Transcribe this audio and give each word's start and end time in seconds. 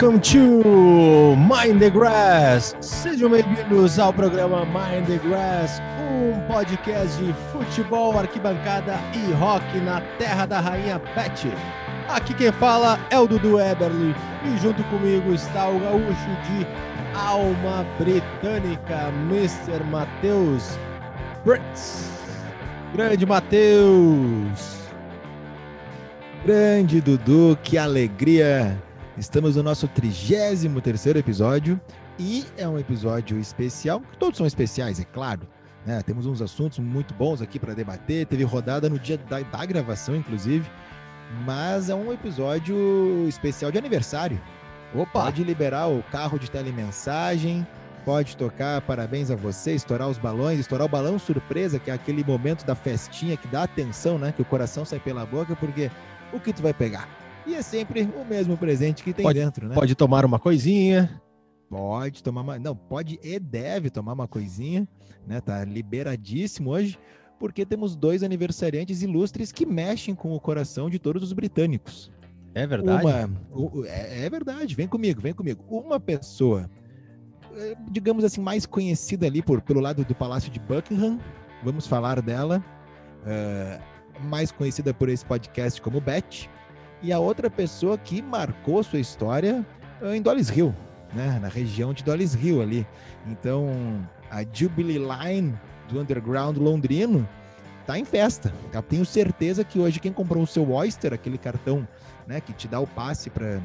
Welcome 0.00 0.20
to 0.20 1.34
Mind 1.34 1.80
the 1.80 1.90
Grass. 1.90 2.76
Sejam 2.80 3.30
bem-vindos 3.30 3.98
ao 3.98 4.12
programa 4.12 4.64
Mind 4.64 5.06
the 5.06 5.18
Grass, 5.26 5.82
um 5.98 6.40
podcast 6.46 7.20
de 7.20 7.34
futebol, 7.50 8.16
arquibancada 8.16 8.94
e 9.12 9.32
rock 9.32 9.64
na 9.80 10.00
terra 10.16 10.46
da 10.46 10.60
rainha 10.60 11.00
Pet. 11.00 11.48
Aqui 12.08 12.32
quem 12.32 12.52
fala 12.52 12.96
é 13.10 13.18
o 13.18 13.26
Dudu 13.26 13.58
Eberly 13.58 14.14
e 14.44 14.56
junto 14.58 14.84
comigo 14.84 15.34
está 15.34 15.68
o 15.68 15.80
gaúcho 15.80 16.30
de 16.46 16.64
alma 17.18 17.84
britânica, 17.98 19.08
Mr. 19.28 19.82
Matheus 19.90 20.78
Brits. 21.44 22.08
Grande 22.94 23.26
Matheus. 23.26 24.78
Grande 26.44 27.00
Dudu, 27.00 27.58
que 27.64 27.76
alegria 27.76 28.78
Estamos 29.18 29.56
no 29.56 29.64
nosso 29.64 29.88
33 29.88 30.64
episódio 31.16 31.80
e 32.20 32.44
é 32.56 32.68
um 32.68 32.78
episódio 32.78 33.36
especial. 33.40 34.00
Todos 34.16 34.36
são 34.36 34.46
especiais, 34.46 35.00
é 35.00 35.04
claro. 35.04 35.40
Né? 35.84 36.00
Temos 36.02 36.24
uns 36.24 36.40
assuntos 36.40 36.78
muito 36.78 37.12
bons 37.14 37.42
aqui 37.42 37.58
para 37.58 37.74
debater. 37.74 38.26
Teve 38.26 38.44
rodada 38.44 38.88
no 38.88 38.96
dia 38.96 39.18
da, 39.18 39.40
da, 39.40 39.66
gravação, 39.66 40.14
inclusive. 40.14 40.70
Mas 41.44 41.90
é 41.90 41.96
um 41.96 42.12
episódio 42.12 43.26
especial 43.26 43.72
de 43.72 43.78
aniversário. 43.78 44.40
Opa! 44.94 45.24
Pode 45.24 45.42
liberar 45.42 45.88
o 45.88 46.00
carro 46.12 46.38
de 46.38 46.48
telemensagem, 46.48 47.66
pode 48.04 48.36
tocar 48.36 48.80
parabéns 48.82 49.32
a 49.32 49.36
você, 49.36 49.74
estourar 49.74 50.08
os 50.08 50.16
balões, 50.16 50.60
estourar 50.60 50.86
o 50.86 50.88
balão 50.88 51.18
surpresa, 51.18 51.80
que 51.80 51.90
é 51.90 51.94
aquele 51.94 52.22
momento 52.22 52.64
da 52.64 52.76
festinha 52.76 53.36
que 53.36 53.48
dá 53.48 53.64
atenção, 53.64 54.16
né? 54.16 54.30
Que 54.30 54.42
o 54.42 54.44
coração 54.44 54.84
sai 54.84 55.00
pela 55.00 55.26
boca, 55.26 55.56
porque 55.56 55.90
o 56.32 56.38
que 56.38 56.52
tu 56.52 56.62
vai 56.62 56.72
pegar? 56.72 57.17
E 57.48 57.54
é 57.54 57.62
sempre 57.62 58.02
o 58.02 58.24
mesmo 58.26 58.58
presente 58.58 59.02
que 59.02 59.14
tem 59.14 59.22
pode, 59.22 59.38
dentro, 59.38 59.66
né? 59.66 59.74
Pode 59.74 59.94
tomar 59.94 60.22
uma 60.26 60.38
coisinha. 60.38 61.20
Pode 61.70 62.22
tomar 62.22 62.42
uma. 62.42 62.58
Não, 62.58 62.76
pode 62.76 63.18
e 63.22 63.38
deve 63.38 63.88
tomar 63.88 64.12
uma 64.12 64.28
coisinha, 64.28 64.86
né? 65.26 65.40
Tá 65.40 65.64
liberadíssimo 65.64 66.70
hoje, 66.70 66.98
porque 67.40 67.64
temos 67.64 67.96
dois 67.96 68.22
aniversariantes 68.22 69.00
ilustres 69.00 69.50
que 69.50 69.64
mexem 69.64 70.14
com 70.14 70.34
o 70.34 70.40
coração 70.40 70.90
de 70.90 70.98
todos 70.98 71.22
os 71.22 71.32
britânicos. 71.32 72.10
É 72.54 72.66
verdade? 72.66 73.06
Uma, 73.06 73.86
é, 73.86 74.26
é 74.26 74.30
verdade, 74.30 74.74
vem 74.74 74.86
comigo, 74.86 75.20
vem 75.20 75.32
comigo. 75.32 75.64
Uma 75.70 75.98
pessoa, 75.98 76.68
eh, 77.54 77.76
digamos 77.90 78.24
assim, 78.24 78.42
mais 78.42 78.66
conhecida 78.66 79.26
ali 79.26 79.40
por, 79.40 79.62
pelo 79.62 79.80
lado 79.80 80.04
do 80.04 80.14
Palácio 80.14 80.50
de 80.50 80.58
Buckingham, 80.60 81.18
vamos 81.62 81.86
falar 81.86 82.20
dela. 82.20 82.62
Uh, 83.22 83.98
mais 84.26 84.50
conhecida 84.50 84.92
por 84.92 85.08
esse 85.08 85.24
podcast 85.24 85.80
como 85.80 86.00
Beth, 86.00 86.48
e 87.02 87.12
a 87.12 87.18
outra 87.18 87.48
pessoa 87.48 87.96
que 87.96 88.20
marcou 88.20 88.82
sua 88.82 88.98
história 88.98 89.64
eh, 90.02 90.16
em 90.16 90.22
Dollis 90.22 90.48
Hill, 90.48 90.74
né? 91.14 91.38
na 91.40 91.48
região 91.48 91.92
de 91.92 92.02
Dollis 92.02 92.34
Hill 92.34 92.60
ali. 92.62 92.86
Então, 93.26 93.70
a 94.30 94.44
Jubilee 94.52 94.98
Line 94.98 95.54
do 95.88 96.00
underground 96.00 96.56
londrino 96.58 97.26
tá 97.86 97.98
em 97.98 98.04
festa. 98.04 98.52
Eu 98.72 98.82
tenho 98.82 99.04
certeza 99.04 99.64
que 99.64 99.78
hoje 99.78 99.98
quem 100.00 100.12
comprou 100.12 100.42
o 100.42 100.46
seu 100.46 100.70
Oyster, 100.70 101.12
aquele 101.14 101.38
cartão 101.38 101.88
né, 102.26 102.40
que 102.40 102.52
te 102.52 102.68
dá 102.68 102.78
o 102.78 102.86
passe 102.86 103.30
para 103.30 103.60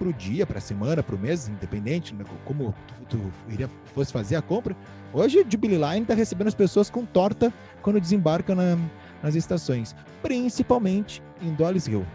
o 0.00 0.12
dia, 0.12 0.46
para 0.46 0.58
a 0.58 0.60
semana, 0.60 1.02
para 1.02 1.14
o 1.14 1.18
mês, 1.18 1.48
independente, 1.48 2.14
né, 2.14 2.24
como 2.44 2.74
tu, 2.86 3.18
tu 3.18 3.32
iria, 3.50 3.68
fosse 3.94 4.12
fazer 4.12 4.36
a 4.36 4.42
compra, 4.42 4.74
hoje 5.12 5.40
a 5.40 5.44
Jubilee 5.48 5.76
Line 5.76 6.02
está 6.02 6.14
recebendo 6.14 6.48
as 6.48 6.54
pessoas 6.54 6.88
com 6.88 7.04
torta 7.04 7.52
quando 7.82 8.00
desembarcam 8.00 8.56
na, 8.56 8.78
nas 9.22 9.34
estações, 9.34 9.94
principalmente 10.22 11.22
em 11.42 11.52
Dollis 11.52 11.86
Hill. 11.86 12.06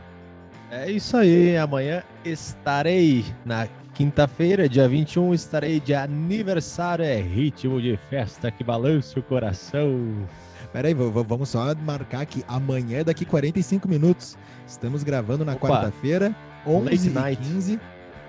É 0.71 0.89
isso 0.89 1.17
aí, 1.17 1.57
amanhã 1.57 2.01
estarei 2.23 3.25
na 3.43 3.67
quinta-feira, 3.93 4.69
dia 4.69 4.87
21, 4.87 5.33
estarei 5.33 5.81
de 5.81 5.93
aniversário, 5.93 7.03
é 7.03 7.17
ritmo 7.17 7.81
de 7.81 7.99
festa 8.09 8.49
que 8.49 8.63
balance 8.63 9.19
o 9.19 9.21
coração. 9.21 10.25
Peraí, 10.71 10.93
vamos 10.93 11.49
só 11.49 11.75
marcar 11.75 12.25
que 12.25 12.41
amanhã 12.47 12.99
é 12.99 13.03
daqui 13.03 13.25
45 13.25 13.85
minutos. 13.89 14.37
Estamos 14.65 15.03
gravando 15.03 15.43
na 15.43 15.57
quarta-feira, 15.57 16.33
11h15. 16.65 17.77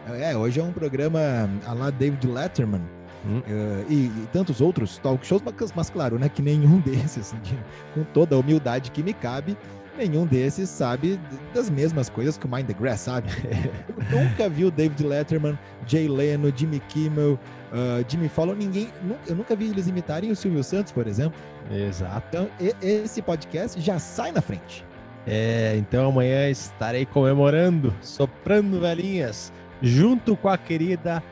É, 0.08 0.36
hoje 0.36 0.58
é 0.58 0.64
um 0.64 0.72
programa 0.72 1.20
a 1.64 1.72
lá 1.72 1.90
David 1.90 2.26
Letterman. 2.26 2.82
Hum. 3.24 3.38
Uh, 3.38 3.86
e, 3.88 3.94
e, 4.06 4.28
tantos 4.32 4.60
outros 4.60 4.98
talk 4.98 5.24
shows, 5.24 5.40
mas, 5.44 5.72
mas 5.76 5.88
claro, 5.88 6.18
né, 6.18 6.28
que 6.28 6.42
nenhum 6.42 6.80
desses, 6.82 7.32
de, 7.44 7.56
com 7.94 8.02
toda 8.02 8.34
a 8.34 8.38
humildade 8.40 8.90
que 8.90 9.00
me 9.00 9.12
cabe, 9.12 9.56
nenhum 9.96 10.26
desses 10.26 10.68
sabe 10.68 11.20
das 11.54 11.68
mesmas 11.70 12.08
coisas 12.08 12.38
que 12.38 12.46
o 12.46 12.48
Mind 12.48 12.66
the 12.66 12.72
Grass 12.72 13.00
sabe. 13.00 13.28
Nunca 14.10 14.48
vi 14.48 14.64
o 14.64 14.70
David 14.70 15.04
Letterman, 15.04 15.58
Jay 15.86 16.08
Leno, 16.08 16.52
Jimmy 16.54 16.80
Kimmel, 16.88 17.32
uh, 17.72 18.04
Jimmy 18.08 18.28
Fallon, 18.28 18.54
ninguém, 18.54 18.88
eu 19.26 19.34
nunca 19.34 19.54
vi 19.56 19.68
eles 19.68 19.86
imitarem 19.86 20.30
o 20.30 20.36
Silvio 20.36 20.62
Santos, 20.62 20.92
por 20.92 21.06
exemplo. 21.06 21.38
Exato. 21.70 22.26
Então, 22.28 22.48
esse 22.80 23.22
podcast 23.22 23.80
já 23.80 23.98
sai 23.98 24.32
na 24.32 24.40
frente. 24.40 24.84
É, 25.26 25.76
então 25.76 26.08
amanhã 26.08 26.48
estarei 26.48 27.06
comemorando, 27.06 27.94
soprando 28.00 28.80
velhinhas, 28.80 29.52
junto 29.80 30.36
com 30.36 30.48
a 30.48 30.58
querida 30.58 31.22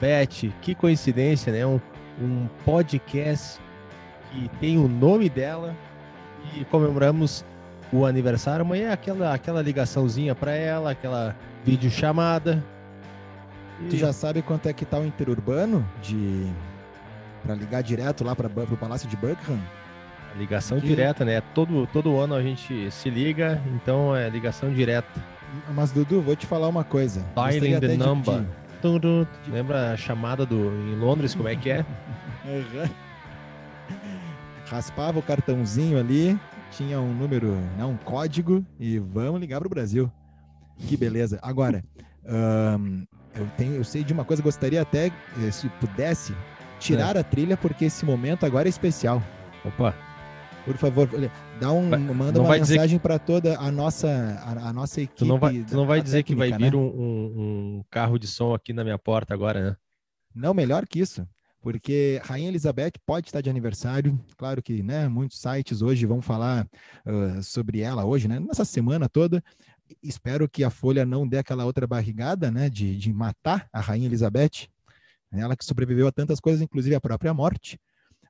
Beth. 0.00 0.52
Que 0.60 0.74
coincidência, 0.74 1.52
né? 1.52 1.64
Um, 1.64 1.80
um 2.20 2.48
podcast 2.64 3.58
que 4.30 4.48
tem 4.60 4.78
o 4.78 4.86
nome 4.86 5.28
dela 5.28 5.74
e 6.54 6.64
comemoramos 6.66 7.44
o 7.92 8.06
aniversário, 8.06 8.64
amanhã 8.64 8.88
é 8.88 8.92
aquela, 8.92 9.34
aquela 9.34 9.62
ligaçãozinha 9.62 10.34
para 10.34 10.52
ela, 10.52 10.92
aquela 10.92 11.34
videochamada. 11.64 12.62
E... 13.80 13.88
Tu 13.88 13.96
já 13.96 14.12
sabe 14.12 14.42
quanto 14.42 14.68
é 14.68 14.72
que 14.72 14.84
tá 14.84 14.98
o 14.98 15.06
interurbano 15.06 15.86
de 16.02 16.46
para 17.42 17.54
ligar 17.54 17.82
direto 17.82 18.22
lá 18.22 18.36
para 18.36 18.48
o 18.48 18.76
Palácio 18.76 19.08
de 19.08 19.16
Buckingham? 19.16 19.60
A 20.34 20.38
ligação 20.38 20.78
direta, 20.78 21.24
né? 21.24 21.40
Todo, 21.54 21.86
todo 21.88 22.18
ano 22.18 22.34
a 22.34 22.42
gente 22.42 22.90
se 22.90 23.10
liga, 23.10 23.60
então 23.74 24.14
é 24.14 24.28
ligação 24.28 24.72
direta. 24.72 25.08
Mas 25.74 25.90
Dudu, 25.90 26.20
vou 26.20 26.36
te 26.36 26.46
falar 26.46 26.68
uma 26.68 26.84
coisa. 26.84 27.24
Dialing 27.34 27.80
the 27.80 27.96
number. 27.96 28.44
De... 28.82 29.26
Lembra 29.50 29.92
a 29.92 29.96
chamada 29.96 30.46
do 30.46 30.56
em 30.56 30.94
Londres, 30.94 31.34
como 31.34 31.48
é 31.48 31.56
que 31.56 31.70
é? 31.70 31.84
Raspava 34.70 35.18
o 35.18 35.22
cartãozinho 35.22 35.98
ali, 35.98 36.38
tinha 36.70 37.00
um 37.00 37.12
número, 37.12 37.48
né, 37.76 37.84
um 37.84 37.96
código 37.96 38.64
e 38.78 38.98
vamos 38.98 39.40
ligar 39.40 39.58
para 39.58 39.66
o 39.66 39.70
Brasil. 39.70 40.10
Que 40.78 40.96
beleza. 40.96 41.38
Agora, 41.42 41.84
um, 42.78 43.04
eu, 43.34 43.46
tenho, 43.56 43.74
eu 43.74 43.84
sei 43.84 44.02
de 44.02 44.12
uma 44.12 44.24
coisa, 44.24 44.42
gostaria 44.42 44.80
até, 44.80 45.06
eh, 45.06 45.50
se 45.50 45.68
pudesse, 45.80 46.34
tirar 46.78 47.16
é. 47.16 47.20
a 47.20 47.24
trilha, 47.24 47.56
porque 47.56 47.86
esse 47.86 48.04
momento 48.04 48.46
agora 48.46 48.68
é 48.68 48.70
especial. 48.70 49.22
Opa! 49.64 49.94
Por 50.64 50.76
favor, 50.76 51.08
dá 51.58 51.72
um, 51.72 51.88
manda 51.88 52.38
não 52.38 52.44
uma 52.44 52.56
mensagem 52.56 52.98
que... 52.98 53.02
para 53.02 53.18
toda 53.18 53.58
a 53.58 53.72
nossa, 53.72 54.08
a, 54.44 54.68
a, 54.68 54.72
nossa 54.72 55.00
equipe. 55.00 55.18
Tu 55.18 55.24
não 55.24 55.38
vai, 55.38 55.64
tu 55.64 55.74
não 55.74 55.86
vai 55.86 56.02
dizer 56.02 56.18
técnica, 56.18 56.44
que 56.44 56.50
vai 56.50 56.58
vir 56.58 56.72
né? 56.72 56.78
um, 56.78 57.78
um, 57.78 57.84
carro 57.90 58.18
de 58.18 58.26
som 58.26 58.54
aqui 58.54 58.72
na 58.72 58.84
minha 58.84 58.98
porta 58.98 59.32
agora, 59.32 59.70
né? 59.70 59.76
Não, 60.34 60.52
melhor 60.52 60.86
que 60.86 61.00
isso 61.00 61.26
porque 61.60 62.20
Rainha 62.24 62.48
Elizabeth 62.48 62.92
pode 63.04 63.28
estar 63.28 63.40
de 63.40 63.50
aniversário. 63.50 64.18
Claro 64.36 64.62
que, 64.62 64.82
né, 64.82 65.08
muitos 65.08 65.38
sites 65.38 65.82
hoje 65.82 66.06
vão 66.06 66.22
falar 66.22 66.66
uh, 67.06 67.42
sobre 67.42 67.80
ela 67.80 68.04
hoje, 68.04 68.26
né, 68.26 68.40
nessa 68.40 68.64
semana 68.64 69.08
toda. 69.08 69.42
Espero 70.02 70.48
que 70.48 70.64
a 70.64 70.70
Folha 70.70 71.04
não 71.04 71.26
dê 71.26 71.38
aquela 71.38 71.64
outra 71.64 71.86
barrigada, 71.86 72.50
né, 72.50 72.70
de, 72.70 72.96
de 72.96 73.12
matar 73.12 73.68
a 73.72 73.80
Rainha 73.80 74.06
Elizabeth, 74.06 74.68
ela 75.32 75.56
que 75.56 75.64
sobreviveu 75.64 76.06
a 76.06 76.12
tantas 76.12 76.40
coisas, 76.40 76.60
inclusive 76.60 76.94
a 76.94 77.00
própria 77.00 77.34
morte. 77.34 77.78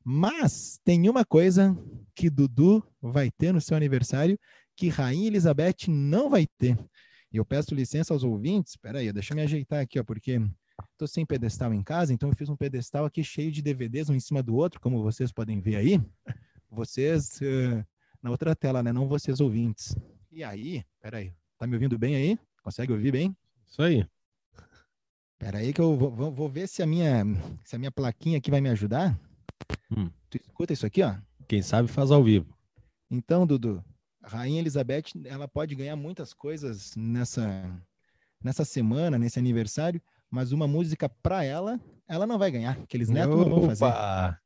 Mas 0.04 0.80
tem 0.84 1.08
uma 1.08 1.24
coisa 1.24 1.76
que 2.14 2.30
Dudu 2.30 2.82
vai 3.00 3.30
ter 3.30 3.52
no 3.52 3.60
seu 3.60 3.76
aniversário 3.76 4.38
que 4.76 4.88
Rainha 4.88 5.26
Elizabeth 5.26 5.88
não 5.88 6.30
vai 6.30 6.46
ter. 6.58 6.76
E 7.32 7.36
eu 7.36 7.44
peço 7.44 7.74
licença 7.74 8.12
aos 8.12 8.24
ouvintes, 8.24 8.72
espera 8.72 8.98
aí, 8.98 9.12
deixa 9.12 9.32
eu 9.32 9.36
me 9.36 9.42
ajeitar 9.42 9.80
aqui, 9.80 10.00
ó, 10.00 10.04
porque 10.04 10.40
Estou 10.92 11.08
sem 11.08 11.24
pedestal 11.24 11.72
em 11.72 11.82
casa, 11.82 12.12
então 12.12 12.28
eu 12.28 12.36
fiz 12.36 12.48
um 12.48 12.56
pedestal 12.56 13.04
aqui 13.04 13.22
cheio 13.24 13.50
de 13.50 13.62
DVDs 13.62 14.08
um 14.08 14.14
em 14.14 14.20
cima 14.20 14.42
do 14.42 14.54
outro, 14.54 14.80
como 14.80 15.02
vocês 15.02 15.32
podem 15.32 15.60
ver 15.60 15.76
aí. 15.76 16.00
Vocês 16.70 17.40
uh, 17.40 17.84
na 18.22 18.30
outra 18.30 18.54
tela, 18.54 18.82
né? 18.82 18.92
Não 18.92 19.08
vocês 19.08 19.40
ouvintes. 19.40 19.96
E 20.30 20.44
aí, 20.44 20.84
peraí, 21.00 21.32
tá 21.58 21.66
me 21.66 21.74
ouvindo 21.74 21.98
bem 21.98 22.14
aí? 22.14 22.38
Consegue 22.62 22.92
ouvir 22.92 23.10
bem? 23.10 23.36
Isso 23.66 23.82
aí. 23.82 24.06
Peraí 25.38 25.72
que 25.72 25.80
eu 25.80 25.96
vou, 25.96 26.30
vou, 26.30 26.48
ver 26.48 26.68
se 26.68 26.82
a 26.82 26.86
minha 26.86 27.24
se 27.64 27.74
a 27.74 27.78
minha 27.78 27.90
plaquinha 27.90 28.38
aqui 28.38 28.50
vai 28.50 28.60
me 28.60 28.68
ajudar. 28.68 29.18
Hum. 29.90 30.10
Tu 30.28 30.36
escuta 30.36 30.72
isso 30.72 30.86
aqui, 30.86 31.02
ó? 31.02 31.16
Quem 31.48 31.62
sabe 31.62 31.88
faz 31.88 32.10
ao 32.10 32.22
vivo. 32.22 32.54
Então, 33.10 33.46
Dudu, 33.46 33.82
a 34.22 34.28
Rainha 34.28 34.60
Elizabeth, 34.60 35.04
ela 35.24 35.48
pode 35.48 35.74
ganhar 35.74 35.96
muitas 35.96 36.32
coisas 36.32 36.94
nessa 36.94 37.42
nessa 38.42 38.64
semana, 38.64 39.18
nesse 39.18 39.38
aniversário, 39.38 40.00
mas 40.30 40.52
uma 40.52 40.66
música 40.66 41.08
para 41.08 41.44
ela, 41.44 41.80
ela 42.08 42.26
não 42.26 42.38
vai 42.38 42.50
ganhar. 42.50 42.78
Aqueles 42.82 43.08
netos 43.08 43.34
Opa. 43.34 43.48
não 43.48 43.56
vão 43.56 43.68
fazer. 43.68 44.40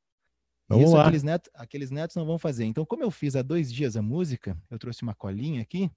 Vamos 0.66 0.84
Isso 0.86 0.94
lá. 0.94 1.02
Aqueles, 1.02 1.22
netos, 1.22 1.50
aqueles 1.54 1.90
netos 1.90 2.16
não 2.16 2.24
vão 2.24 2.38
fazer. 2.38 2.64
Então, 2.64 2.86
como 2.86 3.02
eu 3.02 3.10
fiz 3.10 3.36
há 3.36 3.42
dois 3.42 3.72
dias 3.72 3.96
a 3.96 4.02
música, 4.02 4.56
eu 4.70 4.78
trouxe 4.78 5.02
uma 5.02 5.14
colinha 5.14 5.60
aqui 5.60 5.90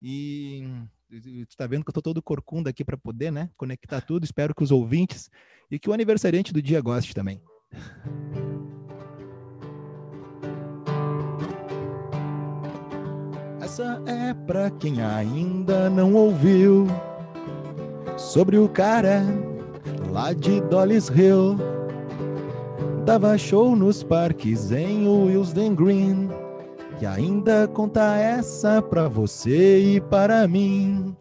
e 0.00 0.64
Tu 1.10 1.56
tá 1.56 1.66
vendo 1.66 1.84
que 1.84 1.88
eu 1.88 1.94
tô 1.94 2.02
todo 2.02 2.22
corcunda 2.22 2.68
aqui 2.68 2.84
para 2.84 2.96
poder, 2.96 3.32
né, 3.32 3.48
conectar 3.56 4.02
tudo. 4.02 4.24
Espero 4.24 4.54
que 4.54 4.62
os 4.62 4.70
ouvintes 4.70 5.30
e 5.70 5.78
que 5.78 5.88
o 5.88 5.92
aniversariante 5.92 6.52
do 6.52 6.60
dia 6.60 6.80
goste 6.82 7.14
também. 7.14 7.40
Essa 13.62 14.02
é 14.06 14.34
pra 14.34 14.70
quem 14.70 15.00
ainda 15.00 15.88
não 15.88 16.12
ouviu 16.14 16.86
sobre 18.18 18.58
o 18.58 18.68
cara 18.68 19.22
lá 20.10 20.32
de 20.32 20.60
Dolly's 20.62 21.08
Hill. 21.08 21.56
Dava 23.04 23.38
show 23.38 23.76
nos 23.76 24.02
parques 24.02 24.72
em 24.72 25.06
Willesden 25.06 25.74
Green. 25.74 26.28
E 27.00 27.06
ainda 27.06 27.68
conta 27.68 28.16
essa 28.16 28.82
pra 28.82 29.08
você 29.08 29.78
e 29.78 30.00
para 30.00 30.46
mim. 30.48 31.16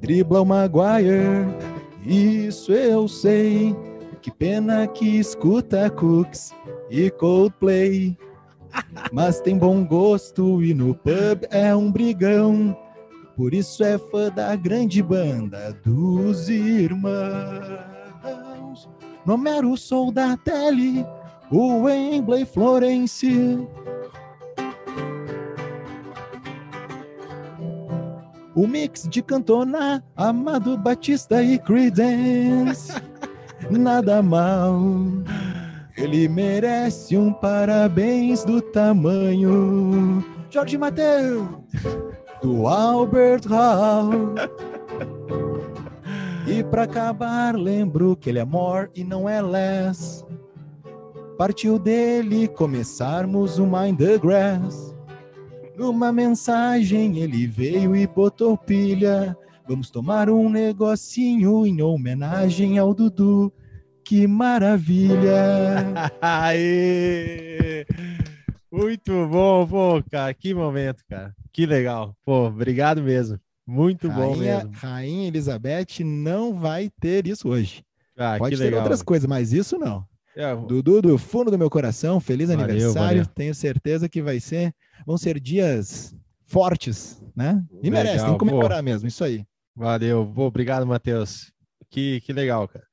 Dribla 0.00 0.42
o 0.42 0.44
Maguire, 0.44 1.46
isso 2.04 2.72
eu 2.72 3.08
sei. 3.08 3.74
Que 4.20 4.30
pena 4.30 4.86
que 4.86 5.18
escuta 5.18 5.88
Cooks 5.90 6.54
e 6.90 7.10
Coldplay. 7.10 8.16
Mas 9.12 9.40
tem 9.40 9.56
bom 9.56 9.84
gosto 9.84 10.62
e 10.62 10.74
no 10.74 10.94
pub 10.94 11.46
é 11.50 11.74
um 11.74 11.90
brigão. 11.90 12.76
Por 13.36 13.54
isso 13.54 13.82
é 13.82 13.96
fã 13.98 14.30
da 14.30 14.54
grande 14.54 15.02
banda 15.02 15.72
dos 15.84 16.48
irmãos. 16.48 17.68
No 19.24 19.38
mero 19.38 19.76
Soldatelli, 19.76 21.06
o 21.50 21.82
Wembley 21.82 22.44
Florence. 22.44 23.58
O 28.54 28.66
mix 28.66 29.08
de 29.08 29.22
Cantona, 29.22 30.04
Amado 30.14 30.76
Batista 30.76 31.42
e 31.42 31.58
Creedence. 31.58 32.92
Nada 33.70 34.22
mal. 34.22 34.78
Ele 35.96 36.28
merece 36.28 37.16
um 37.16 37.32
parabéns 37.32 38.44
do 38.44 38.60
tamanho. 38.60 40.22
Jorge 40.50 40.76
Mateus, 40.76 41.48
do 42.42 42.66
Albert 42.66 43.46
Hall. 43.48 44.34
E 46.46 46.62
para 46.64 46.82
acabar, 46.82 47.54
lembro 47.54 48.16
que 48.16 48.28
ele 48.28 48.40
é 48.40 48.44
more 48.44 48.90
e 48.94 49.04
não 49.04 49.28
é 49.28 49.40
less. 49.40 50.24
Partiu 51.38 51.78
dele 51.78 52.48
começarmos 52.48 53.58
o 53.58 53.66
Mind 53.66 53.96
the 53.96 54.18
Grass. 54.18 54.94
Numa 55.76 56.12
mensagem 56.12 57.18
ele 57.18 57.46
veio 57.46 57.94
e 57.94 58.06
botou 58.06 58.58
pilha. 58.58 59.36
Vamos 59.68 59.88
tomar 59.90 60.28
um 60.28 60.50
negocinho 60.50 61.64
em 61.64 61.80
homenagem 61.80 62.78
ao 62.78 62.92
Dudu. 62.92 63.52
Que 64.04 64.26
maravilha! 64.26 66.10
Aê! 66.20 67.86
Muito 68.70 69.28
bom, 69.28 69.66
pô, 69.66 70.02
cara, 70.10 70.34
que 70.34 70.52
momento, 70.52 71.04
cara. 71.08 71.32
Que 71.52 71.66
legal. 71.66 72.16
Pô, 72.24 72.46
obrigado 72.46 73.02
mesmo. 73.02 73.38
Muito 73.66 74.08
Rainha, 74.08 74.26
bom 74.26 74.36
mesmo. 74.36 74.70
Rainha 74.74 75.28
Elizabeth 75.28 76.02
não 76.04 76.58
vai 76.58 76.90
ter 77.00 77.26
isso 77.26 77.48
hoje. 77.48 77.84
Ah, 78.16 78.36
Pode 78.38 78.56
ter 78.56 78.64
legal. 78.64 78.80
outras 78.80 79.02
coisas, 79.02 79.26
mas 79.28 79.52
isso 79.52 79.78
não. 79.78 80.04
É, 80.34 80.54
Dudu, 80.56 81.02
do 81.02 81.18
fundo 81.18 81.50
do 81.50 81.58
meu 81.58 81.68
coração, 81.68 82.18
feliz 82.18 82.48
Valeu, 82.48 82.64
aniversário. 82.64 83.18
valeu. 83.22 83.26
Tenho 83.26 83.54
certeza 83.54 84.08
que 84.08 84.22
vai 84.22 84.40
ser, 84.40 84.74
vão 85.06 85.18
ser 85.18 85.38
dias 85.38 86.14
fortes, 86.46 87.22
né? 87.36 87.62
E 87.82 87.90
Legal, 87.90 88.04
merece, 88.04 88.24
tem 88.24 88.32
que 88.32 88.38
comemorar 88.38 88.82
mesmo, 88.82 89.06
isso 89.08 89.22
aí. 89.22 89.44
Valeu, 89.76 90.30
pô, 90.34 90.46
obrigado, 90.46 90.86
Matheus. 90.86 91.52
Que, 91.90 92.20
que 92.22 92.32
legal, 92.32 92.66
cara. 92.66 92.84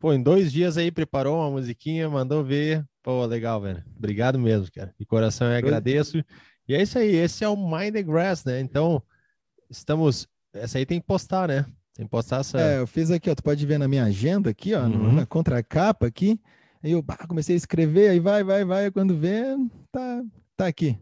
Pô, 0.00 0.12
em 0.12 0.22
dois 0.22 0.50
dias 0.50 0.76
aí 0.76 0.90
preparou 0.90 1.38
uma 1.38 1.50
musiquinha, 1.50 2.08
mandou 2.08 2.42
ver. 2.42 2.84
Pô, 3.02 3.24
legal, 3.24 3.60
velho. 3.60 3.82
Obrigado 3.96 4.38
mesmo, 4.38 4.66
cara. 4.74 4.92
De 4.98 5.06
coração 5.06 5.48
eu 5.50 5.56
agradeço. 5.56 6.22
E 6.70 6.74
é 6.76 6.82
isso 6.82 6.96
aí, 7.00 7.16
esse 7.16 7.42
é 7.42 7.48
o 7.48 7.56
Mind 7.56 7.92
the 7.94 8.00
Grass, 8.00 8.44
né? 8.44 8.60
Então, 8.60 9.02
estamos. 9.68 10.28
Essa 10.54 10.78
aí 10.78 10.86
tem 10.86 11.00
que 11.00 11.06
postar, 11.06 11.48
né? 11.48 11.66
Tem 11.96 12.04
que 12.06 12.10
postar 12.12 12.38
essa. 12.42 12.60
É, 12.60 12.78
eu 12.78 12.86
fiz 12.86 13.10
aqui, 13.10 13.28
ó, 13.28 13.34
tu 13.34 13.42
pode 13.42 13.66
ver 13.66 13.76
na 13.76 13.88
minha 13.88 14.04
agenda 14.04 14.50
aqui, 14.50 14.72
ó, 14.72 14.84
Uhum. 14.84 15.14
na 15.14 15.26
contracapa 15.26 16.06
aqui. 16.06 16.38
Aí 16.80 16.92
eu 16.92 17.02
bah, 17.02 17.16
comecei 17.28 17.56
a 17.56 17.58
escrever, 17.58 18.10
aí 18.10 18.20
vai, 18.20 18.44
vai, 18.44 18.64
vai, 18.64 18.88
quando 18.92 19.16
vê, 19.18 19.42
tá, 19.90 20.22
tá 20.56 20.66
aqui. 20.68 20.96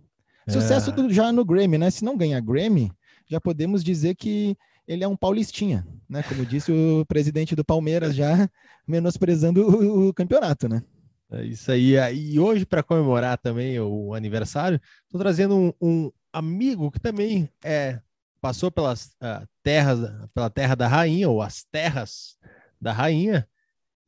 Sucesso 0.48 0.88
É. 0.88 0.92
do- 0.94 1.12
já 1.12 1.30
no 1.30 1.44
Grammy, 1.44 1.76
né? 1.76 1.90
Se 1.90 2.02
não 2.02 2.16
ganhar 2.16 2.40
Grammy, 2.40 2.90
já 3.28 3.38
podemos 3.38 3.84
dizer 3.84 4.14
que 4.14 4.56
ele 4.86 5.04
é 5.04 5.08
um 5.08 5.14
paulistinha, 5.18 5.86
né? 6.08 6.22
Como 6.22 6.46
disse 6.46 6.72
o 6.72 7.04
presidente 7.04 7.54
do 7.54 7.62
Palmeiras, 7.62 8.14
já 8.14 8.48
menosprezando 8.86 9.68
o, 9.68 10.08
o 10.08 10.14
campeonato, 10.14 10.66
né? 10.66 10.82
É 11.30 11.44
isso 11.44 11.70
aí. 11.70 11.94
E 12.14 12.40
hoje, 12.40 12.64
para 12.64 12.82
comemorar 12.82 13.36
também 13.38 13.78
o 13.78 14.14
aniversário, 14.14 14.80
estou 15.04 15.20
trazendo 15.20 15.54
um, 15.54 15.72
um 15.80 16.12
amigo 16.32 16.90
que 16.90 16.98
também 16.98 17.50
é, 17.62 18.00
passou 18.40 18.70
pelas 18.70 19.14
ah, 19.20 19.46
terras, 19.62 19.98
pela 20.32 20.48
terra 20.48 20.74
da 20.74 20.88
rainha, 20.88 21.28
ou 21.28 21.42
as 21.42 21.64
terras 21.64 22.38
da 22.80 22.92
rainha, 22.92 23.46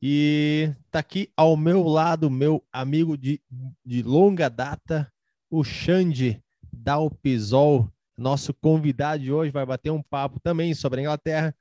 e 0.01 0.73
está 0.85 0.99
aqui 0.99 1.31
ao 1.37 1.55
meu 1.55 1.83
lado, 1.83 2.29
meu 2.29 2.63
amigo 2.71 3.15
de, 3.15 3.39
de 3.85 4.01
longa 4.01 4.49
data, 4.49 5.11
o 5.49 5.63
Xande 5.63 6.43
Dalpisol, 6.73 7.91
nosso 8.17 8.51
convidado 8.53 9.21
de 9.21 9.31
hoje, 9.31 9.51
vai 9.51 9.65
bater 9.65 9.91
um 9.91 10.01
papo 10.01 10.39
também 10.39 10.73
sobre 10.73 10.99
a 10.99 11.03
Inglaterra. 11.03 11.55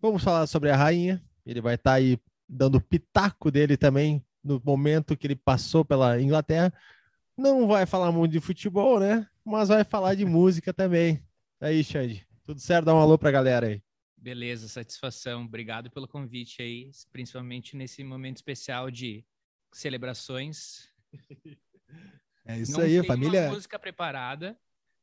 Vamos 0.00 0.22
falar 0.22 0.46
sobre 0.46 0.70
a 0.70 0.76
rainha. 0.76 1.22
Ele 1.44 1.60
vai 1.60 1.74
estar 1.74 1.94
aí 1.94 2.18
dando 2.48 2.80
pitaco 2.80 3.50
dele 3.50 3.76
também 3.76 4.24
no 4.44 4.60
momento 4.64 5.16
que 5.16 5.26
ele 5.26 5.36
passou 5.36 5.84
pela 5.84 6.20
Inglaterra. 6.20 6.72
Não 7.36 7.66
vai 7.66 7.86
falar 7.86 8.12
muito 8.12 8.32
de 8.32 8.40
futebol, 8.40 9.00
né? 9.00 9.26
Mas 9.44 9.68
vai 9.68 9.82
falar 9.82 10.14
de 10.14 10.24
música 10.24 10.72
também. 10.72 11.24
Aí, 11.60 11.82
Xande, 11.82 12.26
tudo 12.44 12.60
certo? 12.60 12.84
Dá 12.86 12.94
um 12.94 13.00
alô 13.00 13.18
pra 13.18 13.30
galera 13.30 13.66
aí. 13.66 13.82
Beleza, 14.16 14.68
satisfação. 14.68 15.44
Obrigado 15.44 15.90
pelo 15.90 16.06
convite 16.08 16.62
aí, 16.62 16.90
principalmente 17.12 17.76
nesse 17.76 18.04
momento 18.04 18.36
especial 18.36 18.90
de 18.90 19.24
celebrações. 19.72 20.88
É 22.46 22.58
isso 22.58 22.72
Não 22.72 22.80
aí, 22.80 22.90
tenho 22.90 23.04
família. 23.06 23.44
uma 23.44 23.54
música 23.54 23.78
preparada, 23.78 24.54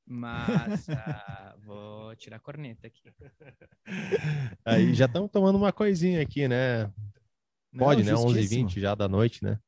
mas 0.06 0.88
ah, 0.90 1.56
vou 1.66 2.16
tirar 2.16 2.38
a 2.38 2.40
corneta 2.40 2.86
aqui. 2.86 3.12
Aí 4.64 4.94
já 4.94 5.06
estamos 5.06 5.32
tomando 5.32 5.58
uma 5.58 5.72
coisinha 5.74 6.22
aqui, 6.22 6.48
né? 6.48 6.92
Não, 7.72 7.86
Pode, 7.86 8.04
né? 8.04 8.12
justíssimo. 8.12 8.68
11h20 8.68 8.80
já 8.80 8.96
da 8.96 9.08
noite, 9.08 9.44
né? 9.44 9.60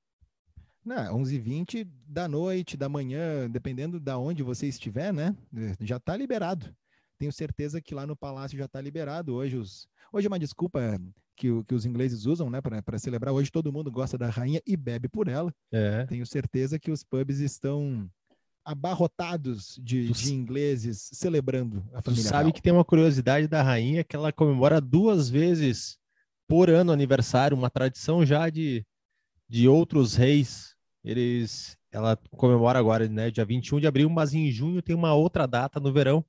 Não, 0.85 1.19
11h20 1.19 1.87
da 2.05 2.27
noite, 2.27 2.75
da 2.75 2.89
manhã, 2.89 3.49
dependendo 3.49 3.99
da 3.99 4.17
onde 4.17 4.43
você 4.43 4.67
estiver, 4.67 5.13
né? 5.13 5.35
Já 5.79 5.99
tá 5.99 6.15
liberado. 6.17 6.75
Tenho 7.17 7.31
certeza 7.31 7.79
que 7.81 7.95
lá 7.95 8.05
no 8.05 8.15
palácio 8.17 8.57
já 8.57 8.67
tá 8.67 8.81
liberado. 8.81 9.33
Hoje, 9.33 9.55
os... 9.55 9.87
Hoje 10.11 10.27
é 10.27 10.29
uma 10.29 10.39
desculpa 10.39 10.99
que, 11.37 11.47
que 11.63 11.73
os 11.73 11.85
ingleses 11.85 12.25
usam, 12.25 12.49
né, 12.49 12.59
para 12.61 12.99
celebrar. 12.99 13.33
Hoje 13.33 13.49
todo 13.49 13.71
mundo 13.71 13.89
gosta 13.89 14.17
da 14.17 14.29
rainha 14.29 14.61
e 14.67 14.75
bebe 14.75 15.07
por 15.07 15.29
ela. 15.29 15.53
É. 15.71 16.05
Tenho 16.05 16.25
certeza 16.25 16.77
que 16.77 16.91
os 16.91 17.01
pubs 17.03 17.39
estão 17.39 18.09
abarrotados 18.65 19.79
de, 19.81 20.07
Tu 20.07 20.13
de 20.13 20.33
ingleses 20.33 21.09
celebrando 21.13 21.83
a 21.93 22.01
Tu 22.01 22.05
família 22.11 22.29
sabe 22.29 22.43
real. 22.45 22.53
que 22.53 22.61
tem 22.61 22.73
uma 22.73 22.85
curiosidade 22.85 23.47
da 23.47 23.61
rainha 23.61 24.03
que 24.03 24.15
ela 24.15 24.31
comemora 24.31 24.79
duas 24.81 25.29
vezes 25.29 25.97
por 26.47 26.69
ano 26.69 26.91
aniversário, 26.91 27.57
uma 27.57 27.69
tradição 27.69 28.25
já 28.25 28.49
de, 28.49 28.85
de 29.47 29.67
outros 29.67 30.15
reis. 30.15 30.75
Eles, 31.03 31.77
ela 31.91 32.17
comemora 32.31 32.79
agora, 32.79 33.07
né, 33.07 33.29
dia 33.29 33.45
21 33.45 33.79
de 33.79 33.87
abril, 33.87 34.09
mas 34.09 34.33
em 34.33 34.51
junho 34.51 34.81
tem 34.81 34.95
uma 34.95 35.13
outra 35.13 35.45
data 35.47 35.79
no 35.79 35.91
verão 35.91 36.25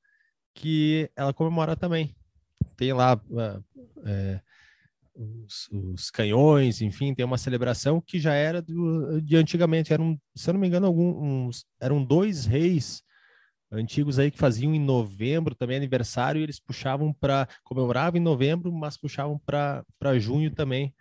que 0.55 1.11
ela 1.17 1.33
comemora 1.33 1.77
também. 1.77 2.15
Tem 2.77 2.93
lá 2.93 3.21
ah, 3.39 3.61
é, 4.05 4.41
os, 5.15 5.69
os 5.71 6.11
canhões, 6.11 6.81
enfim, 6.81 7.15
tem 7.15 7.25
uma 7.25 7.39
celebração 7.39 8.01
que 8.01 8.19
já 8.19 8.35
era 8.35 8.61
do, 8.61 9.21
de 9.21 9.37
antigamente. 9.37 9.93
Eram, 9.93 10.19
se 10.35 10.49
eu 10.49 10.55
não 10.55 10.61
me 10.61 10.67
engano, 10.67 10.87
alguns, 10.87 11.65
eram 11.81 12.05
dois 12.05 12.47
reis 12.47 13.03
antigos 13.75 14.19
aí 14.19 14.31
que 14.31 14.39
faziam 14.39 14.75
em 14.75 14.81
novembro 14.81 15.55
também 15.55 15.77
aniversário, 15.77 16.41
e 16.41 16.45
eles 16.45 16.61
puxavam 16.61 17.13
para 17.13 17.47
comemoravam 17.63 18.19
em 18.19 18.23
novembro, 18.23 18.73
mas 18.73 18.97
puxavam 18.97 19.39
para 19.39 19.85
junho 20.19 20.51
também. 20.51 20.95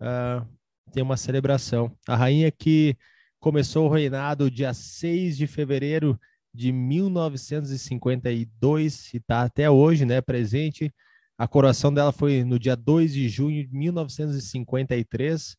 ah, 0.00 0.46
tem 0.92 1.02
uma 1.02 1.16
celebração. 1.16 1.90
A 2.06 2.14
rainha 2.16 2.50
que 2.50 2.94
começou 3.38 3.86
o 3.86 3.92
reinado 3.92 4.50
dia 4.50 4.74
6 4.74 5.36
de 5.36 5.46
fevereiro 5.46 6.18
de 6.52 6.72
1952 6.72 9.14
e 9.14 9.18
está 9.18 9.42
até 9.42 9.70
hoje, 9.70 10.04
né, 10.04 10.20
presente. 10.20 10.92
A 11.36 11.46
coroação 11.46 11.94
dela 11.94 12.10
foi 12.10 12.42
no 12.42 12.58
dia 12.58 12.74
2 12.74 13.12
de 13.12 13.28
junho 13.28 13.64
de 13.66 13.72
1953. 13.72 15.56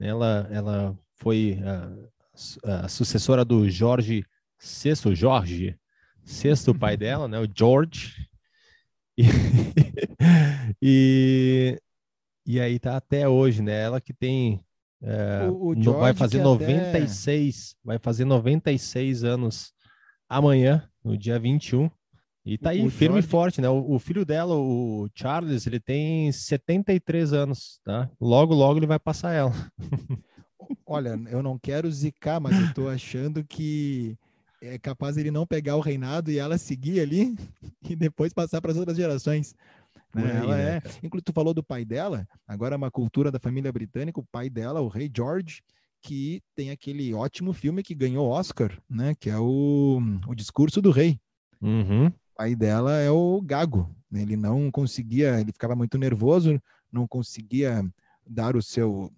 Ela, 0.00 0.48
ela 0.50 0.98
foi 1.16 1.58
a, 1.64 1.92
a 2.84 2.88
sucessora 2.88 3.44
do 3.44 3.68
Jorge 3.68 4.24
VI, 4.58 5.14
Jorge, 5.14 5.78
sexto 6.28 6.74
pai 6.74 6.96
dela, 6.96 7.26
né, 7.26 7.38
o 7.40 7.48
George. 7.52 8.14
E, 9.16 9.22
e, 10.80 11.80
e 12.46 12.60
aí 12.60 12.78
tá 12.78 12.96
até 12.96 13.28
hoje, 13.28 13.62
né? 13.62 13.80
Ela 13.82 14.00
que 14.00 14.12
tem 14.12 14.60
é, 15.02 15.48
O- 15.50 15.68
o 15.68 15.74
George 15.74 16.00
vai 16.00 16.14
fazer 16.14 16.38
que 16.38 16.44
96, 16.44 17.74
vai 17.84 17.98
fazer 17.98 18.24
96 18.24 19.24
anos 19.24 19.72
amanhã, 20.28 20.88
no 21.04 21.16
dia 21.16 21.38
21. 21.38 21.90
E 22.44 22.56
tá 22.56 22.70
aí 22.70 22.84
o 22.84 22.88
firme 22.90 23.18
e 23.18 23.22
forte, 23.22 23.60
né? 23.60 23.68
O, 23.68 23.94
o 23.94 23.98
filho 23.98 24.24
dela, 24.24 24.54
o 24.54 25.08
Charles, 25.14 25.66
ele 25.66 25.78
tem 25.78 26.32
73 26.32 27.32
anos, 27.32 27.78
tá? 27.84 28.10
Logo, 28.20 28.54
logo 28.54 28.78
ele 28.78 28.86
vai 28.86 28.98
passar 28.98 29.32
ela. 29.32 29.52
Olha, 30.86 31.18
eu 31.30 31.42
não 31.42 31.58
quero 31.58 31.90
zicar, 31.90 32.40
mas 32.40 32.58
eu 32.58 32.72
tô 32.74 32.88
achando 32.88 33.44
que 33.44 34.16
é 34.60 34.78
capaz 34.78 35.16
ele 35.16 35.30
não 35.30 35.46
pegar 35.46 35.76
o 35.76 35.80
reinado 35.80 36.30
e 36.30 36.38
ela 36.38 36.58
seguir 36.58 37.00
ali 37.00 37.36
e 37.88 37.94
depois 37.96 38.32
passar 38.32 38.60
para 38.60 38.72
as 38.72 38.76
outras 38.76 38.96
gerações. 38.96 39.54
né? 40.14 40.22
Aí, 40.32 40.36
Ela 40.36 40.56
né, 40.56 40.76
é, 40.76 40.80
cara? 40.80 40.94
inclusive 41.02 41.24
tu 41.24 41.32
falou 41.32 41.54
do 41.54 41.62
pai 41.62 41.84
dela, 41.84 42.26
agora 42.46 42.74
é 42.74 42.76
uma 42.78 42.90
cultura 42.90 43.30
da 43.30 43.38
família 43.38 43.72
britânica, 43.72 44.20
o 44.20 44.26
pai 44.30 44.48
dela, 44.50 44.80
o 44.80 44.88
rei 44.88 45.10
George, 45.14 45.62
que 46.00 46.40
tem 46.54 46.70
aquele 46.70 47.12
ótimo 47.14 47.52
filme 47.52 47.82
que 47.82 47.94
ganhou 47.94 48.28
Oscar, 48.28 48.76
né, 48.88 49.14
que 49.18 49.28
é 49.30 49.36
o, 49.38 50.00
o 50.26 50.34
Discurso 50.34 50.80
do 50.80 50.90
Rei. 50.90 51.18
Uhum. 51.60 52.06
O 52.06 52.12
pai 52.36 52.54
dela 52.54 52.96
é 52.98 53.10
o 53.10 53.40
Gago. 53.42 53.92
né? 54.10 54.22
Ele 54.22 54.36
não 54.36 54.70
conseguia, 54.70 55.40
ele 55.40 55.52
ficava 55.52 55.74
muito 55.74 55.98
nervoso, 55.98 56.60
não 56.90 57.06
conseguia 57.06 57.84
dar 58.24 58.54
o 58.56 58.62
seu 58.62 59.12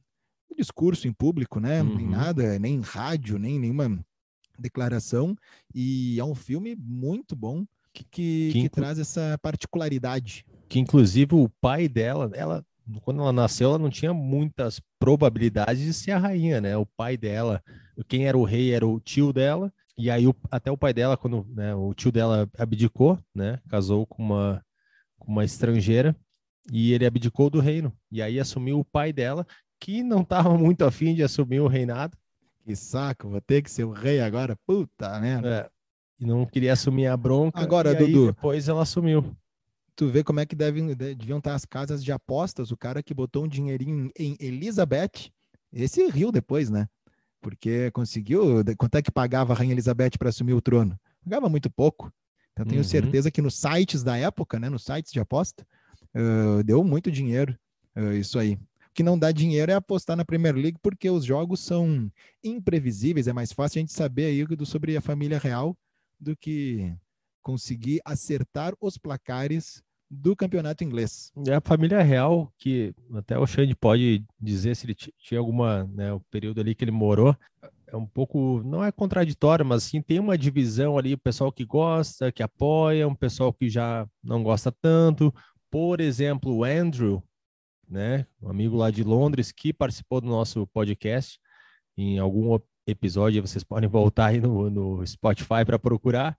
discurso 0.56 1.06
em 1.06 1.12
público, 1.12 1.60
né? 1.60 1.82
Nem 1.82 2.06
Uhum. 2.06 2.10
nada, 2.10 2.58
nem 2.58 2.74
em 2.76 2.80
rádio, 2.80 3.38
nem 3.38 3.58
nenhuma 3.58 4.04
declaração. 4.60 5.34
E 5.74 6.18
é 6.20 6.24
um 6.24 6.34
filme 6.34 6.76
muito 6.76 7.34
bom 7.36 7.64
que, 7.92 8.04
que, 8.04 8.50
Que 8.52 8.62
que 8.62 8.68
traz 8.68 8.98
essa 8.98 9.38
particularidade. 9.42 10.44
que 10.68 10.78
inclusive 10.78 11.34
o 11.34 11.48
pai 11.60 11.88
dela, 11.88 12.30
ela 12.34 12.64
quando 13.02 13.20
ela 13.20 13.32
nasceu, 13.32 13.68
ela 13.68 13.78
não 13.78 13.90
tinha 13.90 14.12
muitas 14.12 14.80
probabilidades 14.98 15.82
de 15.84 15.92
ser 15.92 16.10
a 16.12 16.18
rainha, 16.18 16.60
né? 16.60 16.76
O 16.76 16.84
pai 16.84 17.16
dela, 17.16 17.62
quem 18.08 18.26
era 18.26 18.36
o 18.36 18.42
rei 18.44 18.72
era 18.72 18.86
o 18.86 18.98
tio 19.00 19.32
dela, 19.32 19.72
e 19.96 20.10
aí 20.10 20.26
o- 20.26 20.34
até 20.50 20.70
o 20.72 20.76
pai 20.76 20.92
dela, 20.92 21.16
quando 21.16 21.46
né, 21.54 21.72
o 21.74 21.94
tio 21.94 22.10
dela 22.10 22.48
abdicou, 22.58 23.18
né? 23.34 23.60
Casou 23.68 24.06
com 24.06 24.22
uma, 24.22 24.64
com 25.18 25.30
uma 25.32 25.44
estrangeira, 25.44 26.16
e 26.72 26.92
ele 26.92 27.06
abdicou 27.06 27.48
do 27.50 27.60
reino. 27.60 27.92
E 28.10 28.20
aí 28.22 28.40
assumiu 28.40 28.80
o 28.80 28.84
pai 28.84 29.12
dela, 29.12 29.46
que 29.78 30.02
não 30.02 30.22
estava 30.22 30.56
muito 30.58 30.84
afim 30.84 31.14
de 31.14 31.22
assumir 31.22 31.60
o 31.60 31.68
reinado, 31.68 32.16
Que 32.64 32.76
saco, 32.76 33.28
vou 33.28 33.40
ter 33.40 33.62
que 33.62 33.70
ser 33.70 33.84
o 33.84 33.90
rei 33.90 34.20
agora. 34.20 34.56
Puta 34.66 35.18
merda. 35.20 35.48
é, 35.48 35.70
e 36.24 36.26
não 36.26 36.44
queria 36.46 36.72
assumir 36.72 37.06
a 37.06 37.16
bronca. 37.16 37.58
Agora, 37.60 37.92
e 37.92 37.96
Dudu. 37.96 38.26
depois 38.26 38.68
ela 38.68 38.82
assumiu. 38.82 39.34
Tu 39.96 40.08
vê 40.08 40.22
como 40.22 40.40
é 40.40 40.46
que 40.46 40.54
devem, 40.56 40.94
deviam 40.94 41.38
estar 41.38 41.54
as 41.54 41.64
casas 41.64 42.02
de 42.04 42.12
apostas. 42.12 42.70
O 42.70 42.76
cara 42.76 43.02
que 43.02 43.12
botou 43.14 43.44
um 43.44 43.48
dinheirinho 43.48 44.10
em 44.18 44.36
Elizabeth, 44.40 45.30
esse 45.72 46.06
riu 46.08 46.30
depois, 46.30 46.70
né? 46.70 46.88
Porque 47.40 47.90
conseguiu. 47.92 48.62
Quanto 48.78 48.94
é 48.96 49.02
que 49.02 49.10
pagava 49.10 49.52
a 49.52 49.56
Rainha 49.56 49.72
Elizabeth 49.72 50.12
para 50.18 50.28
assumir 50.28 50.52
o 50.52 50.60
trono? 50.60 50.98
Pagava 51.24 51.48
muito 51.48 51.70
pouco. 51.70 52.12
Então, 52.52 52.66
tenho 52.66 52.80
Uhum. 52.80 52.84
certeza 52.84 53.30
que 53.30 53.40
nos 53.42 53.54
sites 53.54 54.02
da 54.02 54.16
época, 54.16 54.58
né, 54.58 54.68
nos 54.68 54.84
sites 54.84 55.10
de 55.12 55.20
aposta, 55.20 55.66
ah, 56.14 56.62
deu 56.64 56.82
muito 56.84 57.10
dinheiro. 57.10 57.56
ah, 57.94 58.14
isso 58.14 58.38
aí. 58.38 58.58
O 58.90 58.94
que 58.94 59.02
não 59.02 59.18
dá 59.18 59.30
dinheiro 59.30 59.70
é 59.70 59.74
apostar 59.74 60.16
na 60.16 60.24
Premier 60.24 60.54
League, 60.54 60.78
porque 60.82 61.08
os 61.08 61.24
jogos 61.24 61.60
são 61.60 62.10
imprevisíveis. 62.42 63.28
É 63.28 63.32
mais 63.32 63.52
fácil 63.52 63.78
a 63.78 63.80
gente 63.82 63.92
saber 63.92 64.24
aí 64.26 64.66
sobre 64.66 64.96
a 64.96 65.00
família 65.00 65.38
real 65.38 65.76
do 66.18 66.36
que 66.36 66.92
conseguir 67.42 68.00
acertar 68.04 68.74
os 68.80 68.98
placares 68.98 69.82
do 70.10 70.34
campeonato 70.34 70.82
inglês. 70.82 71.30
É 71.46 71.54
a 71.54 71.60
família 71.60 72.02
real, 72.02 72.52
que 72.58 72.92
até 73.14 73.38
o 73.38 73.46
Xande 73.46 73.76
pode 73.76 74.24
dizer 74.40 74.74
se 74.74 74.84
ele 74.86 74.94
ti- 74.94 75.14
tinha 75.18 75.38
alguma, 75.38 75.84
né, 75.84 76.12
o 76.12 76.20
período 76.30 76.60
ali 76.60 76.74
que 76.74 76.82
ele 76.82 76.90
morou, 76.90 77.34
é 77.86 77.96
um 77.96 78.06
pouco, 78.06 78.60
não 78.64 78.84
é 78.84 78.90
contraditório, 78.90 79.64
mas 79.64 79.84
sim 79.84 80.02
tem 80.02 80.18
uma 80.18 80.36
divisão 80.36 80.98
ali, 80.98 81.14
o 81.14 81.18
pessoal 81.18 81.52
que 81.52 81.64
gosta, 81.64 82.32
que 82.32 82.42
apoia, 82.42 83.06
um 83.06 83.14
pessoal 83.14 83.52
que 83.52 83.68
já 83.68 84.06
não 84.22 84.42
gosta 84.42 84.72
tanto. 84.72 85.32
Por 85.70 86.00
exemplo, 86.00 86.52
o 86.56 86.64
Andrew, 86.64 87.22
né, 87.90 88.24
um 88.40 88.48
amigo 88.48 88.76
lá 88.76 88.90
de 88.90 89.02
Londres 89.02 89.50
que 89.50 89.72
participou 89.72 90.20
do 90.20 90.28
nosso 90.28 90.66
podcast, 90.68 91.40
em 91.96 92.18
algum 92.18 92.58
episódio 92.86 93.42
vocês 93.42 93.64
podem 93.64 93.88
voltar 93.88 94.26
aí 94.26 94.40
no, 94.40 94.70
no 94.70 95.06
Spotify 95.06 95.64
para 95.66 95.78
procurar, 95.78 96.36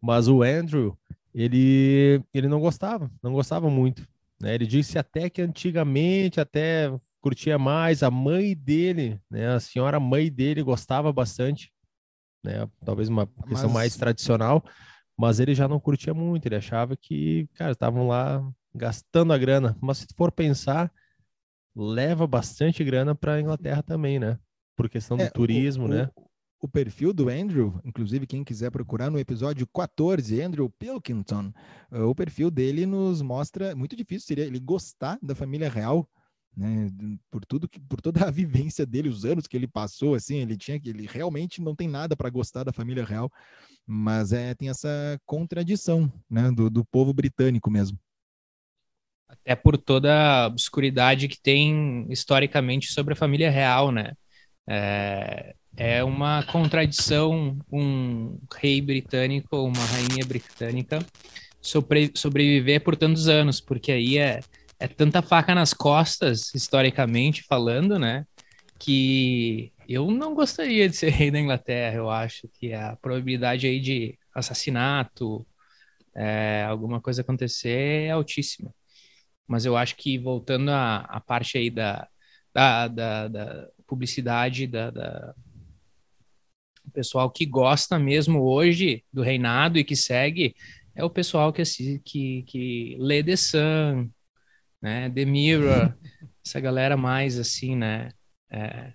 mas 0.00 0.26
o 0.28 0.42
Andrew, 0.42 0.98
ele, 1.32 2.20
ele 2.34 2.48
não 2.48 2.60
gostava, 2.60 3.10
não 3.22 3.32
gostava 3.32 3.70
muito. 3.70 4.06
Né? 4.40 4.54
Ele 4.54 4.66
disse 4.66 4.98
até 4.98 5.30
que 5.30 5.42
antigamente 5.42 6.40
até 6.40 6.92
curtia 7.20 7.58
mais, 7.58 8.02
a 8.02 8.10
mãe 8.10 8.54
dele, 8.54 9.20
né? 9.28 9.48
A 9.48 9.60
senhora 9.60 9.98
mãe 9.98 10.30
dele 10.30 10.62
gostava 10.62 11.12
bastante, 11.12 11.72
né? 12.44 12.68
Talvez 12.84 13.08
uma 13.08 13.26
questão 13.26 13.68
Mas- 13.68 13.72
mais 13.72 13.96
tradicional, 13.96 14.64
mas 15.16 15.40
ele 15.40 15.54
já 15.54 15.66
não 15.66 15.80
curtia 15.80 16.14
muito, 16.14 16.46
ele 16.46 16.54
achava 16.54 16.96
que, 16.96 17.48
cara, 17.54 17.72
estavam 17.72 18.06
lá 18.06 18.40
gastando 18.74 19.32
a 19.32 19.38
grana. 19.38 19.76
Mas 19.80 19.98
se 19.98 20.06
for 20.16 20.32
pensar, 20.32 20.92
leva 21.74 22.26
bastante 22.26 22.82
grana 22.84 23.14
para 23.14 23.34
a 23.34 23.40
Inglaterra 23.40 23.82
também, 23.82 24.18
né? 24.18 24.38
Por 24.76 24.88
questão 24.88 25.16
do 25.16 25.24
É, 25.24 25.26
o- 25.26 25.32
turismo, 25.32 25.86
o, 25.86 25.88
né? 25.88 26.10
O 26.60 26.68
perfil 26.68 27.12
do 27.12 27.28
Andrew, 27.28 27.80
inclusive 27.84 28.26
quem 28.26 28.42
quiser 28.42 28.70
procurar 28.70 29.10
no 29.10 29.18
episódio 29.18 29.66
14, 29.66 30.40
Andrew 30.42 30.68
Pilkington, 30.70 31.52
eh, 31.92 32.00
o 32.02 32.14
perfil 32.14 32.50
dele 32.50 32.84
nos 32.84 33.22
mostra, 33.22 33.76
muito 33.76 33.94
difícil 33.94 34.26
seria 34.26 34.44
ele 34.44 34.58
gostar 34.58 35.18
da 35.22 35.36
família 35.36 35.70
real, 35.70 36.08
né, 36.56 36.90
por 37.30 37.44
tudo 37.44 37.68
que, 37.68 37.78
por 37.80 38.00
toda 38.00 38.26
a 38.26 38.30
vivência 38.32 38.84
dele, 38.84 39.08
os 39.08 39.24
anos 39.24 39.46
que 39.46 39.56
ele 39.56 39.68
passou, 39.68 40.16
assim, 40.16 40.38
ele 40.38 40.56
tinha 40.56 40.80
que, 40.80 40.88
ele 40.88 41.06
realmente 41.06 41.60
não 41.62 41.76
tem 41.76 41.86
nada 41.88 42.16
para 42.16 42.28
gostar 42.28 42.64
da 42.64 42.72
família 42.72 43.04
real, 43.04 43.30
mas 43.86 44.32
é, 44.32 44.54
tem 44.54 44.68
essa 44.68 44.88
contradição, 45.26 46.12
né, 46.28 46.50
do, 46.50 46.68
do 46.70 46.84
povo 46.84 47.12
britânico 47.14 47.70
mesmo. 47.70 47.98
Até 49.28 49.54
por 49.54 49.76
toda 49.76 50.44
a 50.44 50.46
obscuridade 50.46 51.28
que 51.28 51.40
tem 51.40 52.06
historicamente 52.10 52.92
sobre 52.92 53.12
a 53.12 53.16
família 53.16 53.50
real, 53.50 53.92
né? 53.92 54.12
É, 54.68 55.54
é 55.76 56.04
uma 56.04 56.42
contradição 56.44 57.58
um 57.70 58.38
rei 58.60 58.80
britânico 58.80 59.56
ou 59.56 59.68
uma 59.68 59.84
rainha 59.84 60.24
britânica 60.26 60.98
sobre, 61.60 62.10
sobreviver 62.14 62.82
por 62.82 62.96
tantos 62.96 63.28
anos, 63.28 63.60
porque 63.60 63.92
aí 63.92 64.18
é, 64.18 64.40
é 64.78 64.88
tanta 64.88 65.22
faca 65.22 65.54
nas 65.54 65.74
costas, 65.74 66.54
historicamente 66.54 67.42
falando, 67.42 67.98
né? 67.98 68.24
Que 68.78 69.72
eu 69.88 70.10
não 70.10 70.34
gostaria 70.34 70.88
de 70.88 70.96
ser 70.96 71.10
rei 71.10 71.30
da 71.30 71.40
Inglaterra. 71.40 71.96
Eu 71.96 72.10
acho 72.10 72.48
que 72.54 72.72
a 72.72 72.96
probabilidade 72.96 73.66
aí 73.66 73.80
de 73.80 74.18
assassinato, 74.34 75.46
é, 76.14 76.64
alguma 76.68 77.00
coisa 77.00 77.22
acontecer 77.22 78.06
é 78.06 78.10
altíssima. 78.10 78.72
Mas 79.48 79.64
eu 79.66 79.76
acho 79.76 79.96
que 79.96 80.18
voltando 80.18 80.70
à, 80.70 80.98
à 81.00 81.20
parte 81.20 81.58
aí 81.58 81.70
da, 81.70 82.08
da, 82.54 82.88
da, 82.88 83.28
da 83.28 83.68
publicidade, 83.86 84.66
da, 84.68 84.90
da, 84.90 85.34
o 86.86 86.90
pessoal 86.90 87.30
que 87.30 87.44
gosta 87.46 87.98
mesmo 87.98 88.40
hoje 88.42 89.04
do 89.12 89.22
reinado 89.22 89.78
e 89.78 89.84
que 89.84 89.96
segue 89.96 90.54
é 90.94 91.04
o 91.04 91.10
pessoal 91.10 91.52
que, 91.52 91.62
assi- 91.62 92.00
que, 92.04 92.42
que 92.44 92.96
lê 92.98 93.22
The 93.22 93.36
Sun, 93.36 94.10
né, 94.82 95.10
The 95.10 95.24
Mirror, 95.24 95.94
essa 96.44 96.60
galera 96.60 96.96
mais 96.96 97.38
assim, 97.38 97.76
né? 97.76 98.10
É, 98.50 98.92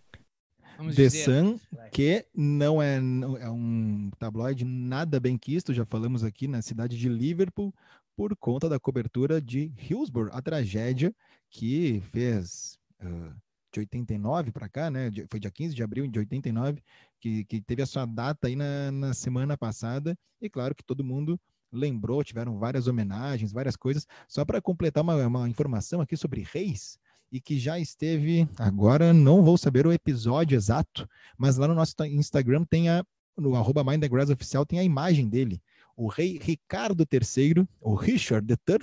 vamos 0.78 0.96
The 0.96 1.04
dizer, 1.04 1.30
Sun, 1.30 1.60
que 1.92 2.26
não 2.36 2.82
é, 2.82 3.00
não- 3.00 3.38
é 3.38 3.50
um 3.50 4.10
tabloide 4.20 4.66
nada 4.66 5.20
bem 5.20 5.38
quisto, 5.38 5.74
já 5.74 5.86
falamos 5.86 6.24
aqui 6.24 6.48
na 6.48 6.62
cidade 6.62 6.98
de 6.98 7.08
Liverpool, 7.08 7.74
por 8.16 8.36
conta 8.38 8.70
da 8.70 8.80
cobertura 8.80 9.42
de 9.42 9.74
Hillsborough, 9.78 10.30
a 10.34 10.42
tragédia 10.42 11.14
que 11.50 12.02
fez 12.12 12.78
ah, 13.00 13.36
de 13.72 13.80
89 13.80 14.52
para 14.52 14.70
cá, 14.70 14.92
né? 14.92 15.12
Foi 15.30 15.40
dia 15.40 15.52
15 15.52 15.74
de 15.74 15.84
abril 15.84 16.08
de 16.08 16.20
89, 16.20 16.82
que, 17.20 17.44
que 17.46 17.62
teve 17.62 17.82
a 17.82 17.86
sua 17.86 18.06
data 18.06 18.48
aí 18.48 18.56
na, 18.56 18.92
na 18.92 19.14
semana 19.14 19.58
passada, 19.58 20.18
e 20.42 20.50
claro 20.50 20.76
que 20.76 20.84
todo 20.84 21.04
mundo 21.04 21.40
lembrou, 21.72 22.24
tiveram 22.24 22.60
várias 22.60 22.88
homenagens, 22.88 23.52
várias 23.52 23.76
coisas. 23.76 24.06
Só 24.28 24.46
para 24.46 24.62
completar 24.62 25.04
uma, 25.04 25.26
uma 25.26 25.50
informação 25.50 26.02
aqui 26.02 26.16
sobre 26.16 26.44
Reis, 26.44 27.00
e 27.32 27.42
que 27.42 27.58
já 27.58 27.80
esteve. 27.80 28.48
Agora 28.60 29.12
não 29.12 29.44
vou 29.44 29.58
saber 29.58 29.88
o 29.88 29.92
episódio 29.92 30.56
exato, 30.56 31.10
mas 31.36 31.58
lá 31.58 31.68
no 31.68 31.74
nosso 31.74 31.96
ta- 31.96 32.08
Instagram 32.08 32.64
tem 32.64 32.90
a. 32.90 33.04
No 33.36 33.56
arroba 33.56 33.84
Mind 33.84 34.04
oficial 34.32 34.64
tem 34.64 34.78
a 34.78 34.84
imagem 34.84 35.28
dele. 35.28 35.60
O 35.96 36.08
rei 36.08 36.40
Ricardo 36.42 37.06
III, 37.10 37.68
o 37.80 37.94
Richard 37.94 38.52
III, 38.52 38.80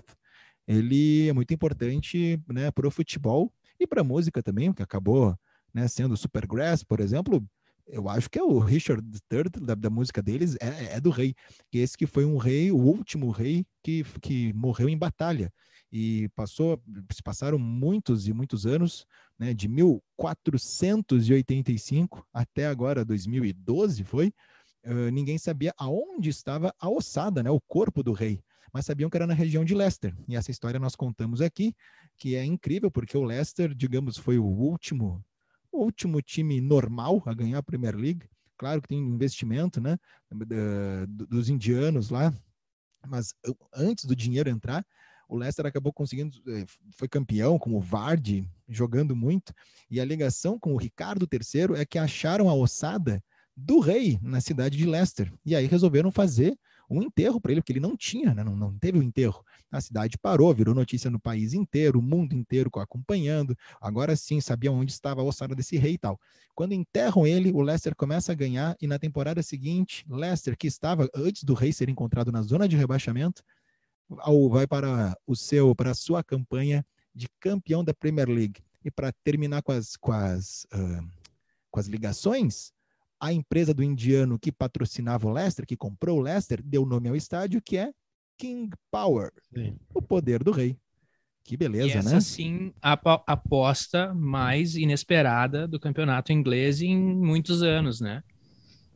ele 0.67 1.29
é 1.29 1.33
muito 1.33 1.53
importante 1.53 2.41
né, 2.49 2.71
para 2.71 2.87
o 2.87 2.91
futebol 2.91 3.53
e 3.79 3.87
para 3.87 4.01
a 4.03 4.05
música 4.05 4.43
também, 4.43 4.73
que 4.73 4.83
acabou 4.83 5.37
né, 5.75 5.87
sendo 5.89 6.17
Supergrass, 6.17 6.85
por 6.85 7.01
exemplo. 7.01 7.45
eu 7.87 8.09
acho 8.09 8.31
que 8.31 8.39
é 8.39 8.43
o 8.43 8.59
Richard 8.59 9.03
III, 9.33 9.45
da, 9.63 9.75
da 9.75 9.91
música 9.91 10.23
deles, 10.23 10.57
é, 10.61 10.95
é, 10.95 11.01
do 11.01 11.11
rei. 11.11 11.35
Esse 11.73 11.99
que 11.99 12.07
foi 12.07 12.25
um 12.25 12.37
rei, 12.37 12.71
o 12.71 12.77
último 12.77 13.31
rei 13.31 13.67
que, 13.83 14.05
que 14.21 14.53
morreu 14.53 14.89
em 14.89 14.97
batalha. 14.97 15.53
E 15.93 16.29
passou, 16.37 16.81
se 17.13 17.21
passaram 17.21 17.59
muitos 17.59 18.29
e 18.29 18.33
muitos 18.33 18.65
anos, 18.65 19.05
né, 19.37 19.53
de 19.53 19.67
1485 19.67 22.25
até 22.33 22.69
agora 22.69 23.05
2012 23.05 24.05
foi, 24.05 24.33
ninguém 25.13 25.39
sabia 25.39 25.75
aonde 25.77 26.31
estava 26.31 26.75
a 26.79 26.89
ossada, 26.89 27.43
né, 27.43 27.51
o 27.51 27.61
corpo 27.61 28.03
do 28.03 28.13
rei, 28.13 28.43
mas 28.73 28.87
sabiam 28.87 29.11
que 29.11 29.17
era 29.17 29.27
na 29.27 29.35
região 29.35 29.65
de 29.65 29.75
Leicester. 29.75 30.15
E 30.29 30.37
essa 30.37 30.51
história 30.51 30.81
nós 30.81 30.97
contamos 30.97 31.41
aqui, 31.41 31.75
que 32.17 32.35
é 32.35 32.45
incrível 32.45 32.91
porque 32.91 33.17
o 33.17 33.25
Leicester, 33.25 33.75
digamos, 33.75 34.17
foi 34.17 34.39
o 34.39 34.45
último 34.45 35.23
o 35.73 35.85
último 35.85 36.21
time 36.21 36.61
normal 36.61 37.23
a 37.27 37.33
ganhar 37.33 37.59
a 37.59 37.63
Premier 37.63 37.95
League. 37.95 38.29
Claro 38.59 38.83
que 38.83 38.89
tem 38.89 38.99
investimento, 38.99 39.81
né, 39.81 39.97
dos 41.09 41.49
indianos 41.49 42.11
lá, 42.11 42.35
mas 43.07 43.33
antes 43.73 44.05
do 44.05 44.17
dinheiro 44.17 44.51
entrar, 44.51 44.85
o 45.29 45.37
Leicester 45.37 45.65
acabou 45.65 45.93
conseguindo, 45.93 46.37
eh, 46.49 46.67
foi 46.97 47.09
campeão 47.09 47.57
com 47.57 47.75
o 47.75 47.81
Vardy, 47.81 48.51
jogando 48.69 49.15
muito, 49.15 49.55
e 49.89 50.01
a 50.01 50.05
ligação 50.05 50.59
com 50.59 50.75
o 50.75 50.77
Ricardo 50.77 51.27
III 51.31 51.81
é 51.81 51.87
que 51.87 51.99
acharam 51.99 52.49
a 52.49 52.55
ossada 52.55 53.23
do 53.57 53.81
rei 53.81 54.19
na 54.23 54.41
cidade 54.41 54.77
de 54.77 54.87
Leicester. 54.87 55.33
E 55.45 55.55
aí 55.55 55.67
resolveram 55.67 56.11
fazer 56.11 56.57
um 56.91 57.03
enterro 57.03 57.41
para 57.41 57.53
ele, 57.53 57.61
porque 57.61 57.73
ele 57.73 57.81
não 57.81 57.97
tinha, 57.97 58.35
né? 58.35 58.43
não, 58.43 58.57
não 58.57 58.77
teve 58.77 58.99
o 58.99 59.01
um 59.01 59.05
enterro. 59.05 59.45
A 59.71 59.81
cidade 59.81 60.19
parou, 60.19 60.53
virou 60.53 60.75
notícia 60.75 61.09
no 61.09 61.21
país 61.21 61.53
inteiro, 61.53 62.01
o 62.01 62.03
mundo 62.03 62.35
inteiro 62.35 62.69
acompanhando. 62.77 63.57
Agora 63.81 64.17
sim, 64.17 64.41
sabia 64.41 64.73
onde 64.73 64.91
estava 64.91 65.21
a 65.21 65.25
ossada 65.25 65.55
desse 65.55 65.77
rei 65.77 65.93
e 65.93 65.99
tal. 65.99 66.19
Quando 66.53 66.73
enterram 66.73 67.25
ele, 67.25 67.53
o 67.53 67.61
Leicester 67.61 67.95
começa 67.95 68.33
a 68.33 68.35
ganhar, 68.35 68.77
e 68.81 68.89
na 68.89 68.99
temporada 68.99 69.41
seguinte, 69.41 70.05
Leicester, 70.09 70.57
que 70.57 70.67
estava 70.67 71.09
antes 71.15 71.45
do 71.45 71.55
rei 71.55 71.73
ser 71.73 71.89
encontrado 71.89 72.33
na 72.33 72.43
zona 72.43 72.67
de 72.67 72.77
rebaixamento, 72.77 73.45
vai 74.51 74.67
para 74.67 75.17
o 75.25 75.37
seu, 75.37 75.75
para 75.77 75.93
a 75.93 75.95
sua 75.95 76.25
campanha 76.25 76.85
de 77.15 77.29
campeão 77.39 77.85
da 77.85 77.95
Premier 77.95 78.29
League. 78.29 78.61
E 78.85 78.91
para 78.91 79.13
terminar 79.23 79.63
com 79.63 79.73
as, 79.73 79.97
com 79.97 80.11
as, 80.11 80.67
uh, 80.73 81.07
com 81.71 81.79
as 81.79 81.87
ligações, 81.87 82.73
a 83.21 83.33
empresa 83.33 83.75
do 83.75 83.83
indiano 83.83 84.39
que 84.39 84.51
patrocinava 84.51 85.29
o 85.29 85.33
Leicester, 85.33 85.67
que 85.67 85.77
comprou 85.77 86.19
o 86.19 86.23
Leicester, 86.23 86.63
deu 86.65 86.87
nome 86.87 87.09
ao 87.09 87.15
estádio, 87.15 87.61
que 87.61 87.77
é 87.77 87.93
King 88.39 88.75
Power, 88.91 89.31
Sim. 89.55 89.77
o 89.95 90.01
poder 90.01 90.43
do 90.43 90.51
rei. 90.51 90.79
Que 91.45 91.57
beleza, 91.57 91.89
e 91.89 91.93
essa, 91.93 92.15
né? 92.15 92.21
sim, 92.21 92.73
a 92.81 92.93
aposta 93.27 94.15
mais 94.15 94.77
inesperada 94.77 95.67
do 95.67 95.81
campeonato 95.81 96.33
inglês 96.33 96.81
em 96.81 96.97
muitos 96.97 97.63
anos, 97.63 98.01
né? 98.01 98.23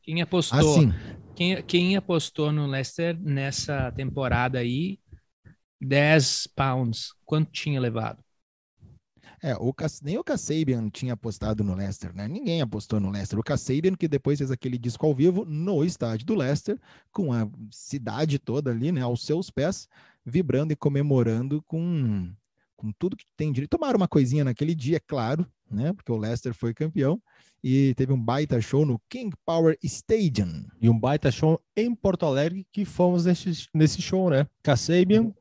Quem 0.02 0.22
apostou, 0.22 0.58
assim. 0.58 0.92
quem, 1.34 1.62
quem 1.62 1.96
apostou 1.96 2.52
no 2.52 2.66
Leicester 2.66 3.18
nessa 3.18 3.90
temporada 3.92 4.58
aí, 4.58 4.98
10 5.80 6.48
pounds, 6.54 7.12
quanto 7.24 7.50
tinha 7.50 7.80
levado? 7.80 8.23
É, 9.44 9.54
o, 9.56 9.74
nem 10.02 10.16
o 10.16 10.24
Kasabian 10.24 10.88
tinha 10.88 11.12
apostado 11.12 11.62
no 11.62 11.74
Leicester, 11.74 12.16
né? 12.16 12.26
Ninguém 12.26 12.62
apostou 12.62 12.98
no 12.98 13.10
Leicester. 13.10 13.38
O 13.38 13.42
Kasabian 13.42 13.94
que 13.94 14.08
depois 14.08 14.38
fez 14.38 14.50
aquele 14.50 14.78
disco 14.78 15.04
ao 15.04 15.14
vivo 15.14 15.44
no 15.44 15.84
estádio 15.84 16.24
do 16.24 16.34
Leicester, 16.34 16.80
com 17.12 17.30
a 17.30 17.46
cidade 17.70 18.38
toda 18.38 18.70
ali, 18.70 18.90
né, 18.90 19.02
aos 19.02 19.22
seus 19.22 19.50
pés, 19.50 19.86
vibrando 20.24 20.72
e 20.72 20.76
comemorando 20.76 21.62
com, 21.66 22.32
com 22.74 22.90
tudo 22.92 23.18
que 23.18 23.26
tem 23.36 23.52
direito. 23.52 23.72
Tomaram 23.72 23.98
uma 23.98 24.08
coisinha 24.08 24.44
naquele 24.44 24.74
dia, 24.74 24.96
é 24.96 25.00
claro, 25.00 25.46
né? 25.70 25.92
Porque 25.92 26.10
o 26.10 26.16
Leicester 26.16 26.54
foi 26.54 26.72
campeão 26.72 27.20
e 27.62 27.92
teve 27.96 28.14
um 28.14 28.20
baita 28.20 28.58
show 28.62 28.86
no 28.86 28.98
King 29.10 29.36
Power 29.44 29.76
Stadium. 29.82 30.64
E 30.80 30.88
um 30.88 30.98
baita 30.98 31.30
show 31.30 31.60
em 31.76 31.94
Porto 31.94 32.24
Alegre 32.24 32.66
que 32.72 32.86
fomos 32.86 33.26
nesse, 33.26 33.68
nesse 33.74 34.00
show, 34.00 34.30
né? 34.30 34.46
Kasabian 34.62 35.34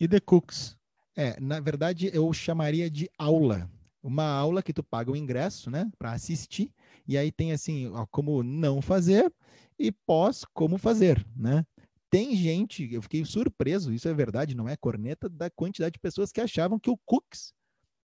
e 0.00 0.08
The 0.08 0.20
Cooks. 0.20 0.79
É, 1.20 1.38
na 1.38 1.60
verdade, 1.60 2.10
eu 2.14 2.32
chamaria 2.32 2.90
de 2.90 3.06
aula. 3.18 3.70
Uma 4.02 4.24
aula 4.24 4.62
que 4.62 4.72
tu 4.72 4.82
paga 4.82 5.12
o 5.12 5.16
ingresso, 5.16 5.70
né, 5.70 5.90
para 5.98 6.12
assistir, 6.12 6.72
e 7.06 7.18
aí 7.18 7.30
tem 7.30 7.52
assim, 7.52 7.88
ó, 7.88 8.06
como 8.06 8.42
não 8.42 8.80
fazer 8.80 9.30
e 9.78 9.92
pós 9.92 10.46
como 10.54 10.78
fazer, 10.78 11.22
né? 11.36 11.62
Tem 12.08 12.34
gente, 12.34 12.90
eu 12.90 13.02
fiquei 13.02 13.22
surpreso, 13.26 13.92
isso 13.92 14.08
é 14.08 14.14
verdade, 14.14 14.56
não 14.56 14.66
é 14.66 14.78
corneta, 14.78 15.28
da 15.28 15.50
quantidade 15.50 15.92
de 15.92 15.98
pessoas 15.98 16.32
que 16.32 16.40
achavam 16.40 16.78
que 16.78 16.88
o 16.88 16.98
Cooks 17.04 17.52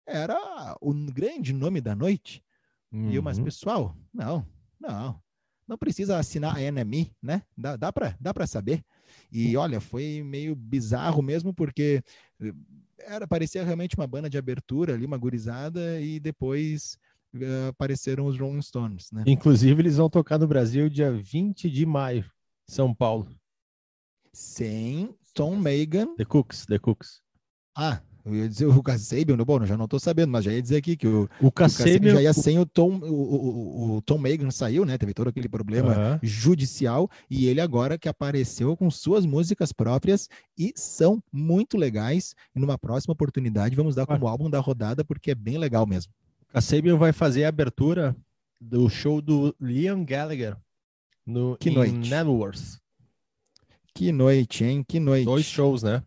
era 0.06 0.78
o 0.82 0.94
grande 0.94 1.54
nome 1.54 1.80
da 1.80 1.96
noite. 1.96 2.44
Uhum. 2.92 3.12
E 3.12 3.16
eu, 3.16 3.24
mas 3.24 3.40
pessoal, 3.40 3.96
não, 4.14 4.46
não, 4.78 5.18
não 5.66 5.78
precisa 5.78 6.18
assinar 6.18 6.58
a 6.58 6.62
NME, 6.62 7.14
né? 7.22 7.42
Dá, 7.58 7.78
dá 7.78 7.94
para 7.94 8.18
dá 8.20 8.46
saber. 8.46 8.84
E 9.32 9.56
olha, 9.58 9.80
foi 9.80 10.22
meio 10.24 10.56
bizarro 10.56 11.22
mesmo, 11.22 11.54
porque 11.54 12.04
eh, 12.42 12.54
era 13.00 13.28
parecia 13.28 13.64
realmente 13.64 13.96
uma 13.96 14.08
banda 14.08 14.30
de 14.30 14.38
abertura 14.38 14.94
ali, 14.94 15.06
uma 15.06 15.18
gurizada, 15.18 16.00
e 16.00 16.20
depois 16.20 16.98
uh, 17.36 17.70
apareceram 17.70 18.26
os 18.26 18.38
Rolling 18.38 18.62
Stones, 18.62 19.12
né? 19.12 19.24
Inclusive, 19.28 19.82
eles 19.82 19.98
vão 19.98 20.10
tocar 20.10 20.38
no 20.38 20.48
Brasil 20.48 20.90
dia 20.90 21.12
20 21.12 21.70
de 21.70 21.86
maio, 21.86 22.26
São 22.68 22.94
Paulo. 22.94 23.28
Sem 24.34 25.16
Tom 25.34 25.56
Megan. 25.56 26.16
The 26.16 26.26
Cooks, 26.26 26.66
The 26.66 26.80
Cooks. 26.80 27.22
Ah, 27.76 28.02
eu 28.26 28.36
ia 28.36 28.50
dizer 28.50 28.66
o 28.66 28.82
Kasabian, 28.82 29.38
bom, 29.38 29.64
já 29.66 29.78
não 29.78 29.86
estou 29.86 30.00
sabendo, 30.00 30.32
mas 30.32 30.44
já 30.44 30.52
ia 30.52 30.62
dizer 30.62 30.78
aqui 30.78 30.98
que 30.98 31.08
o, 31.08 31.30
o 31.40 31.52
Kasabian 31.52 32.16
já 32.16 32.22
ia 32.24 32.34
sem 32.34 32.58
o 32.58 32.66
Tom, 32.66 32.98
o, 32.98 33.14
o, 33.14 33.96
o 33.98 34.02
Tom 34.02 34.18
Megan 34.18 34.50
saiu, 34.50 34.84
né? 34.84 34.98
Teve 34.98 35.14
todo 35.14 35.28
aquele 35.28 35.48
problema 35.48 36.20
judicial 36.24 37.10
e 37.30 37.46
ele 37.48 37.62
agora 37.62 38.00
que 38.00 38.10
apareceu 38.10 38.76
com 38.76 38.90
suas 38.90 39.28
músicas 39.28 39.72
próprias 39.72 40.28
e 40.58 40.74
são 40.76 41.22
muito 41.32 41.78
legais. 41.78 42.34
E 42.56 42.60
numa 42.60 42.80
próxima 42.80 43.14
oportunidade 43.14 43.76
vamos 43.76 43.94
dar 43.94 44.08
como 44.08 44.28
álbum 44.28 44.50
da 44.50 44.60
rodada 44.60 45.06
porque 45.06 45.32
é 45.32 45.36
bem 45.36 45.60
legal 45.60 45.86
mesmo. 45.86 46.12
Kasabian 46.48 46.98
vai 46.98 47.14
fazer 47.14 47.44
a 47.44 47.50
abertura 47.50 48.16
do 48.60 48.90
show 48.90 49.22
do 49.22 49.56
Liam 49.62 50.04
Gallagher 50.04 50.58
no 51.26 51.58
que 51.58 51.70
noite. 51.70 52.10
Networth. 52.10 52.80
Que 53.94 54.12
noite, 54.12 54.64
hein? 54.64 54.84
Que 54.88 55.00
noite. 55.00 55.26
Dois 55.26 55.46
shows, 55.46 55.84
né? 55.84 56.02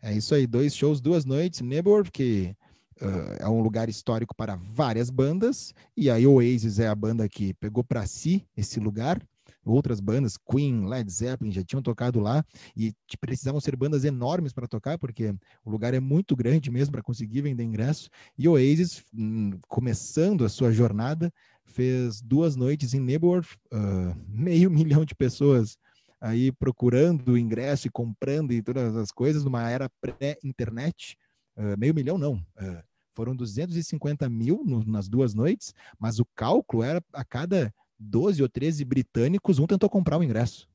É 0.00 0.12
isso 0.12 0.34
aí, 0.34 0.46
dois 0.46 0.74
shows, 0.74 1.00
duas 1.00 1.24
noites, 1.24 1.60
Nebor, 1.60 2.10
que 2.10 2.54
uh, 3.00 3.36
é 3.40 3.48
um 3.48 3.60
lugar 3.60 3.88
histórico 3.88 4.34
para 4.34 4.56
várias 4.56 5.10
bandas, 5.10 5.74
e 5.96 6.08
aí 6.08 6.26
o 6.26 6.34
Oasis 6.34 6.78
é 6.78 6.86
a 6.86 6.94
banda 6.94 7.28
que 7.28 7.52
pegou 7.54 7.82
para 7.82 8.06
si 8.06 8.46
esse 8.56 8.78
lugar. 8.78 9.20
Outras 9.64 10.00
bandas, 10.00 10.38
Queen, 10.38 10.86
Led 10.86 11.10
Zeppelin, 11.12 11.52
já 11.52 11.62
tinham 11.62 11.82
tocado 11.82 12.20
lá 12.20 12.42
e 12.74 12.94
precisavam 13.20 13.60
ser 13.60 13.76
bandas 13.76 14.02
enormes 14.04 14.52
para 14.52 14.66
tocar, 14.66 14.96
porque 14.98 15.34
o 15.62 15.70
lugar 15.70 15.92
é 15.92 16.00
muito 16.00 16.34
grande 16.34 16.70
mesmo 16.70 16.92
para 16.92 17.02
conseguir 17.02 17.42
vender 17.42 17.64
ingresso. 17.64 18.08
E 18.38 18.48
o 18.48 18.52
Oasis, 18.52 19.04
hum, 19.12 19.58
começando 19.68 20.44
a 20.44 20.48
sua 20.48 20.72
jornada, 20.72 21.30
fez 21.66 22.22
duas 22.22 22.56
noites 22.56 22.94
em 22.94 23.00
Nebor, 23.00 23.44
uh, 23.72 24.14
meio 24.26 24.70
milhão 24.70 25.04
de 25.04 25.14
pessoas 25.14 25.76
aí 26.20 26.52
procurando 26.52 27.32
o 27.32 27.38
ingresso 27.38 27.86
e 27.86 27.90
comprando 27.90 28.52
e 28.52 28.62
todas 28.62 28.96
as 28.96 29.10
coisas 29.10 29.44
numa 29.44 29.68
era 29.70 29.90
pré-internet. 30.00 31.16
Uh, 31.56 31.76
meio 31.78 31.94
milhão 31.94 32.18
não, 32.18 32.34
uh, 32.34 32.82
foram 33.14 33.34
250 33.34 34.28
mil 34.28 34.62
no, 34.64 34.84
nas 34.84 35.08
duas 35.08 35.34
noites, 35.34 35.74
mas 35.98 36.20
o 36.20 36.26
cálculo 36.36 36.82
era 36.82 37.02
a 37.12 37.24
cada 37.24 37.72
12 37.98 38.42
ou 38.42 38.48
13 38.48 38.84
britânicos, 38.84 39.58
um 39.58 39.66
tentou 39.66 39.90
comprar 39.90 40.18
o 40.18 40.22
ingresso, 40.22 40.68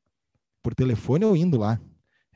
por 0.61 0.75
telefone 0.75 1.23
ou 1.23 1.37
indo 1.37 1.57
lá. 1.57 1.79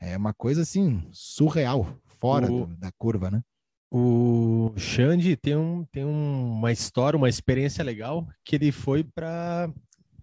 É 0.00 0.16
uma 0.16 0.32
coisa 0.32 0.62
assim, 0.62 1.06
surreal, 1.12 1.94
fora 2.20 2.50
o, 2.50 2.66
do, 2.66 2.76
da 2.76 2.90
curva, 2.92 3.30
né? 3.30 3.42
O 3.90 4.72
Xande 4.76 5.36
tem, 5.36 5.56
um, 5.56 5.84
tem 5.84 6.04
um, 6.04 6.52
uma 6.52 6.72
história, 6.72 7.16
uma 7.16 7.28
experiência 7.28 7.82
legal, 7.82 8.26
que 8.44 8.56
ele 8.56 8.70
foi 8.70 9.02
para 9.02 9.70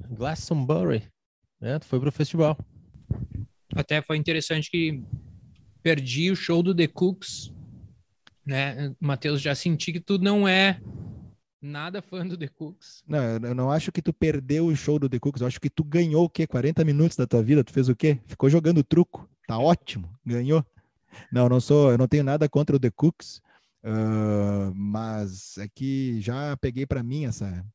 Glastonbury, 0.10 1.04
né? 1.60 1.80
Foi 1.82 2.00
para 2.00 2.10
o 2.10 2.12
festival. 2.12 2.58
Até 3.74 4.02
foi 4.02 4.18
interessante 4.18 4.70
que 4.70 5.02
perdi 5.84 6.32
o 6.32 6.36
show 6.36 6.64
do 6.64 6.74
The 6.74 6.88
Cooks, 6.88 7.54
né? 8.46 8.94
Matheus, 9.00 9.42
já 9.42 9.54
senti 9.54 9.92
que 9.92 10.00
tu 10.00 10.18
não 10.18 10.48
é 10.48 10.80
nada 11.62 12.02
fã 12.02 12.26
do 12.26 12.38
The 12.38 12.48
Cooks. 12.48 13.04
Não, 13.08 13.22
eu 13.22 13.56
não 13.56 13.72
acho 13.72 13.92
que 13.92 14.02
tu 14.02 14.14
perdeu 14.14 14.68
o 14.68 14.76
show 14.76 15.00
do 15.00 15.10
The 15.10 15.20
Cooks, 15.20 15.42
eu 15.42 15.48
acho 15.48 15.60
que 15.60 15.70
tu 15.70 15.84
ganhou 15.84 16.26
o 16.26 16.30
quê? 16.30 16.48
40 16.48 16.84
minutos 16.86 17.18
da 17.18 17.28
tua 17.28 17.44
vida, 17.44 17.64
tu 17.64 17.74
fez 17.74 17.90
o 17.90 17.96
quê? 17.96 18.20
Ficou 18.28 18.50
jogando 18.50 18.84
truco. 18.84 19.30
Tá 19.48 19.58
ótimo, 19.58 20.10
ganhou. 20.26 20.66
Não, 21.32 21.50
não 21.50 21.60
sou, 21.60 21.92
eu 21.92 21.98
não 21.98 22.08
tenho 22.08 22.24
nada 22.24 22.48
contra 22.48 22.76
o 22.76 22.80
The 22.80 22.92
Cooks, 22.92 23.42
uh, 23.84 24.74
mas 24.76 25.58
é 25.58 25.68
que 25.68 26.20
já 26.22 26.56
peguei 26.58 26.86
para 26.86 27.02
mim 27.02 27.26
essa 27.26 27.66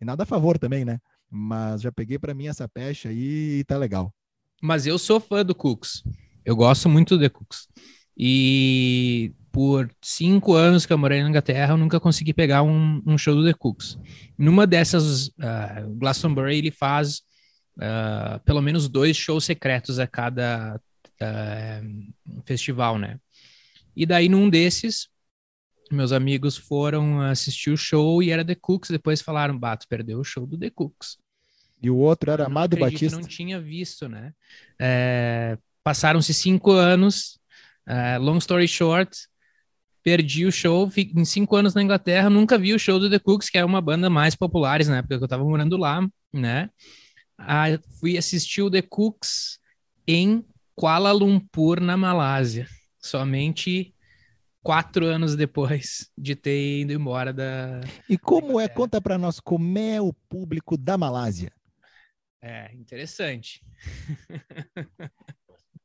e 0.00 0.04
nada 0.04 0.22
a 0.22 0.26
favor 0.26 0.58
também, 0.58 0.84
né? 0.84 1.00
Mas 1.30 1.82
já 1.82 1.92
peguei 1.92 2.18
para 2.18 2.34
mim 2.34 2.46
essa 2.46 2.68
pecha 2.68 3.08
aí 3.08 3.58
e 3.60 3.64
tá 3.64 3.76
legal. 3.76 4.14
Mas 4.60 4.86
eu 4.86 4.98
sou 4.98 5.20
fã 5.20 5.44
do 5.44 5.54
Cooks. 5.54 6.02
Eu 6.44 6.56
gosto 6.56 6.88
muito 6.88 7.16
do 7.16 7.22
The 7.22 7.28
Cooks. 7.28 7.68
E 8.16 9.32
por 9.52 9.90
cinco 10.02 10.54
anos 10.54 10.84
que 10.84 10.92
eu 10.92 10.98
morei 10.98 11.22
na 11.22 11.28
Inglaterra, 11.28 11.74
eu 11.74 11.78
nunca 11.78 12.00
consegui 12.00 12.32
pegar 12.32 12.62
um, 12.62 13.02
um 13.06 13.16
show 13.16 13.34
do 13.34 13.44
The 13.44 13.54
Cooks. 13.54 13.98
Numa 14.36 14.66
dessas, 14.66 15.28
uh, 15.28 15.88
Glastonbury 15.96 16.58
ele 16.58 16.70
faz 16.70 17.22
uh, 17.76 18.40
pelo 18.44 18.60
menos 18.60 18.88
dois 18.88 19.16
shows 19.16 19.44
secretos 19.44 19.98
a 19.98 20.06
cada 20.06 20.80
uh, 21.22 22.42
festival, 22.44 22.98
né? 22.98 23.18
E 23.96 24.06
daí 24.06 24.28
num 24.28 24.48
desses, 24.48 25.08
meus 25.90 26.12
amigos 26.12 26.56
foram 26.56 27.20
assistir 27.20 27.70
o 27.70 27.76
show 27.76 28.22
e 28.22 28.30
era 28.30 28.44
The 28.44 28.54
Cooks. 28.54 28.90
Depois 28.90 29.20
falaram, 29.20 29.58
Bato, 29.58 29.86
perdeu 29.88 30.20
o 30.20 30.24
show 30.24 30.46
do 30.46 30.58
The 30.58 30.70
Cooks. 30.70 31.18
E 31.80 31.90
o 31.90 31.96
outro 31.96 32.30
era 32.30 32.46
Amado 32.46 32.76
Batista. 32.76 33.18
Não 33.18 33.26
tinha 33.26 33.60
visto, 33.60 34.08
né? 34.08 34.32
É, 34.78 35.56
Passaram-se 35.82 36.34
cinco 36.34 36.72
anos. 36.72 37.38
Uh, 37.88 38.20
long 38.20 38.36
story 38.36 38.68
short, 38.68 39.16
perdi 40.02 40.44
o 40.44 40.52
show 40.52 40.90
em 40.94 41.24
cinco 41.24 41.56
anos 41.56 41.72
na 41.72 41.82
Inglaterra, 41.82 42.28
nunca 42.28 42.58
vi 42.58 42.74
o 42.74 42.78
show 42.78 42.98
do 42.98 43.08
The 43.08 43.18
Cooks, 43.18 43.48
que 43.48 43.56
é 43.56 43.64
uma 43.64 43.80
banda 43.80 44.10
mais 44.10 44.34
populares 44.34 44.88
na 44.88 44.98
época 44.98 45.16
que 45.16 45.24
eu 45.24 45.28
tava 45.28 45.44
morando 45.44 45.78
lá, 45.78 46.06
né? 46.32 46.68
Ah, 47.38 47.66
fui 47.98 48.18
assistir 48.18 48.60
o 48.60 48.70
The 48.70 48.82
Cooks 48.82 49.58
em 50.06 50.44
Kuala 50.74 51.12
Lumpur, 51.12 51.80
na 51.80 51.96
Malásia, 51.96 52.66
somente 52.98 53.94
quatro 54.62 55.06
anos 55.06 55.34
depois 55.34 56.10
de 56.16 56.34
ter 56.34 56.80
ido 56.80 56.92
embora 56.92 57.32
da. 57.32 57.80
E 58.08 58.18
como 58.18 58.60
é? 58.60 58.68
Conta 58.68 59.00
para 59.00 59.16
nós 59.16 59.40
como 59.40 59.78
é 59.78 60.00
o 60.00 60.12
público 60.12 60.76
da 60.76 60.98
Malásia. 60.98 61.52
É 62.42 62.72
interessante. 62.74 63.60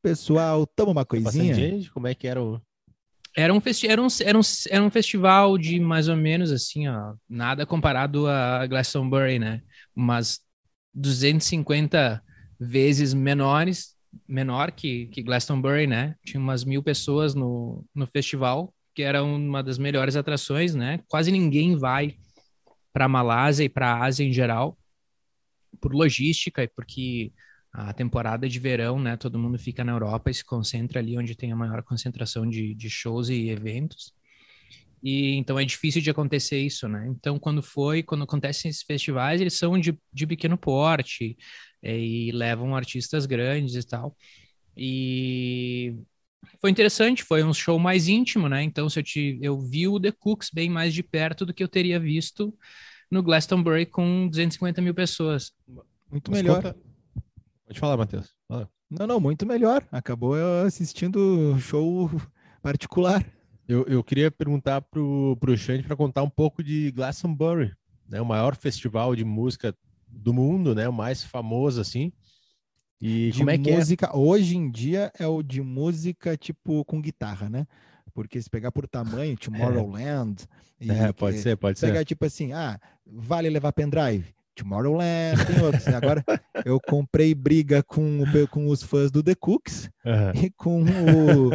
Pessoal, 0.01 0.67
toma 0.67 0.91
uma 0.91 1.05
coisinha. 1.05 1.53
Gente, 1.53 1.91
como 1.91 2.07
é 2.07 2.13
que 2.13 2.27
era 2.27 2.41
o. 2.41 2.61
Era 3.35 3.51
um, 3.51 3.59
festi 3.59 3.87
era, 3.87 3.99
um, 3.99 4.07
era, 4.23 4.37
um, 4.37 4.41
era 4.69 4.83
um 4.83 4.89
festival 4.91 5.57
de 5.57 5.79
mais 5.79 6.07
ou 6.07 6.15
menos 6.15 6.51
assim, 6.51 6.87
ó, 6.87 7.15
nada 7.27 7.65
comparado 7.65 8.27
a 8.27 8.67
Glastonbury, 8.67 9.39
né? 9.39 9.61
Umas 9.95 10.39
250 10.93 12.21
vezes 12.59 13.11
menores, 13.13 13.95
menor 14.27 14.71
que, 14.71 15.07
que 15.07 15.23
Glastonbury, 15.23 15.87
né? 15.87 16.15
Tinha 16.23 16.39
umas 16.39 16.63
mil 16.63 16.83
pessoas 16.83 17.33
no, 17.33 17.83
no 17.95 18.05
festival, 18.05 18.71
que 18.93 19.01
era 19.01 19.23
uma 19.23 19.63
das 19.63 19.79
melhores 19.79 20.15
atrações, 20.15 20.75
né? 20.75 20.99
Quase 21.07 21.31
ninguém 21.31 21.75
vai 21.75 22.15
para 22.93 23.07
Malásia 23.07 23.63
e 23.63 23.69
para 23.69 23.93
a 23.93 24.05
Ásia 24.05 24.23
em 24.23 24.31
geral, 24.31 24.77
por 25.83 25.93
logística 25.93 26.63
e 26.63 26.67
porque 26.69 27.33
a 27.73 27.91
temporada 27.93 28.47
de 28.47 28.59
verão, 28.59 28.99
né? 28.99 29.17
Todo 29.17 29.37
mundo 29.37 29.59
fica 29.59 29.83
na 29.83 29.91
Europa 29.91 30.31
e 30.31 30.33
se 30.33 30.45
concentra 30.45 30.99
ali 30.99 31.17
onde 31.17 31.35
tem 31.35 31.51
a 31.51 31.55
maior 31.55 31.83
concentração 31.83 32.47
de, 32.49 32.73
de 32.73 32.89
shows 32.89 33.27
e 33.29 33.49
eventos. 33.49 34.13
E 35.03 35.35
então 35.35 35.59
é 35.59 35.65
difícil 35.65 36.01
de 36.01 36.09
acontecer 36.09 36.59
isso, 36.59 36.87
né? 36.87 37.05
Então, 37.09 37.37
quando 37.37 37.61
foi, 37.61 38.01
quando 38.01 38.23
acontecem 38.23 38.69
esses 38.71 38.83
festivais, 38.83 39.41
eles 39.41 39.55
são 39.55 39.77
de, 39.77 39.99
de 40.13 40.25
pequeno 40.25 40.57
porte 40.57 41.37
é, 41.81 41.97
e 41.99 42.31
levam 42.31 42.75
artistas 42.75 43.25
grandes 43.25 43.75
e 43.75 43.85
tal. 43.85 44.15
E 44.77 45.95
foi 46.61 46.71
interessante, 46.71 47.23
foi 47.23 47.43
um 47.43 47.53
show 47.53 47.77
mais 47.79 48.07
íntimo, 48.07 48.47
né? 48.47 48.63
Então, 48.63 48.89
se 48.89 48.99
eu, 48.99 49.03
te, 49.03 49.39
eu 49.41 49.59
vi 49.59 49.87
o 49.87 49.99
The 49.99 50.11
Cooks 50.13 50.49
bem 50.53 50.69
mais 50.69 50.93
de 50.93 51.03
perto 51.03 51.45
do 51.45 51.53
que 51.53 51.63
eu 51.63 51.67
teria 51.67 51.99
visto 51.99 52.57
no 53.13 53.23
Glastonbury 53.23 53.85
com 53.85 54.27
250 54.27 54.81
mil 54.81 54.93
pessoas. 54.93 55.53
Muito 56.11 56.31
Mas 56.31 56.41
melhor. 56.41 56.61
Conta, 56.61 56.75
Pode 57.65 57.79
falar, 57.79 57.97
Matheus. 57.97 58.29
Fala. 58.47 58.69
Não, 58.89 59.07
não, 59.07 59.19
muito 59.19 59.45
melhor. 59.45 59.87
Acabou 59.91 60.35
assistindo 60.65 61.57
show 61.59 62.09
particular. 62.61 63.25
Eu, 63.67 63.85
eu 63.85 64.03
queria 64.03 64.29
perguntar 64.29 64.81
pro, 64.81 65.37
pro 65.39 65.57
Xande 65.57 65.83
para 65.83 65.95
contar 65.95 66.23
um 66.23 66.29
pouco 66.29 66.63
de 66.63 66.91
Glastonbury, 66.91 67.73
né? 68.07 68.19
O 68.19 68.25
maior 68.25 68.55
festival 68.55 69.15
de 69.15 69.23
música 69.23 69.75
do 70.07 70.33
mundo, 70.33 70.75
né? 70.75 70.87
O 70.89 70.93
mais 70.93 71.23
famoso, 71.23 71.79
assim. 71.79 72.11
E 72.99 73.31
de 73.31 73.39
como 73.39 73.49
é 73.49 73.57
que 73.57 73.69
é? 73.69 73.75
música, 73.75 74.07
é? 74.07 74.15
hoje 74.15 74.57
em 74.57 74.69
dia 74.69 75.11
é 75.17 75.27
o 75.27 75.41
de 75.41 75.61
música 75.61 76.37
tipo 76.37 76.83
com 76.85 77.01
guitarra, 77.01 77.49
né? 77.49 77.65
Porque 78.13 78.41
se 78.41 78.49
pegar 78.49 78.71
por 78.71 78.87
tamanho, 78.87 79.37
Tomorrowland. 79.37 80.43
É, 80.79 81.05
é 81.05 81.13
pode 81.13 81.39
ser, 81.39 81.57
pode 81.57 81.79
pegar, 81.79 81.87
ser. 81.87 81.93
Pegar 81.93 82.05
tipo 82.05 82.25
assim, 82.25 82.53
ah, 82.53 82.79
vale 83.05 83.49
levar 83.49 83.71
pendrive? 83.73 84.33
Tomorrowland, 84.55 85.45
tem 85.47 85.61
outros. 85.63 85.85
Né? 85.85 85.95
Agora, 85.95 86.23
eu 86.65 86.79
comprei 86.79 87.33
briga 87.33 87.81
com, 87.81 88.23
com 88.51 88.67
os 88.67 88.83
fãs 88.83 89.09
do 89.09 89.23
The 89.23 89.35
Cooks 89.35 89.89
uhum. 90.05 90.43
e 90.43 90.49
com 90.51 90.83
o, 90.83 91.51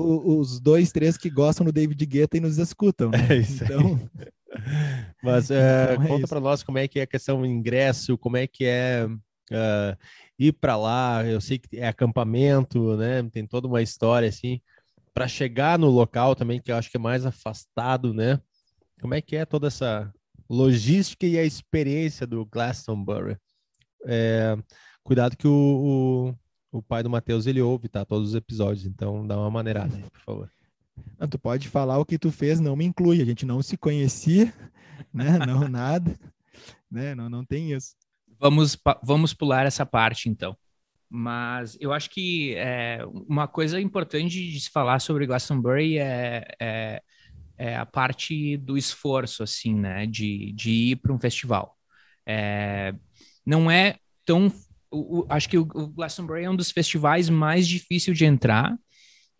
o, 0.00 0.38
os 0.38 0.60
dois, 0.60 0.92
três 0.92 1.16
que 1.16 1.28
gostam 1.28 1.66
do 1.66 1.72
David 1.72 2.04
Guetta 2.06 2.36
e 2.36 2.40
nos 2.40 2.58
escutam. 2.58 3.10
Né? 3.10 3.18
É 3.30 3.36
isso 3.36 3.64
então... 3.64 4.00
Mas 5.22 5.50
é, 5.50 5.92
então 5.92 6.04
é 6.04 6.08
conta 6.08 6.26
para 6.26 6.40
nós 6.40 6.62
como 6.62 6.78
é 6.78 6.88
que 6.88 6.98
é 6.98 7.02
a 7.02 7.06
questão 7.06 7.40
do 7.40 7.46
ingresso, 7.46 8.16
como 8.16 8.36
é 8.36 8.46
que 8.46 8.64
é 8.64 9.06
uh, 9.50 9.96
ir 10.38 10.52
para 10.52 10.76
lá. 10.76 11.26
Eu 11.26 11.40
sei 11.40 11.58
que 11.58 11.76
é 11.76 11.88
acampamento, 11.88 12.96
né? 12.96 13.22
Tem 13.30 13.46
toda 13.46 13.66
uma 13.66 13.82
história 13.82 14.28
assim. 14.28 14.60
Para 15.16 15.26
chegar 15.26 15.78
no 15.78 15.88
local 15.88 16.36
também, 16.36 16.60
que 16.60 16.70
eu 16.70 16.76
acho 16.76 16.90
que 16.90 16.98
é 16.98 17.00
mais 17.00 17.24
afastado, 17.24 18.12
né? 18.12 18.38
Como 19.00 19.14
é 19.14 19.22
que 19.22 19.34
é 19.34 19.46
toda 19.46 19.68
essa 19.68 20.12
logística 20.46 21.26
e 21.26 21.38
a 21.38 21.44
experiência 21.44 22.26
do 22.26 22.44
Glastonbury. 22.44 23.38
É, 24.04 24.54
cuidado 25.02 25.34
que 25.34 25.48
o, 25.48 26.34
o, 26.70 26.78
o, 26.78 26.82
pai 26.82 27.02
do 27.02 27.08
Matheus 27.08 27.46
ele 27.46 27.62
ouve, 27.62 27.88
tá? 27.88 28.04
Todos 28.04 28.30
os 28.30 28.34
episódios, 28.34 28.84
então 28.84 29.26
dá 29.26 29.38
uma 29.38 29.50
maneirada 29.50 29.96
aí, 29.96 30.02
por 30.02 30.20
favor. 30.20 30.52
Não, 31.18 31.26
tu 31.26 31.38
pode 31.38 31.66
falar 31.68 31.98
o 31.98 32.04
que 32.04 32.18
tu 32.18 32.30
fez, 32.30 32.60
não 32.60 32.76
me 32.76 32.84
inclui. 32.84 33.22
A 33.22 33.24
gente 33.24 33.44
não 33.46 33.62
se 33.62 33.76
conhecia, 33.76 34.52
né? 35.12 35.38
Não 35.46 35.66
nada, 35.68 36.14
né? 36.90 37.14
Não, 37.14 37.30
não 37.30 37.42
tem 37.42 37.72
isso. 37.72 37.94
Vamos, 38.38 38.78
vamos 39.02 39.32
pular 39.32 39.64
essa 39.64 39.86
parte 39.86 40.28
então. 40.28 40.54
Mas 41.08 41.76
eu 41.80 41.92
acho 41.92 42.10
que 42.10 42.54
é, 42.56 43.00
uma 43.28 43.46
coisa 43.46 43.80
importante 43.80 44.50
de 44.50 44.60
se 44.60 44.70
falar 44.70 44.98
sobre 44.98 45.26
Glastonbury 45.26 45.98
é, 45.98 46.44
é 46.60 47.02
é, 47.58 47.76
a 47.76 47.86
parte 47.86 48.56
do 48.58 48.76
esforço, 48.76 49.42
assim, 49.42 49.74
né, 49.74 50.06
de, 50.06 50.52
de 50.52 50.70
ir 50.70 50.96
para 50.96 51.12
um 51.12 51.18
festival. 51.18 51.76
É, 52.26 52.94
não 53.44 53.70
é 53.70 53.96
tão. 54.24 54.52
O, 54.90 55.20
o, 55.20 55.26
acho 55.28 55.48
que 55.48 55.58
o, 55.58 55.62
o 55.62 55.88
Glastonbury 55.88 56.44
é 56.44 56.50
um 56.50 56.56
dos 56.56 56.70
festivais 56.70 57.28
mais 57.28 57.66
difíceis 57.66 58.16
de 58.16 58.24
entrar 58.24 58.76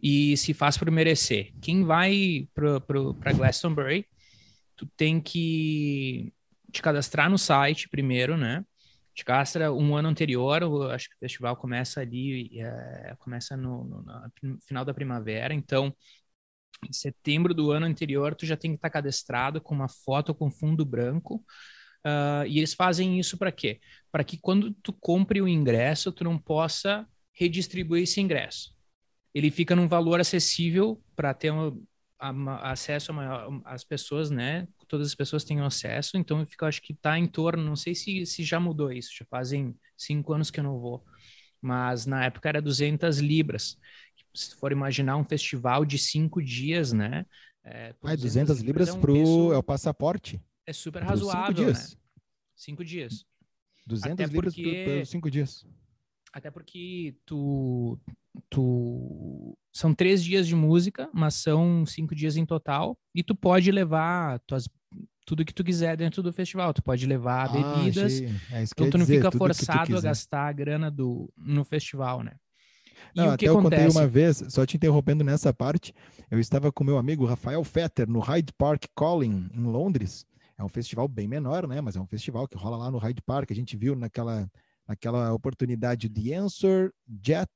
e 0.02 0.37
se 0.37 0.55
faz 0.55 0.76
por 0.76 0.90
merecer. 0.90 1.52
Quem 1.61 1.85
vai 1.85 2.48
para 2.55 3.33
Glastonbury, 3.33 4.07
tu 4.76 4.87
tem 4.96 5.20
que 5.20 6.33
te 6.72 6.83
cadastrar 6.83 7.31
no 7.31 7.38
site 7.38 7.88
primeiro, 7.88 8.37
né? 8.37 8.64
Te 9.16 9.24
cadastra 9.24 9.72
um 9.72 9.96
ano 9.96 10.11
anterior, 10.11 10.62
acho 10.92 11.09
que 11.09 11.16
o 11.16 11.18
festival 11.18 11.57
começa 11.57 12.02
ali, 12.02 12.61
é, 12.61 13.16
começa 13.18 13.57
no, 13.57 13.83
no, 13.83 14.05
no, 14.42 14.61
final 14.61 14.85
da 14.85 14.92
primavera, 14.92 15.55
então 15.55 15.92
em 16.87 16.92
setembro 16.92 17.55
do 17.55 17.72
ano 17.72 17.87
anterior, 17.87 18.35
tu 18.35 18.44
já 18.44 18.59
tem 18.59 18.72
que 18.72 18.76
estar 18.76 18.90
cadastrado 18.90 19.59
com 19.59 19.74
uma 19.74 19.88
foto 19.88 20.35
com 20.35 20.50
fundo 20.50 20.85
branco. 20.85 21.42
Uh, 22.05 22.46
e 22.46 22.59
eles 22.59 22.74
fazem 22.74 23.18
isso 23.18 23.38
para 23.38 23.50
quê? 23.50 23.81
Para 24.12 24.22
que 24.22 24.37
quando 24.37 24.72
tu 24.74 24.92
compre 24.92 25.40
o 25.40 25.48
ingresso, 25.48 26.12
tu 26.12 26.22
não 26.22 26.38
possa 26.38 27.09
redistribuir 27.33 28.02
esse 28.02 28.20
ingresso. 28.20 28.76
Ele 29.35 29.50
fica 29.50 29.74
num 29.74 29.88
valor 29.88 30.20
acessível 30.20 31.02
para 31.16 31.33
ter 31.33 31.50
um, 31.50 31.83
a, 32.18 32.70
acesso 32.70 33.12
às 33.64 33.85
pessoas, 33.85 34.31
né? 34.31 34.66
Todas 34.88 35.09
as 35.09 35.14
pessoas 35.14 35.44
tenham 35.44 35.66
acesso. 35.66 36.16
Então, 36.16 36.40
eu 36.40 36.46
fico, 36.46 36.64
acho 36.64 36.83
que 36.83 36.92
está 36.92 37.18
em 37.18 37.26
torno, 37.26 37.62
não 37.62 37.76
sei 37.76 37.94
se, 37.94 38.24
se 38.26 38.42
já 38.44 38.59
mudou 38.59 38.92
isso, 38.92 39.11
já 39.18 39.24
fazem 39.26 39.76
cinco 39.96 40.33
anos 40.33 40.50
que 40.50 40.61
eu 40.61 40.64
não 40.64 40.79
vou. 40.79 41.05
Mas 41.61 42.07
na 42.07 42.24
época 42.24 42.48
era 42.48 42.62
200 42.62 43.18
libras 43.18 43.79
se 44.37 44.55
for 44.55 44.70
imaginar 44.70 45.16
um 45.16 45.24
festival 45.24 45.85
de 45.85 45.98
cinco 45.98 46.42
dias, 46.42 46.92
né? 46.92 47.24
É, 47.64 47.94
ah, 48.02 48.14
200 48.14 48.61
libras 48.61 48.88
é 48.88 48.92
um 48.92 49.00
pro 49.00 49.52
é 49.52 49.57
o 49.57 49.62
passaporte. 49.62 50.40
É 50.66 50.72
super 50.72 51.02
razoável, 51.02 51.46
cinco 51.46 51.55
dias. 51.55 51.90
né? 51.90 51.96
Cinco 52.55 52.85
dias. 52.85 53.24
200 53.87 54.12
Até 54.12 54.33
libras 54.33 54.55
porque... 54.55 54.85
por, 54.85 55.07
cinco 55.07 55.31
dias. 55.31 55.66
Até 56.37 56.51
porque 56.51 57.14
tu, 57.25 57.99
tu 58.51 59.57
são 59.72 59.94
três 59.94 60.22
dias 60.22 60.46
de 60.46 60.55
música, 60.55 61.09
mas 61.11 61.33
são 61.37 61.87
cinco 61.87 62.14
dias 62.14 62.37
em 62.37 62.44
total, 62.44 62.94
e 63.14 63.22
tu 63.22 63.35
pode 63.35 63.72
levar 63.72 64.38
tuas, 64.40 64.68
tudo 65.25 65.46
que 65.46 65.55
tu 65.55 65.64
quiser 65.64 65.96
dentro 65.96 66.22
do 66.22 66.31
festival. 66.35 66.75
Tu 66.75 66.83
pode 66.83 67.07
levar 67.07 67.49
ah, 67.49 67.49
bebidas, 67.49 68.20
é 68.20 68.64
então 68.64 68.90
tu 68.90 68.99
não 68.99 69.07
dizer, 69.07 69.16
fica 69.16 69.31
forçado 69.31 69.96
a 69.96 70.01
gastar 70.03 70.49
a 70.49 70.53
grana 70.53 70.90
do, 70.90 71.33
no 71.38 71.64
festival, 71.64 72.22
né? 72.22 72.33
Não, 73.14 73.31
até 73.31 73.49
eu 73.49 73.59
acontece? 73.59 73.87
contei 73.87 73.99
uma 73.99 74.07
vez, 74.07 74.44
só 74.51 74.66
te 74.66 74.77
interrompendo 74.77 75.25
nessa 75.25 75.55
parte, 75.55 75.94
eu 76.31 76.38
estava 76.38 76.70
com 76.70 76.85
meu 76.85 76.99
amigo 76.99 77.25
Rafael 77.25 77.64
Fetter 77.64 78.07
no 78.07 78.18
Hyde 78.18 78.53
Park 78.59 78.85
Calling, 78.94 79.49
em 79.55 79.64
Londres. 79.64 80.27
É 80.59 80.62
um 80.62 80.68
festival 80.68 81.09
bem 81.09 81.27
menor, 81.27 81.66
né? 81.66 81.81
Mas 81.81 81.96
é 81.96 82.01
um 82.01 82.07
festival 82.07 82.46
que 82.46 82.59
rola 82.59 82.77
lá 82.77 82.90
no 82.90 82.99
Hyde 82.99 83.22
Park. 83.22 83.51
A 83.51 83.55
gente 83.55 83.75
viu 83.75 83.96
naquela, 83.96 84.46
naquela 84.87 85.33
oportunidade 85.33 86.09
The 86.09 86.35
Answer 86.35 86.92
Jet 87.22 87.51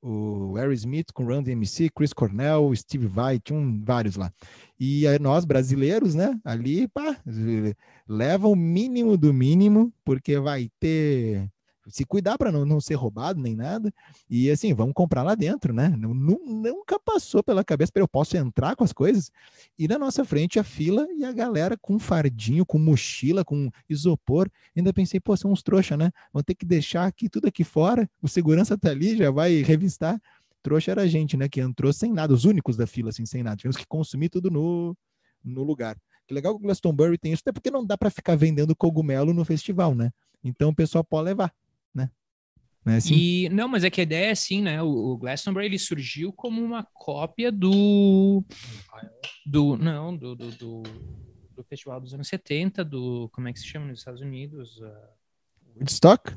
o 0.00 0.54
Harry 0.54 0.74
Smith 0.74 1.12
com 1.12 1.24
Run 1.24 1.42
DMC, 1.42 1.90
Chris 1.90 2.12
Cornell, 2.12 2.74
Steve 2.74 3.06
Vai, 3.06 3.38
tinham 3.38 3.80
vários 3.84 4.16
lá. 4.16 4.32
E 4.78 5.04
nós, 5.20 5.44
brasileiros, 5.44 6.14
né, 6.14 6.38
ali, 6.44 6.86
pá, 6.88 7.16
leva 8.08 8.46
o 8.48 8.54
mínimo 8.54 9.16
do 9.16 9.34
mínimo, 9.34 9.92
porque 10.04 10.38
vai 10.38 10.70
ter 10.78 11.50
se 11.88 12.04
cuidar 12.04 12.36
para 12.38 12.52
não, 12.52 12.64
não 12.64 12.80
ser 12.80 12.94
roubado 12.94 13.40
nem 13.40 13.54
nada. 13.54 13.92
E 14.28 14.50
assim, 14.50 14.72
vamos 14.74 14.94
comprar 14.94 15.22
lá 15.22 15.34
dentro, 15.34 15.72
né? 15.72 15.88
Nunca 15.96 16.98
passou 16.98 17.42
pela 17.42 17.64
cabeça, 17.64 17.92
eu 17.94 18.08
posso 18.08 18.36
entrar 18.36 18.76
com 18.76 18.84
as 18.84 18.92
coisas. 18.92 19.30
E 19.78 19.88
na 19.88 19.98
nossa 19.98 20.24
frente 20.24 20.58
a 20.58 20.64
fila 20.64 21.06
e 21.16 21.24
a 21.24 21.32
galera 21.32 21.76
com 21.76 21.98
fardinho, 21.98 22.64
com 22.64 22.78
mochila, 22.78 23.44
com 23.44 23.70
isopor. 23.88 24.50
Ainda 24.76 24.92
pensei, 24.92 25.18
pô, 25.20 25.36
são 25.36 25.52
uns 25.52 25.62
trouxa, 25.62 25.96
né? 25.96 26.10
Vão 26.32 26.42
ter 26.42 26.54
que 26.54 26.66
deixar 26.66 27.06
aqui 27.06 27.28
tudo 27.28 27.48
aqui 27.48 27.64
fora. 27.64 28.08
O 28.22 28.28
segurança 28.28 28.76
tá 28.76 28.90
ali, 28.90 29.16
já 29.16 29.30
vai 29.30 29.62
revistar. 29.62 30.20
Trouxa 30.62 30.90
era 30.90 31.02
a 31.02 31.06
gente, 31.06 31.36
né? 31.36 31.48
Que 31.48 31.60
entrou 31.60 31.92
sem 31.92 32.12
nada, 32.12 32.32
os 32.34 32.44
únicos 32.44 32.76
da 32.76 32.86
fila, 32.86 33.10
assim, 33.10 33.24
sem 33.24 33.42
nada. 33.42 33.56
Tivemos 33.56 33.76
que 33.76 33.86
consumir 33.86 34.28
tudo 34.28 34.50
no, 34.50 34.96
no 35.44 35.62
lugar. 35.62 35.96
Que 36.26 36.34
legal 36.34 36.54
que 36.54 36.60
o 36.60 36.62
Glastonbury 36.62 37.16
tem 37.16 37.32
isso, 37.32 37.42
até 37.42 37.52
porque 37.52 37.70
não 37.70 37.84
dá 37.84 37.96
para 37.96 38.10
ficar 38.10 38.36
vendendo 38.36 38.76
cogumelo 38.76 39.32
no 39.32 39.44
festival, 39.44 39.94
né? 39.94 40.10
Então 40.44 40.70
o 40.70 40.74
pessoal 40.74 41.02
pode 41.02 41.24
levar. 41.24 41.52
Né, 42.88 42.96
assim? 42.96 43.14
E 43.14 43.48
não, 43.50 43.68
mas 43.68 43.84
é 43.84 43.90
que 43.90 44.00
a 44.00 44.04
ideia 44.04 44.28
é 44.28 44.30
assim, 44.30 44.62
né? 44.62 44.82
O, 44.82 44.88
o 44.88 45.18
Glastonbury 45.18 45.66
ele 45.66 45.78
surgiu 45.78 46.32
como 46.32 46.62
uma 46.62 46.82
cópia 46.94 47.52
do 47.52 48.42
do 49.44 49.76
não 49.76 50.16
do, 50.16 50.34
do, 50.34 50.50
do, 50.52 50.82
do, 51.54 51.64
festival 51.64 52.00
dos 52.00 52.14
anos 52.14 52.28
70, 52.28 52.82
do 52.84 53.28
como 53.30 53.46
é 53.46 53.52
que 53.52 53.58
se 53.58 53.66
chama 53.66 53.86
nos 53.86 53.98
Estados 53.98 54.22
Unidos? 54.22 54.78
Uh... 54.78 55.18
Woodstock. 55.76 56.32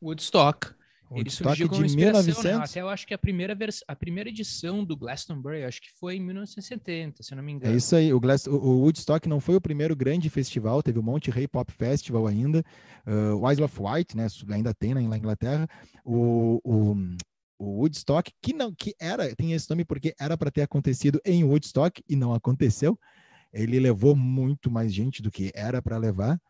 Woodstock. 0.00 0.74
Ele 1.16 1.30
surgiu 1.30 1.68
como 1.68 1.86
de 1.86 1.96
1900? 1.96 2.44
Né? 2.44 2.52
Até 2.54 2.80
eu 2.80 2.88
acho 2.88 3.06
que 3.06 3.14
a 3.14 3.18
primeira, 3.18 3.54
vers... 3.54 3.82
a 3.86 3.94
primeira 3.94 4.28
edição 4.28 4.84
do 4.84 4.96
Glastonbury, 4.96 5.64
acho 5.64 5.80
que 5.80 5.90
foi 5.98 6.16
em 6.16 6.20
1970, 6.20 7.22
se 7.22 7.32
eu 7.32 7.36
não 7.36 7.44
me 7.44 7.52
engano. 7.52 7.72
É 7.72 7.76
isso 7.76 7.94
aí. 7.94 8.12
O, 8.12 8.20
Glass... 8.20 8.46
o 8.46 8.80
Woodstock 8.80 9.28
não 9.28 9.40
foi 9.40 9.56
o 9.56 9.60
primeiro 9.60 9.94
grande 9.94 10.28
festival, 10.30 10.82
teve 10.82 10.98
o 10.98 11.02
Monte 11.02 11.30
Rei 11.30 11.46
Pop 11.46 11.72
Festival 11.72 12.26
ainda, 12.26 12.64
uh, 13.06 13.36
o 13.36 13.50
Isle 13.50 13.64
of 13.64 13.80
Wight, 13.80 14.16
né, 14.16 14.26
ainda 14.50 14.74
tem 14.74 14.94
na 14.94 15.16
Inglaterra, 15.16 15.68
o, 16.04 16.60
o, 16.64 16.96
o 17.58 17.80
Woodstock, 17.80 18.32
que 18.42 18.52
não, 18.52 18.72
que 18.74 18.94
era, 19.00 19.34
tem 19.34 19.52
esse 19.52 19.68
nome 19.70 19.84
porque 19.84 20.14
era 20.18 20.36
para 20.36 20.50
ter 20.50 20.62
acontecido 20.62 21.20
em 21.24 21.44
Woodstock 21.44 22.02
e 22.08 22.16
não 22.16 22.34
aconteceu. 22.34 22.98
Ele 23.52 23.78
levou 23.78 24.16
muito 24.16 24.70
mais 24.70 24.92
gente 24.92 25.22
do 25.22 25.30
que 25.30 25.52
era 25.54 25.80
para 25.80 25.96
levar. 25.96 26.40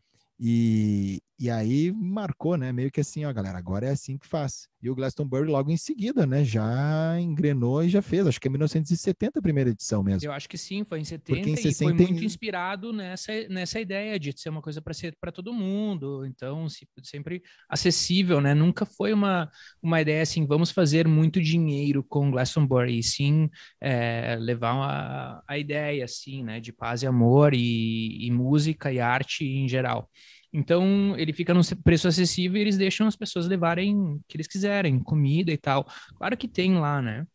E, 0.41 1.21
e 1.39 1.51
aí 1.51 1.91
marcou, 1.93 2.57
né? 2.57 2.73
Meio 2.73 2.91
que 2.91 3.01
assim, 3.01 3.25
ó, 3.25 3.33
galera, 3.33 3.59
agora 3.59 3.87
é 3.87 3.91
assim 3.91 4.17
que 4.17 4.27
faz. 4.27 4.69
E 4.81 4.89
o 4.89 4.95
Glastonbury 4.95 5.49
logo 5.49 5.71
em 5.71 5.77
seguida, 5.77 6.27
né? 6.27 6.45
Já 6.45 7.19
engrenou 7.19 7.83
e 7.83 7.89
já 7.89 8.01
fez. 8.01 8.27
Acho 8.27 8.41
que 8.41 8.47
é 8.47 8.51
1970 8.51 9.39
a 9.39 9.43
primeira 9.43 9.71
edição 9.71 10.03
mesmo. 10.03 10.29
Eu 10.29 10.33
acho 10.33 10.49
que 10.49 10.57
sim, 10.57 10.85
foi 10.85 11.01
em 11.01 11.05
70 11.05 11.25
Porque 11.25 11.51
em 11.51 11.57
60... 11.57 11.71
e 11.71 11.75
foi 11.75 12.07
muito 12.07 12.25
inspirado 12.25 12.93
nessa, 12.93 13.33
nessa 13.49 13.81
ideia 13.81 14.19
de 14.19 14.39
ser 14.39 14.51
uma 14.51 14.63
coisa 14.63 14.81
para 14.81 14.95
ser 14.95 15.17
para 15.21 15.33
todo 15.33 15.53
mundo. 15.53 16.25
Então, 16.25 16.69
sempre 17.03 17.43
acessível, 17.69 18.41
né? 18.41 18.55
Nunca 18.55 18.87
foi 18.87 19.13
uma, 19.13 19.51
uma 19.83 20.01
ideia 20.01 20.23
assim, 20.23 20.47
vamos 20.47 20.71
fazer 20.71 21.09
muito 21.09 21.41
dinheiro 21.41 22.05
com 22.05 22.31
Glastonbury, 22.31 22.99
e 22.99 23.03
sim 23.03 23.51
é, 23.81 24.37
levar 24.39 24.75
uma, 24.75 25.43
a 25.49 25.59
ideia, 25.59 26.05
assim, 26.05 26.45
né? 26.45 26.61
De 26.61 26.73
paz 26.73 27.03
e 27.03 27.07
amor 27.07 27.55
e, 27.55 28.27
e 28.27 28.31
música 28.31 28.93
e 28.93 29.01
arte 29.01 29.45
em 29.45 29.69
geral. 29.69 30.09
Então, 30.57 31.19
ele 31.19 31.33
fica 31.33 31.53
num 31.53 31.63
preço 31.83 32.07
acessível 32.07 32.59
e 32.59 32.61
eles 32.61 32.79
deixam 32.79 33.09
as 33.09 33.17
pessoas 33.17 33.49
levarem 33.49 33.97
o 33.97 34.21
que 34.29 34.37
eles 34.37 34.47
quiserem, 34.47 35.01
comida 35.01 35.51
e 35.51 35.59
tal. 35.59 35.85
Claro 36.17 36.37
que 36.37 36.47
tem 36.47 36.79
lá, 36.79 37.03
né? 37.03 37.27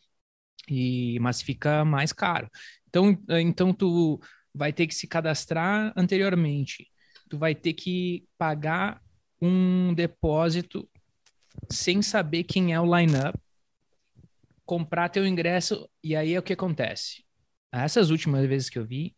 E, 0.70 1.20
mas 1.20 1.42
fica 1.42 1.84
mais 1.84 2.14
caro. 2.14 2.50
Então, 2.88 3.18
então, 3.28 3.74
tu 3.74 4.22
vai 4.56 4.72
ter 4.72 4.88
que 4.88 4.96
se 4.96 5.06
cadastrar 5.06 5.92
anteriormente. 5.98 6.88
Tu 7.30 7.38
vai 7.38 7.54
ter 7.54 7.74
que 7.74 8.26
pagar 8.38 9.02
um 9.42 9.94
depósito 9.94 10.90
sem 11.70 12.02
saber 12.02 12.46
quem 12.46 12.74
é 12.74 12.80
o 12.80 12.98
line-up, 12.98 13.38
comprar 14.66 15.10
teu 15.10 15.28
ingresso, 15.28 15.90
e 16.02 16.16
aí 16.16 16.36
é 16.36 16.40
o 16.40 16.44
que 16.44 16.54
acontece. 16.54 17.26
Essas 17.70 18.12
últimas 18.12 18.48
vezes 18.48 18.70
que 18.70 18.80
eu 18.80 18.86
vi, 18.86 19.14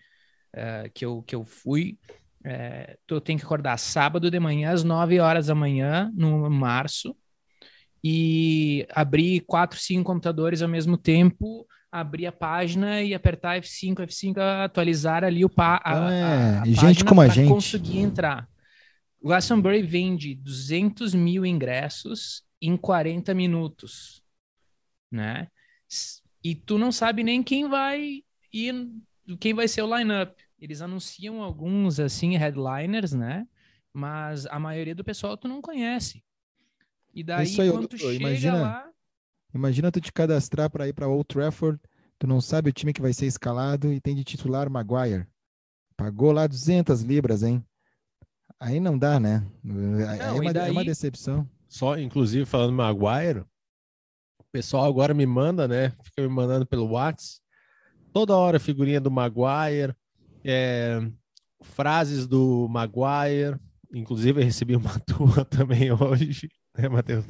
uh, 0.56 0.90
que, 0.92 1.06
eu, 1.06 1.22
que 1.22 1.36
eu 1.36 1.46
fui, 1.46 2.00
é, 2.44 2.98
tu 3.06 3.22
tem 3.22 3.38
que 3.38 3.44
acordar 3.44 3.78
sábado 3.78 4.32
de 4.32 4.40
manhã, 4.40 4.72
às 4.72 4.84
9 4.84 5.20
horas 5.20 5.48
da 5.48 5.56
manhã, 5.56 6.12
no 6.16 6.50
março, 6.50 7.16
e 8.04 8.86
abrir 8.92 9.42
quatro, 9.42 9.80
cinco 9.80 10.06
computadores 10.06 10.62
ao 10.62 10.70
mesmo 10.70 10.98
tempo, 10.98 11.68
abrir 11.92 12.26
a 12.26 12.32
página 12.32 13.02
e 13.02 13.14
apertar 13.14 13.60
F5, 13.62 13.98
F5, 14.08 14.38
atualizar 14.64 15.24
ali 15.24 15.46
o 15.46 15.50
pa 15.50 15.82
a, 15.84 16.12
é, 16.12 16.24
a, 16.24 16.62
a 16.62 16.66
gente 16.66 17.04
como 17.04 17.22
a 17.22 17.28
gente 17.28 17.50
conseguir 17.50 18.00
entrar. 18.00 18.48
O 19.22 19.28
Glastonbury 19.28 19.84
vende 19.84 20.34
200 20.34 21.14
mil 21.14 21.46
ingressos 21.46 22.44
em 22.60 22.76
40 22.76 23.34
minutos, 23.36 24.24
né? 25.12 25.48
E 26.44 26.56
tu 26.56 26.78
não 26.78 26.92
sabe 26.92 27.24
nem 27.24 27.44
quem 27.44 27.70
vai 27.70 28.24
ir, 28.52 28.90
quem 29.40 29.54
vai 29.54 29.68
ser 29.68 29.84
o 29.84 29.98
lineup. 29.98 30.34
Eles 30.62 30.80
anunciam 30.82 31.42
alguns, 31.42 32.00
assim, 32.00 32.38
headliners, 32.38 33.14
né? 33.14 33.48
Mas 33.92 34.46
a 34.46 34.60
maioria 34.60 34.94
do 34.94 35.04
pessoal 35.04 35.36
tu 35.36 35.48
não 35.48 35.60
conhece. 35.60 36.24
E 37.14 37.24
daí, 37.24 37.46
Isso 37.46 37.62
aí, 37.62 37.72
quando 37.72 37.88
tu 37.88 37.98
chega 37.98 38.14
imagina, 38.14 38.62
lá... 38.62 38.90
Imagina 39.54 39.92
tu 39.92 40.00
te 40.00 40.14
cadastrar 40.14 40.70
para 40.70 40.88
ir 40.88 40.94
para 40.94 41.08
Old 41.08 41.26
Trafford, 41.26 41.80
tu 42.18 42.28
não 42.28 42.40
sabe 42.40 42.70
o 42.70 42.74
time 42.74 42.94
que 42.94 43.02
vai 43.02 43.12
ser 43.12 43.26
escalado 43.26 43.92
e 43.92 44.00
tem 44.00 44.16
de 44.16 44.24
titular 44.24 44.70
Maguire. 44.70 45.28
Pagou 45.98 46.32
lá 46.32 46.48
200 46.48 47.02
libras, 47.02 47.44
hein? 47.44 47.66
Aí 48.60 48.80
não 48.80 48.98
dá, 48.98 49.20
né? 49.20 49.46
Não, 49.64 50.00
é, 50.00 50.32
uma, 50.32 50.54
daí... 50.54 50.70
é 50.70 50.72
uma 50.72 50.86
decepção. 50.86 51.50
Só, 51.68 51.98
inclusive, 51.98 52.46
falando 52.46 52.74
Maguire, 52.74 53.40
o 54.38 54.44
pessoal 54.52 54.86
agora 54.86 55.14
me 55.14 55.26
manda, 55.26 55.68
né? 55.68 55.90
Fica 56.04 56.22
me 56.22 56.30
mandando 56.30 56.66
pelo 56.66 56.88
WhatsApp. 56.92 57.42
Toda 58.14 58.36
hora 58.36 58.60
figurinha 58.60 59.02
do 59.02 59.10
Maguire, 59.10 59.96
é, 60.44 61.00
frases 61.62 62.28
do 62.28 62.68
Maguire, 62.70 63.60
inclusive 63.94 64.42
eu 64.42 64.46
recebi 64.46 64.76
uma 64.76 65.00
tua 65.06 65.46
também 65.46 65.92
hoje, 65.92 66.50
né, 66.78 66.90
Matheus? 66.90 67.26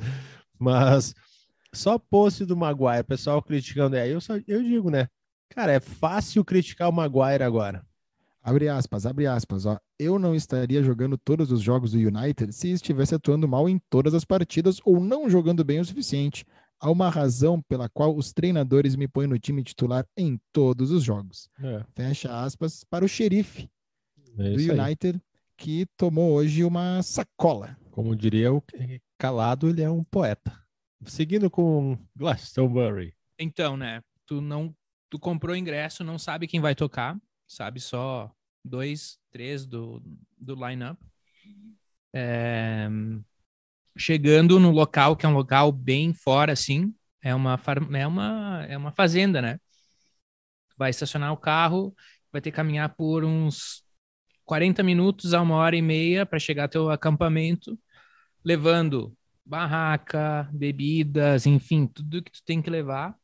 Mas 0.60 1.14
só 1.74 1.98
post 1.98 2.46
do 2.46 2.56
Maguire, 2.56 3.04
pessoal 3.04 3.42
criticando. 3.42 3.96
Aí 3.96 4.12
eu, 4.12 4.20
eu 4.48 4.64
digo, 4.64 4.90
né? 4.90 5.08
Cara, 5.50 5.74
é 5.74 5.80
fácil 5.80 6.46
criticar 6.46 6.90
o 6.90 6.94
Maguire 6.94 7.44
agora. 7.44 7.86
Abre 8.44 8.68
aspas, 8.68 9.06
abre 9.06 9.28
aspas, 9.28 9.66
ó. 9.66 9.78
Eu 10.00 10.18
não 10.18 10.34
estaria 10.34 10.82
jogando 10.82 11.18
todos 11.18 11.52
os 11.52 11.62
jogos 11.62 11.92
do 11.92 11.98
United 11.98 12.52
se 12.54 12.72
estivesse 12.72 13.14
atuando 13.14 13.48
mal 13.48 13.70
em 13.70 13.80
todas 13.90 14.16
as 14.16 14.26
partidas 14.26 14.80
ou 14.84 15.00
não 15.00 15.30
jogando 15.30 15.64
bem 15.64 15.80
o 15.80 15.86
suficiente 15.86 16.44
há 16.82 16.90
uma 16.90 17.10
razão 17.10 17.62
pela 17.62 17.88
qual 17.88 18.16
os 18.16 18.34
treinadores 18.34 18.96
me 18.96 19.08
põem 19.08 19.28
no 19.28 19.38
time 19.38 19.64
titular 19.64 20.06
em 20.18 20.40
todos 20.52 20.92
os 20.92 21.04
jogos. 21.04 21.48
É. 21.64 21.86
Fecha 21.94 22.44
aspas 22.44 22.84
para 22.84 23.06
o 23.06 23.08
xerife 23.08 23.70
é 24.38 24.52
do 24.52 24.74
United, 24.74 25.18
aí. 25.18 25.22
que 25.56 25.86
tomou 25.96 26.34
hoje 26.34 26.64
uma 26.64 27.04
sacola. 27.04 27.78
Como 27.92 28.16
diria 28.16 28.52
o 28.52 28.64
calado, 29.18 29.70
ele 29.70 29.84
é 29.84 29.90
um 29.90 30.04
poeta. 30.04 30.58
Seguindo 31.06 31.50
com 31.50 31.98
Glastonbury. 32.16 33.14
Então, 33.38 33.78
né? 33.78 34.02
Tu 34.26 34.42
não, 34.42 34.76
tu 35.10 35.20
comprou 35.20 35.56
ingresso, 35.56 36.04
não 36.04 36.18
sabe 36.18 36.48
quem 36.48 36.60
vai 36.60 36.74
tocar, 36.74 37.20
sabe 37.48 37.80
só 37.80 38.32
dois, 38.64 39.20
três 39.32 39.66
do, 39.66 40.02
do 40.38 40.56
lineup. 40.56 40.98
É, 42.14 42.88
chegando 43.98 44.60
no 44.60 44.72
local, 44.72 45.16
que 45.16 45.26
é 45.26 45.30
um 45.30 45.34
local 45.34 45.72
bem 45.72 46.14
fora, 46.14 46.54
assim, 46.54 46.94
é 47.22 47.34
uma, 47.36 47.60
é 47.94 48.08
uma, 48.08 48.66
é 48.68 48.78
uma 48.78 48.92
fazenda, 48.92 49.42
né? 49.42 49.60
Vai 50.78 50.90
estacionar 50.90 51.32
o 51.32 51.38
carro, 51.38 51.96
vai 52.32 52.42
ter 52.42 52.52
que 52.52 52.56
caminhar 52.56 52.90
por 52.96 53.24
uns 53.24 53.84
40 54.46 54.84
minutos 54.84 55.34
a 55.34 55.42
uma 55.42 55.56
hora 55.56 55.76
e 55.76 55.82
meia 55.82 56.26
para 56.26 56.40
chegar 56.40 56.66
até 56.66 56.80
o 56.80 56.90
acampamento, 56.90 57.78
levando 58.44 59.16
barraca, 59.46 60.50
bebidas, 60.54 61.46
enfim, 61.46 61.88
tudo 61.88 62.24
que 62.24 62.32
tu 62.32 62.44
tem 62.44 62.62
que 62.62 62.70
levar 62.70 63.16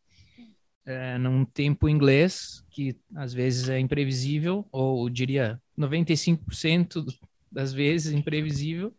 é, 0.87 1.17
num 1.17 1.43
tempo 1.43 1.89
inglês, 1.89 2.63
que 2.71 2.97
às 3.13 3.33
vezes 3.33 3.67
é 3.67 3.77
imprevisível, 3.77 4.65
ou 4.71 5.09
diria 5.09 5.61
95% 5.77 7.05
das 7.51 7.73
vezes 7.73 8.13
imprevisível. 8.13 8.95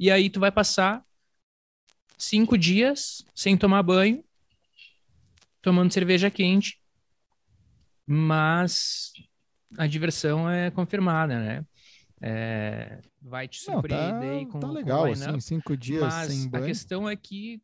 E 0.00 0.10
aí 0.10 0.30
tu 0.30 0.40
vai 0.40 0.50
passar 0.50 1.04
cinco 2.16 2.56
dias 2.56 3.22
sem 3.34 3.54
tomar 3.54 3.82
banho, 3.82 4.24
tomando 5.60 5.92
cerveja 5.92 6.30
quente, 6.30 6.80
mas 8.06 9.12
a 9.76 9.86
diversão 9.86 10.50
é 10.50 10.70
confirmada, 10.70 11.38
né? 11.38 11.66
É, 12.18 12.98
vai 13.20 13.46
te 13.46 13.60
surpreender 13.60 14.40
Não, 14.40 14.44
tá, 14.46 14.52
com 14.52 14.60
tá 14.60 14.70
legal, 14.70 15.04
com 15.04 15.12
assim, 15.12 15.38
cinco 15.38 15.76
dias 15.76 16.00
mas 16.00 16.32
sem 16.32 16.48
banho. 16.48 16.64
a 16.64 16.66
questão 16.66 17.06
é 17.06 17.14
que 17.14 17.60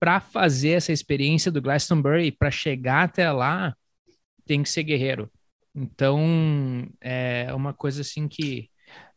para 0.00 0.18
fazer 0.18 0.70
essa 0.70 0.90
experiência 0.90 1.52
do 1.52 1.62
Glastonbury, 1.62 2.32
para 2.32 2.50
chegar 2.50 3.04
até 3.04 3.30
lá, 3.30 3.76
tem 4.44 4.60
que 4.60 4.68
ser 4.68 4.82
guerreiro. 4.82 5.30
Então, 5.72 6.20
é 7.00 7.54
uma 7.54 7.72
coisa 7.72 8.00
assim 8.00 8.26
que 8.26 8.68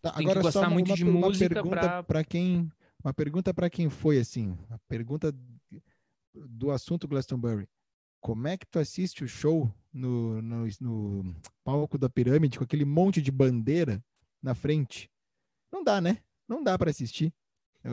Tá, 0.02 0.12
tem 0.16 0.28
agora 0.28 0.40
que 0.40 0.42
gostar 0.42 0.62
só 0.62 0.64
uma, 0.64 0.72
muito 0.72 0.88
uma 0.88 0.98
de 0.98 1.06
uma 1.06 1.14
música 1.20 1.64
pra- 1.64 2.04
para 2.08 2.24
quem, 2.24 2.72
uma 3.04 3.14
pergunta 3.14 3.54
para 3.54 3.70
quem 3.70 3.90
foi 3.90 4.20
assim, 4.20 4.58
a 4.70 4.78
pergunta 4.88 5.34
do 6.34 6.72
assunto 6.72 7.08
Glastonbury. 7.08 7.68
Como 8.22 8.48
é 8.48 8.58
que 8.58 8.66
tu 8.68 8.80
assiste 8.80 9.24
o 9.24 9.28
show 9.28 9.72
no, 9.94 10.42
no, 10.42 10.68
no 10.80 11.36
palco 11.64 11.98
da 11.98 12.10
pirâmide 12.10 12.58
com 12.58 12.64
aquele 12.64 12.86
monte 12.86 13.22
de 13.22 13.32
bandeira 13.32 14.04
na 14.42 14.56
frente? 14.56 15.10
Não 15.72 15.84
dá, 15.84 16.02
né? 16.02 16.20
Não 16.48 16.64
dá 16.64 16.78
para 16.78 16.92
assistir. 16.92 17.34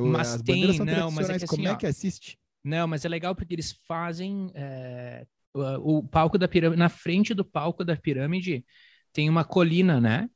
Mas 0.02 0.34
As 0.34 0.42
tem, 0.42 0.80
não, 0.80 1.10
mas 1.10 1.30
é 1.30 1.38
que 1.38 1.44
Como 1.46 1.62
assim, 1.62 1.66
é 1.66 1.74
ó, 1.74 1.78
que 1.78 1.86
assiste? 1.86 2.38
Não, 2.64 2.86
mas 2.88 3.04
é 3.04 3.08
legal 3.08 3.34
porque 3.34 3.54
eles 3.54 3.72
fazem 3.86 4.50
é, 4.54 5.26
o, 5.54 5.98
o 5.98 6.08
palco 6.08 6.38
da 6.38 6.48
pirâmide, 6.48 6.78
na 6.78 6.88
frente 6.88 7.34
do 7.34 7.44
palco 7.44 7.84
da 7.84 7.96
pirâmide 7.96 8.64
tem 9.12 9.28
uma 9.30 9.44
colina, 9.44 10.00
né? 10.00 10.30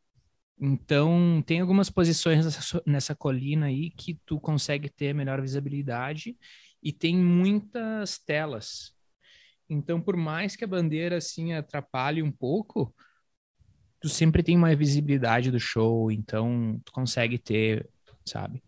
Então 0.65 1.43
tem 1.45 1.61
algumas 1.61 1.91
posições 1.91 2.45
nessa, 2.45 2.83
nessa 2.87 3.15
colina 3.17 3.67
aí 3.67 3.91
que 3.91 4.21
tu 4.25 4.39
consegue 4.39 4.89
ter 4.89 5.13
melhor 5.13 5.41
visibilidade 5.41 6.37
e 6.81 6.93
tem 6.93 7.17
muitas 7.17 8.17
telas. 8.21 8.93
Então, 9.69 10.01
por 10.01 10.17
mais 10.17 10.55
que 10.55 10.63
a 10.63 10.69
bandeira 10.69 11.17
assim 11.17 11.53
atrapalhe 11.53 12.23
um 12.23 12.31
pouco, 12.31 12.95
tu 14.01 14.09
sempre 14.09 14.41
tem 14.41 14.57
uma 14.57 14.73
visibilidade 14.77 15.51
do 15.51 15.59
show, 15.59 16.13
então 16.13 16.81
tu 16.85 16.93
consegue 16.93 17.39
ter, 17.39 17.89
sabe? 18.25 18.63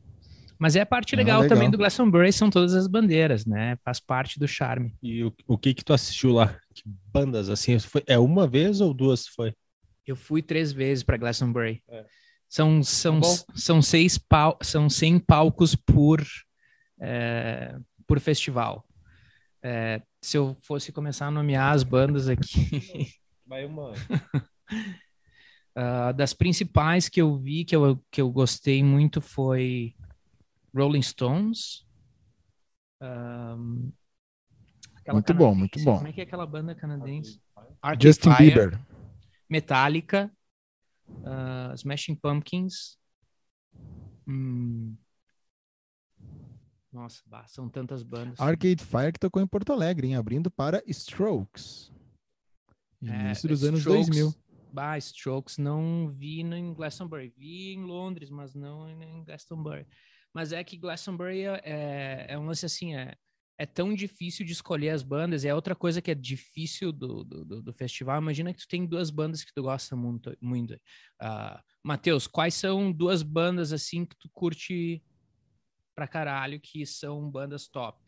Mas 0.59 0.75
é 0.75 0.81
a 0.81 0.87
parte 0.87 1.15
Ah, 1.15 1.19
legal, 1.19 1.43
legal. 1.43 1.57
também 1.57 1.71
do 1.71 1.79
Glastonbury, 1.79 2.33
são 2.33 2.51
todas 2.51 2.75
as 2.75 2.89
bandeiras, 2.89 3.47
né? 3.47 3.77
Faz 3.85 4.01
parte 4.01 4.41
do 4.41 4.49
charme. 4.49 4.97
E 5.01 5.23
o, 5.23 5.33
o 5.47 5.57
que 5.57 5.73
que 5.75 5.85
tu 5.85 5.93
assistiu 5.93 6.33
lá? 6.33 6.59
Que 6.75 6.83
bandas 7.13 7.49
assim? 7.49 7.79
Foi, 7.79 8.03
é 8.07 8.19
uma 8.19 8.49
vez 8.49 8.81
ou 8.81 8.93
duas 8.93 9.29
foi? 9.29 9.55
Eu 10.07 10.17
fui 10.17 10.43
três 10.43 10.73
vezes 10.73 11.03
para 11.03 11.17
Glastonbury. 11.17 11.83
É. 11.89 12.05
São, 12.49 12.83
são, 12.83 13.21
Bom. 13.21 13.37
são 13.55 13.83
seis 13.83 14.17
pal 14.17 14.59
são 14.63 14.89
100 14.89 15.19
palcos 15.21 15.75
por, 15.75 16.23
é, 17.01 17.77
por 18.07 18.21
festival. 18.21 18.87
É, 19.63 20.03
se 20.21 20.37
eu 20.37 20.57
fosse 20.63 20.93
começar 20.93 21.27
a 21.27 21.31
nomear 21.31 21.75
as 21.75 21.83
bandas 21.83 22.29
aqui, 22.29 22.69
Vai 23.47 23.67
uma. 23.67 23.93
ah, 25.77 26.13
das 26.13 26.33
principais 26.33 27.09
que 27.09 27.21
eu 27.21 27.37
vi, 27.37 27.65
que 27.65 27.77
eu, 27.77 28.03
que 28.11 28.21
eu 28.21 28.31
gostei 28.31 28.83
muito 28.83 29.21
foi 29.21 29.95
Rolling 30.75 31.03
Stones. 31.03 31.85
Aquela 34.97 35.17
Muito 35.17 35.35
bom, 35.35 35.55
muito 35.55 35.85
bom. 35.85 35.97
Como 35.97 36.09
é 36.09 36.13
que 36.13 36.21
é 36.23 36.25
aquela 36.25 36.47
banda 36.47 36.75
canadense? 36.75 37.39
Arcade 37.83 38.07
Justin 38.07 38.33
Fire. 38.35 38.55
Bieber. 38.55 38.81
Metallica, 39.55 40.37
ah, 41.25 41.73
Smashing 41.77 42.17
Pumpkins. 42.17 42.99
Hum. 44.27 44.97
Nossa, 46.93 47.23
bah, 47.25 47.47
são 47.47 47.69
tantas 47.69 48.03
bandas. 48.03 48.41
Arcade 48.41 48.85
Fire 48.85 49.13
que 49.13 49.21
tocou 49.21 49.41
em 49.41 49.47
Porto 49.47 49.73
Alegre, 49.73 50.09
hein? 50.09 50.17
abrindo 50.17 50.51
para 50.51 50.83
Strokes. 50.89 51.93
É, 53.01 53.27
Início 53.27 53.49
dos 53.49 53.63
anos 53.63 53.79
Strokes, 53.79 54.09
2000. 54.09 54.35
Bah, 54.73 54.99
Strokes 54.99 55.57
não 55.57 56.09
vi 56.09 56.41
em 56.41 56.75
Glastonbury. 56.75 57.33
Vi 57.37 57.75
em 57.75 57.85
Londres, 57.85 58.31
mas 58.31 58.57
não 58.57 58.89
em, 58.89 59.05
em 59.05 59.25
Glastonbury. 59.25 59.87
Mas 60.33 60.51
é 60.53 60.65
que 60.65 60.77
Glastonbury 60.77 61.43
é, 61.43 61.61
é, 61.63 62.27
é 62.31 62.39
um 62.39 62.47
lance 62.47 62.67
assim, 62.67 62.97
é, 62.97 63.15
é 63.57 63.65
tão 63.67 63.95
difícil 63.95 64.45
de 64.45 64.53
escolher 64.53 64.91
as 64.91 65.03
bandas. 65.03 65.45
É 65.45 65.55
outra 65.55 65.75
coisa 65.75 66.03
que 66.03 66.11
é 66.11 66.15
difícil 66.15 66.93
do, 66.93 67.23
do, 67.25 67.63
do- 67.63 67.73
festival. 67.73 68.21
Imagina 68.21 68.53
que 68.53 68.61
tu 68.61 68.69
tem 68.69 68.87
duas 68.87 69.11
bandas 69.11 69.45
que 69.45 69.53
tu 69.55 69.63
gosta 69.63 69.95
muito. 69.95 70.37
muito. 70.41 70.79
Ah, 71.21 71.63
Matheus, 71.83 72.27
quais 72.27 72.55
são 72.55 72.93
duas 72.93 73.23
bandas 73.23 73.73
assim 73.73 74.05
que 74.05 74.17
tu 74.19 74.29
curte 74.33 75.03
pra 75.95 76.09
caralho, 76.09 76.61
que 76.61 76.85
são 76.85 77.31
bandas 77.31 77.69
top? 77.69 77.99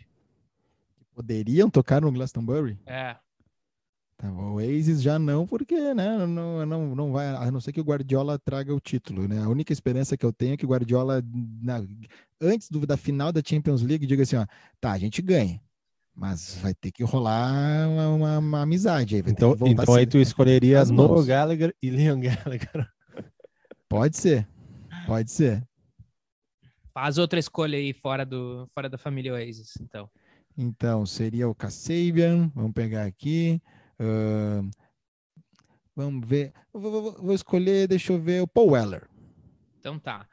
Poderiam 1.14 1.70
tocar 1.70 2.02
no 2.02 2.12
Glastonbury? 2.12 2.78
É, 2.85 3.16
Tá, 4.18 4.32
o 4.32 4.54
Oasis 4.54 5.02
já 5.02 5.18
não, 5.18 5.46
porque 5.46 5.92
né, 5.92 6.26
não, 6.26 6.64
não, 6.64 6.94
não 6.96 7.12
vai, 7.12 7.28
a 7.28 7.50
não 7.50 7.61
ser 7.61 7.70
que 7.70 7.80
o 7.80 7.85
Guardiola 7.85 8.38
traga 8.38 8.74
o 8.74 8.80
título, 8.80 9.28
né? 9.28 9.42
A 9.42 9.48
única 9.48 9.74
esperança 9.74 10.16
que 10.16 10.24
eu 10.24 10.32
tenho 10.32 10.54
é 10.54 10.56
que 10.56 10.64
o 10.64 10.68
Guardiola, 10.68 11.22
na- 11.61 11.87
antes 12.40 12.68
do- 12.70 12.87
da 12.87 12.96
final 12.96 13.33
da 13.33 13.40
Champions 13.44 13.83
League, 13.83 14.07
diga 14.07 14.22
assim, 14.22 14.37
ó, 14.37 14.46
tá, 14.81 14.92
a 14.92 14.99
gente 14.99 15.20
ganha, 15.22 15.61
mas 16.14 16.57
vai 16.59 16.75
ter 16.75 16.90
que 16.92 17.03
rolar 17.05 17.88
uma, 17.88 18.09
uma- 18.09 18.38
uma 18.38 18.62
amizade 18.62 19.16
aí. 19.16 19.22
vai 19.22 19.33
ter 19.35 19.44
Então, 19.44 19.66
então 19.66 19.94
aí 19.94 20.05
se- 20.05 20.07
tu 20.11 20.18
escolheria 20.18 20.81
as 20.81 20.90
Noel 20.90 21.09
mãos. 21.09 21.27
Gallagher 21.27 21.75
e 21.83 21.90
Liam 21.90 22.20
Gallagher. 22.20 22.90
Pode 23.88 24.16
ser, 24.16 24.49
pode 25.07 25.31
ser. 25.31 25.62
faz 26.92 27.18
outra 27.18 27.38
escolha 27.38 27.77
aí 27.79 27.92
fora, 27.92 28.25
do, 28.25 28.66
fora 28.75 28.88
da 28.88 28.96
família 28.99 29.33
Oasis, 29.35 29.75
então. 29.81 30.09
Então, 30.57 31.05
seria 31.05 31.46
o 31.49 31.55
Kasabian, 31.55 32.51
vamos 32.55 32.72
pegar 32.72 33.05
aqui. 33.05 33.61
ahn, 34.01 34.70
vamos 35.94 36.27
ver, 36.27 36.53
vou, 36.72 36.90
vou- 37.03 37.12
vou 37.22 37.35
escolher, 37.35 37.87
deixa 37.87 38.12
eu 38.12 38.20
ver, 38.20 38.42
o 38.42 38.46
Paul 38.49 38.70
Weller. 38.72 39.07
Então 39.79 39.99
tá. 39.99 40.27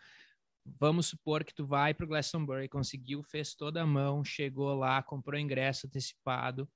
Vamos 0.66 1.08
supor 1.08 1.44
que 1.44 1.54
tu 1.54 1.66
vai 1.66 1.94
pro 1.94 2.08
Glastonbury, 2.08 2.70
conseguiu, 2.70 3.22
fez 3.24 3.54
toda 3.54 3.82
a 3.82 3.86
mão, 3.86 4.24
chegou 4.24 4.74
lá, 4.74 5.02
comprou 5.04 5.40
ingresso 5.40 5.88
antecipado 5.88 6.68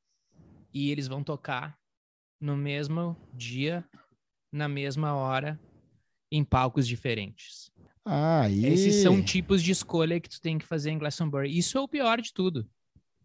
e 0.74 0.92
eles 0.92 1.08
vão 1.08 1.24
tocar 1.24 1.78
no 2.40 2.56
mesmo 2.56 3.16
dia, 3.34 3.86
na 4.52 4.68
mesma 4.68 5.16
hora, 5.16 5.60
em 6.32 6.44
palcos 6.44 6.88
diferentes. 6.88 7.72
Ah, 8.06 8.50
e... 8.50 8.66
Esses 8.66 9.02
são 9.02 9.22
tipos 9.22 9.64
de 9.64 9.72
escolha 9.72 10.20
que 10.20 10.30
tu 10.30 10.40
tem 10.40 10.58
que 10.58 10.66
fazer 10.66 10.92
em 10.92 10.98
Glastonbury. 10.98 11.58
Isso 11.58 11.78
é 11.78 11.82
o 11.82 11.88
pior 11.88 12.22
de 12.22 12.34
tudo. 12.34 12.70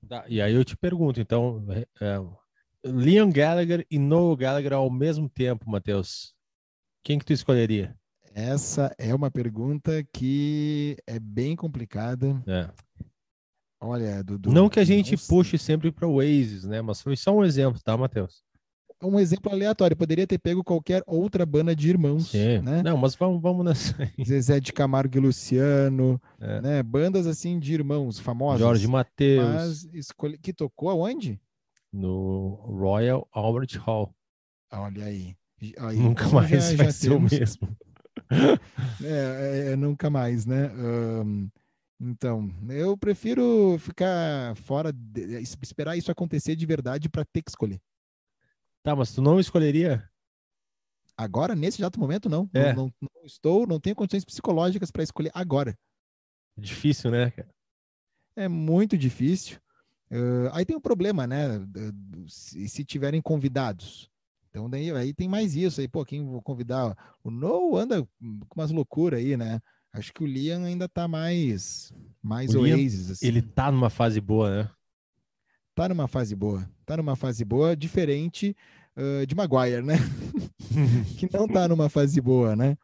Tá, 0.08 0.24
E 0.28 0.40
aí 0.40 0.54
eu 0.54 0.64
te 0.64 0.76
pergunto, 0.76 1.20
então, 1.20 1.64
é, 1.70 1.86
é, 2.00 2.18
Liam 2.84 3.30
Gallagher 3.30 3.86
e 3.90 3.98
Noel 3.98 4.36
Gallagher 4.36 4.72
ao 4.72 4.90
mesmo 4.90 5.28
tempo, 5.28 5.70
Matheus. 5.70 6.34
Quem 7.04 7.18
que 7.18 7.24
tu 7.24 7.32
escolheria? 7.32 7.96
Essa 8.34 8.94
é 8.98 9.14
uma 9.14 9.30
pergunta 9.30 10.02
que 10.12 10.96
é 11.06 11.18
bem 11.18 11.54
complicada. 11.54 12.42
É. 12.46 12.68
Olha, 13.80 14.22
Dudu. 14.22 14.52
Não 14.52 14.68
que 14.68 14.78
a 14.80 14.84
gente 14.84 15.12
não 15.12 15.18
sei. 15.18 15.28
puxe 15.36 15.58
sempre 15.58 15.90
para 15.90 16.06
o 16.06 16.14
Oasis, 16.14 16.64
né? 16.64 16.80
Mas 16.80 17.00
foi 17.02 17.16
só 17.16 17.34
um 17.36 17.44
exemplo, 17.44 17.80
tá, 17.82 17.96
Matheus? 17.96 18.42
Um 19.02 19.18
exemplo 19.18 19.50
aleatório. 19.52 19.96
Poderia 19.96 20.26
ter 20.26 20.38
pego 20.38 20.62
qualquer 20.62 21.02
outra 21.06 21.44
banda 21.44 21.74
de 21.74 21.88
irmãos, 21.88 22.28
Sim. 22.28 22.60
né? 22.60 22.82
Não, 22.84 22.96
mas 22.96 23.16
vamos, 23.16 23.42
vamos 23.42 23.64
nessa 23.64 24.00
aí. 24.00 24.24
Zezé 24.24 24.60
de 24.60 24.72
Camargo 24.72 25.16
e 25.16 25.20
Luciano, 25.20 26.20
É. 26.40 26.60
né? 26.60 26.82
Bandas 26.84 27.26
assim 27.26 27.58
de 27.58 27.74
irmãos 27.74 28.20
famosas. 28.20 28.60
Jorge 28.60 28.86
Matheus 28.86 29.84
escolhe... 29.92 30.38
que 30.38 30.52
tocou 30.52 30.88
aonde? 30.88 31.40
no 31.92 32.54
Royal 32.64 33.28
Albert 33.32 33.76
Hall. 33.80 34.14
Olha 34.72 35.04
aí. 35.04 35.36
Aí, 35.78 35.98
Nunca 35.98 36.24
então 36.24 36.34
mais 36.40 36.48
já- 36.50 36.58
vai 36.76 36.86
já 36.86 36.90
ser 36.92 37.12
o 37.12 37.20
mesmo. 37.20 37.68
É, 39.04 39.68
é, 39.68 39.72
é, 39.72 39.76
nunca 39.76 40.08
mais, 40.10 40.46
né? 40.46 40.66
Ahn, 40.66 41.48
então, 42.00 42.50
eu 42.68 42.96
prefiro 42.96 43.76
ficar 43.78 44.54
fora, 44.56 44.92
de- 44.92 45.40
es- 45.40 45.56
esperar 45.62 45.96
isso 45.96 46.10
acontecer 46.10 46.54
de 46.56 46.66
verdade 46.66 47.08
para 47.08 47.24
ter 47.24 47.42
que 47.42 47.50
escolher. 47.50 47.80
Tá, 48.82 48.94
mas 48.96 49.12
tu 49.14 49.22
não 49.22 49.38
escolheria? 49.40 50.08
Agora, 51.16 51.54
nesse 51.54 51.80
exato 51.80 52.00
momento, 52.00 52.28
não. 52.28 52.48
Não- 52.52 52.60
É. 52.60 52.72
Não, 52.74 52.92
não 53.00 53.24
estou, 53.24 53.66
não 53.66 53.78
tenho 53.78 53.94
condições 53.94 54.24
psicológicas 54.24 54.90
para 54.90 55.02
escolher 55.02 55.30
agora. 55.34 55.78
Difícil, 56.56 57.10
né? 57.10 57.30
cara? 57.30 57.48
É 58.36 58.48
muito 58.48 58.96
difícil. 58.96 59.58
Ah, 60.10 60.56
aí 60.58 60.64
tem 60.64 60.76
um 60.76 60.80
problema, 60.80 61.26
né? 61.26 61.58
d- 61.58 61.92
Se, 62.28 62.68
se 62.68 62.84
tiverem 62.84 63.20
convidados. 63.22 64.10
Então, 64.52 64.68
daí 64.68 64.90
aí 64.92 65.14
tem 65.14 65.26
mais 65.26 65.56
isso 65.56 65.80
aí. 65.80 65.88
Pô, 65.88 66.04
quem 66.04 66.22
vou 66.22 66.42
convidar? 66.42 66.94
O 67.24 67.30
No 67.30 67.74
anda 67.74 68.02
com 68.02 68.54
umas 68.54 68.70
loucuras 68.70 69.18
aí, 69.18 69.34
né? 69.34 69.58
Acho 69.94 70.12
que 70.12 70.22
o 70.22 70.26
Liam 70.26 70.64
ainda 70.64 70.86
tá 70.86 71.08
mais, 71.08 71.90
mais 72.22 72.54
O 72.54 72.62
Liam, 72.62 72.78
Oasis. 72.78 73.12
assim. 73.12 73.26
Ele 73.26 73.40
tá 73.40 73.72
numa 73.72 73.88
fase 73.88 74.20
boa, 74.20 74.64
né? 74.64 74.70
tá 75.74 75.88
numa 75.88 76.06
fase 76.06 76.36
boa. 76.36 76.68
Tá 76.84 76.98
numa 76.98 77.16
fase 77.16 77.46
boa, 77.46 77.74
diferente 77.74 78.54
ah, 78.94 79.24
de 79.24 79.34
Maguire, 79.34 79.82
né? 79.82 79.94
que 81.18 81.32
não 81.32 81.48
tá 81.48 81.66
numa 81.66 81.88
fase 81.88 82.20
boa, 82.20 82.54
né? 82.54 82.76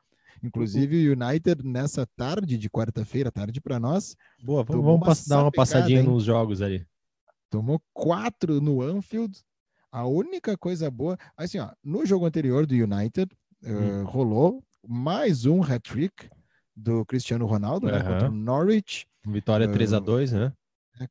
Inclusive, 0.42 1.10
o 1.10 1.12
United, 1.12 1.66
nessa 1.66 2.06
tarde 2.16 2.56
de 2.56 2.70
quarta-feira, 2.70 3.30
tarde 3.30 3.60
para 3.60 3.78
nós, 3.78 4.16
Boa, 4.42 4.62
vamos, 4.62 4.86
uma 4.86 5.14
dar 5.26 5.42
uma 5.42 5.52
passadinha 5.52 6.00
hein? 6.00 6.06
nos 6.06 6.24
jogos 6.24 6.62
ali. 6.62 6.86
tomou 7.50 7.82
quatro 7.92 8.60
no 8.60 8.80
Anfield. 8.80 9.36
A 9.91 10.07
única 10.07 10.57
coisa 10.57 10.91
boa, 10.91 11.16
assim, 11.36 11.59
ó, 11.59 11.70
no 11.82 12.05
jogo 12.05 12.26
anterior 12.26 12.66
do 12.66 12.74
United, 12.74 13.28
ah, 13.64 13.68
Hum. 13.68 14.05
rolou 14.05 14.62
mais 14.86 15.47
um 15.47 15.62
hat-trick 15.62 16.28
do 16.76 17.05
Cristiano 17.07 17.47
Ronaldo, 17.47 17.86
né, 17.86 17.99
Aham. 17.99 18.12
contra 18.12 18.28
o 18.30 18.34
Norwich. 18.34 19.07
Vitória 19.26 19.66
Ah, 19.68 19.72
3 19.72 19.93
a 19.93 19.99
2 19.99 20.32
né? 20.32 20.53
É, 21.01 21.07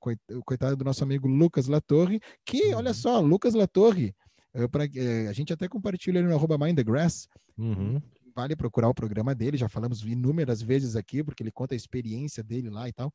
coitado 0.46 0.76
do 0.76 0.84
nosso 0.86 1.04
amigo 1.04 1.28
Lucas 1.28 1.68
Latorre, 1.68 2.20
que, 2.46 2.72
uhum. 2.72 2.78
olha 2.78 2.94
só, 2.94 3.20
Lucas 3.20 3.54
Latorre, 3.54 4.14
é, 4.54 4.68
pra, 4.68 4.84
a 5.30 5.34
gente 5.34 5.52
até 5.54 5.68
compartilha 5.68 6.20
ele 6.20 6.28
no 6.28 6.36
arroba 6.36 6.58
Mind 6.58 6.76
the 6.76 6.84
Grass. 6.84 7.28
Uhum. 7.58 8.02
Vale 8.36 8.56
procurar 8.56 8.88
o 8.90 8.94
programa 8.94 9.34
dele, 9.34 9.58
já 9.58 9.68
falamos 9.68 10.04
inúmeras 10.04 10.62
vezes 10.62 10.96
aqui, 10.96 11.24
porque 11.24 11.42
ele 11.42 11.52
conta 11.52 11.74
a 11.74 11.78
experiência 11.78 12.44
dele 12.44 12.70
lá 12.70 12.88
e 12.88 12.94
tal. 12.94 13.12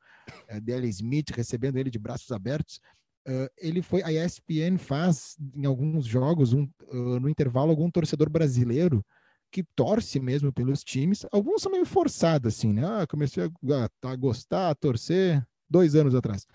É, 0.48 0.60
Dele 0.60 0.88
Smith 0.88 1.30
recebendo 1.30 1.76
ele 1.76 1.90
de 1.90 1.98
braços 1.98 2.32
abertos. 2.32 2.80
Uh, 3.26 3.48
ele 3.56 3.82
foi, 3.82 4.02
a 4.02 4.12
ESPN 4.12 4.78
faz 4.78 5.36
em 5.54 5.64
alguns 5.64 6.04
jogos, 6.04 6.52
um, 6.52 6.68
uh, 6.88 7.20
no 7.20 7.28
intervalo, 7.28 7.70
algum 7.70 7.90
torcedor 7.90 8.28
brasileiro 8.28 9.04
que 9.50 9.62
torce 9.62 10.18
mesmo 10.18 10.52
pelos 10.52 10.82
times. 10.82 11.26
Alguns 11.30 11.62
são 11.62 11.70
meio 11.70 11.84
forçados, 11.84 12.54
assim, 12.54 12.72
né? 12.72 12.82
Ah, 12.84 13.06
comecei 13.06 13.44
a, 13.44 14.08
a 14.08 14.16
gostar, 14.16 14.70
a 14.70 14.74
torcer 14.74 15.46
dois 15.68 15.94
anos 15.94 16.14
atrás. 16.14 16.46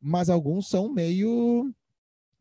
Mas 0.00 0.28
alguns 0.28 0.68
são 0.68 0.92
meio 0.92 1.72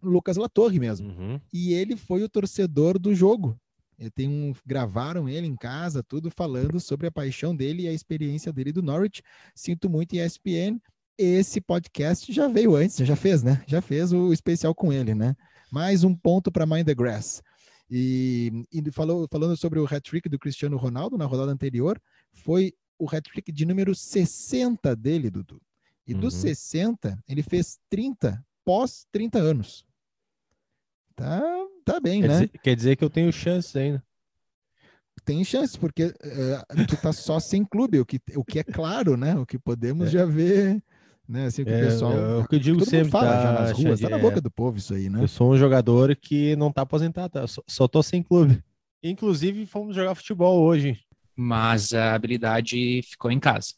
Lucas 0.02 0.36
Latorre 0.36 0.80
mesmo. 0.80 1.10
Uhum. 1.10 1.40
E 1.54 1.74
ele 1.74 1.96
foi 1.96 2.24
o 2.24 2.30
torcedor 2.30 2.98
do 2.98 3.14
jogo. 3.14 3.60
Ele 4.00 4.10
tem 4.10 4.30
um, 4.30 4.54
gravaram 4.66 5.28
ele 5.28 5.46
em 5.46 5.56
casa, 5.56 6.02
tudo 6.02 6.32
falando 6.32 6.80
sobre 6.80 7.08
a 7.08 7.12
paixão 7.12 7.56
dele 7.56 7.84
e 7.84 7.88
a 7.88 7.94
experiência 7.94 8.52
dele 8.52 8.72
do 8.72 8.82
Norwich. 8.82 9.22
Sinto 9.54 9.90
muito 9.90 10.16
ESPN. 10.16 10.80
Esse 11.22 11.60
podcast 11.60 12.32
já 12.32 12.48
veio 12.48 12.78
antes, 12.78 12.96
já 12.96 13.14
fez, 13.14 13.44
né? 13.44 13.62
Já 13.68 13.82
fez 13.82 14.14
o 14.14 14.32
especial 14.32 14.74
com 14.74 14.94
ele, 14.94 15.14
né? 15.14 15.36
Mais 15.70 16.06
um 16.06 16.16
ponto 16.16 16.50
para 16.50 16.66
Mind 16.66 16.86
the 16.86 16.96
Grass. 16.96 17.44
E, 17.92 18.64
e 18.72 18.90
falou, 18.90 19.28
falando 19.30 19.58
sobre 19.58 19.80
o 19.80 19.86
hat-trick 19.86 20.30
do 20.30 20.40
Cristiano 20.40 20.78
Ronaldo 20.78 21.18
na 21.18 21.26
rodada 21.26 21.52
anterior, 21.52 22.02
foi 22.32 22.74
o 22.98 23.06
hat-trick 23.06 23.52
de 23.52 23.66
número 23.66 23.94
60 23.94 24.96
dele, 24.96 25.30
Dudu. 25.30 25.62
E 26.08 26.14
uhum. 26.14 26.22
dos 26.22 26.36
60, 26.36 27.22
ele 27.28 27.44
fez 27.44 27.78
30 27.90 28.42
pós 28.64 29.06
30 29.12 29.40
anos. 29.40 29.86
Tá, 31.18 31.42
tá 31.84 32.00
bem, 32.00 32.22
quer 32.22 32.28
né? 32.30 32.34
Dizer, 32.34 32.48
quer 32.64 32.76
dizer 32.78 32.96
que 32.96 33.04
eu 33.04 33.10
tenho 33.10 33.34
chance 33.34 33.78
ainda. 33.78 34.02
Tem 35.26 35.44
chance, 35.44 35.78
porque 35.78 36.06
uh, 36.06 36.86
tu 36.88 36.96
tá 36.96 37.12
só 37.12 37.42
sem 37.42 37.66
clube, 37.66 38.00
o 38.00 38.06
que, 38.06 38.22
o 38.38 38.46
que 38.46 38.60
é 38.60 38.64
claro, 38.64 39.18
né? 39.18 39.36
O 39.36 39.46
que 39.46 39.60
podemos 39.60 40.08
é. 40.08 40.12
já 40.12 40.26
ver, 40.26 40.82
né? 41.30 41.46
Assim, 41.46 41.64
que 41.64 41.70
é, 41.70 41.78
o 41.78 41.86
pessoal. 41.86 42.14
É, 42.14 42.38
o 42.38 42.48
que 42.48 42.56
eu 42.56 42.60
digo 42.60 42.84
sempre. 42.84 43.12
Fala 43.12 43.28
tá, 43.28 43.44
já 43.44 43.52
nas 43.52 43.72
ruas, 43.72 44.00
tá 44.00 44.10
na 44.10 44.18
boca 44.18 44.42
do 44.42 44.50
povo 44.50 44.78
isso 44.80 44.94
aí, 44.96 45.10
né? 45.10 45.22
Eu 45.22 45.28
sou 45.28 45.52
um 45.52 45.58
jogador 45.58 46.16
que 46.16 46.56
não 46.56 46.72
tá 46.72 46.82
aposentado, 46.82 47.30
tá? 47.30 47.48
só, 47.48 47.62
só 47.68 47.88
tô 47.88 48.02
sem 48.02 48.24
clube. 48.24 48.62
Inclusive, 49.04 49.66
fomos 49.68 49.96
jogar 49.96 50.16
futebol 50.16 50.60
hoje. 50.60 51.00
Mas 51.36 51.94
a 51.94 52.16
habilidade 52.16 53.02
ficou 53.04 53.32
em 53.32 53.40
casa. 53.40 53.74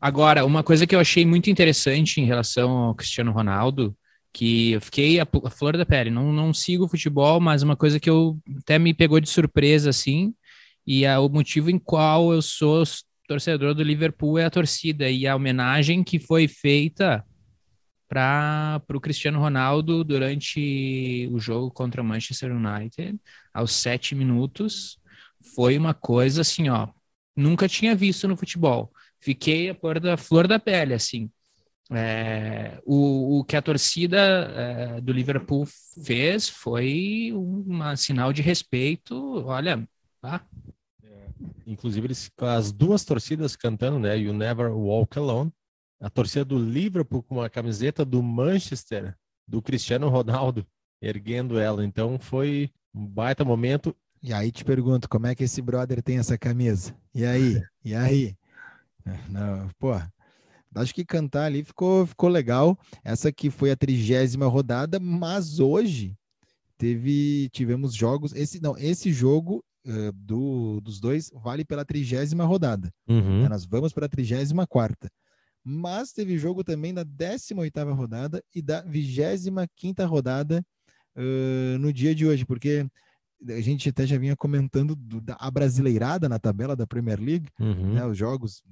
Agora, 0.00 0.44
uma 0.44 0.62
coisa 0.62 0.86
que 0.86 0.94
eu 0.94 1.00
achei 1.00 1.24
muito 1.24 1.48
interessante 1.48 2.20
em 2.20 2.24
relação 2.26 2.70
ao 2.70 2.94
Cristiano 2.94 3.32
Ronaldo 3.32 3.96
que 4.36 4.72
eu 4.72 4.82
fiquei 4.82 5.18
a, 5.18 5.26
a 5.44 5.50
flor 5.50 5.78
da 5.78 5.86
pele. 5.86 6.10
Não, 6.10 6.30
não 6.30 6.52
sigo 6.52 6.86
futebol, 6.86 7.40
mas 7.40 7.62
uma 7.62 7.74
coisa 7.74 7.98
que 7.98 8.10
eu 8.10 8.38
até 8.58 8.78
me 8.78 8.92
pegou 8.92 9.18
de 9.18 9.30
surpresa, 9.30 9.88
assim, 9.88 10.34
e 10.86 11.06
é 11.06 11.18
o 11.18 11.26
motivo 11.30 11.70
em 11.70 11.78
qual 11.78 12.34
eu 12.34 12.42
sou 12.42 12.82
torcedor 13.26 13.74
do 13.74 13.82
Liverpool 13.82 14.38
é 14.38 14.44
a 14.44 14.50
torcida 14.50 15.08
e 15.08 15.26
a 15.26 15.36
homenagem 15.36 16.02
que 16.04 16.18
foi 16.18 16.48
feita 16.48 17.24
para 18.08 18.82
o 18.94 19.00
Cristiano 19.00 19.38
Ronaldo 19.38 20.04
durante 20.04 21.28
o 21.32 21.38
jogo 21.38 21.70
contra 21.70 22.00
o 22.00 22.04
Manchester 22.04 22.52
United, 22.52 23.18
aos 23.52 23.72
sete 23.72 24.14
minutos, 24.14 24.98
foi 25.54 25.76
uma 25.76 25.92
coisa 25.92 26.42
assim, 26.42 26.68
ó, 26.68 26.88
nunca 27.34 27.68
tinha 27.68 27.94
visto 27.94 28.28
no 28.28 28.36
futebol. 28.36 28.92
Fiquei 29.20 29.70
a 29.70 29.74
pôr 29.74 29.98
da 29.98 30.16
flor 30.16 30.46
da 30.46 30.58
pele, 30.58 30.94
assim. 30.94 31.30
É, 31.90 32.80
o, 32.84 33.38
o, 33.38 33.44
que 33.44 33.56
a 33.56 33.62
torcida 33.62 34.18
é, 34.18 35.00
do 35.00 35.12
Liverpool 35.12 35.66
fez 36.04 36.48
foi 36.48 37.32
um 37.32 37.96
sinal 37.96 38.32
de 38.32 38.42
respeito. 38.42 39.44
Olha, 39.46 39.88
tá? 40.20 40.44
Inclusive, 41.66 42.06
eles, 42.06 42.30
as 42.40 42.72
duas 42.72 43.04
torcidas 43.04 43.56
cantando, 43.56 43.98
né? 43.98 44.16
You 44.16 44.32
Never 44.32 44.70
Walk 44.70 45.18
Alone. 45.18 45.52
A 46.00 46.10
torcida 46.10 46.44
do 46.44 46.58
Liverpool 46.58 47.22
com 47.22 47.40
a 47.40 47.48
camiseta 47.48 48.04
do 48.04 48.22
Manchester, 48.22 49.16
do 49.48 49.62
Cristiano 49.62 50.08
Ronaldo, 50.08 50.66
erguendo 51.00 51.58
ela. 51.58 51.84
Então 51.84 52.18
foi 52.18 52.70
um 52.94 53.06
baita 53.06 53.44
momento. 53.44 53.96
E 54.22 54.32
aí 54.32 54.52
te 54.52 54.64
pergunto, 54.64 55.08
como 55.08 55.26
é 55.26 55.34
que 55.34 55.44
esse 55.44 55.62
brother 55.62 56.02
tem 56.02 56.18
essa 56.18 56.36
camisa? 56.36 56.94
E 57.14 57.24
aí? 57.24 57.62
E 57.84 57.94
aí? 57.94 58.36
Não, 59.30 59.68
pô, 59.78 59.94
Acho 60.76 60.94
que 60.94 61.04
cantar 61.04 61.44
ali 61.46 61.64
ficou, 61.64 62.06
ficou 62.06 62.28
legal. 62.28 62.78
Essa 63.02 63.30
aqui 63.30 63.48
foi 63.48 63.70
a 63.70 63.76
trigésima 63.76 64.46
rodada, 64.46 65.00
mas 65.00 65.58
hoje 65.58 66.14
teve 66.76 67.48
tivemos 67.50 67.94
jogos. 67.94 68.34
Esse 68.34 68.60
não, 68.60 68.76
esse 68.76 69.10
jogo 69.10 69.64
uh, 69.86 70.12
do, 70.12 70.80
dos 70.80 71.00
dois 71.00 71.30
vale 71.34 71.64
pela 71.64 71.84
trigésima 71.84 72.44
rodada. 72.44 72.92
Uhum. 73.08 73.42
Né, 73.42 73.48
nós 73.48 73.64
vamos 73.64 73.92
para 73.92 74.06
a 74.06 74.08
trigésima 74.08 74.66
quarta. 74.66 75.10
Mas 75.64 76.12
teve 76.12 76.38
jogo 76.38 76.62
também 76.62 76.94
da 76.94 77.02
18 77.02 77.58
oitava 77.60 77.92
rodada 77.92 78.42
e 78.54 78.62
da 78.62 78.82
25 78.82 79.66
quinta 79.74 80.06
rodada 80.06 80.64
uh, 81.16 81.78
no 81.78 81.92
dia 81.92 82.14
de 82.14 82.26
hoje, 82.26 82.44
porque 82.44 82.86
a 83.48 83.60
gente 83.60 83.88
até 83.88 84.06
já 84.06 84.16
vinha 84.16 84.36
comentando 84.36 84.94
do, 84.94 85.20
da 85.20 85.36
a 85.38 85.50
brasileirada 85.50 86.28
na 86.28 86.38
tabela 86.38 86.76
da 86.76 86.86
Premier 86.86 87.20
League, 87.20 87.48
uhum. 87.58 87.94
né, 87.94 88.06
os 88.06 88.16
jogos 88.16 88.62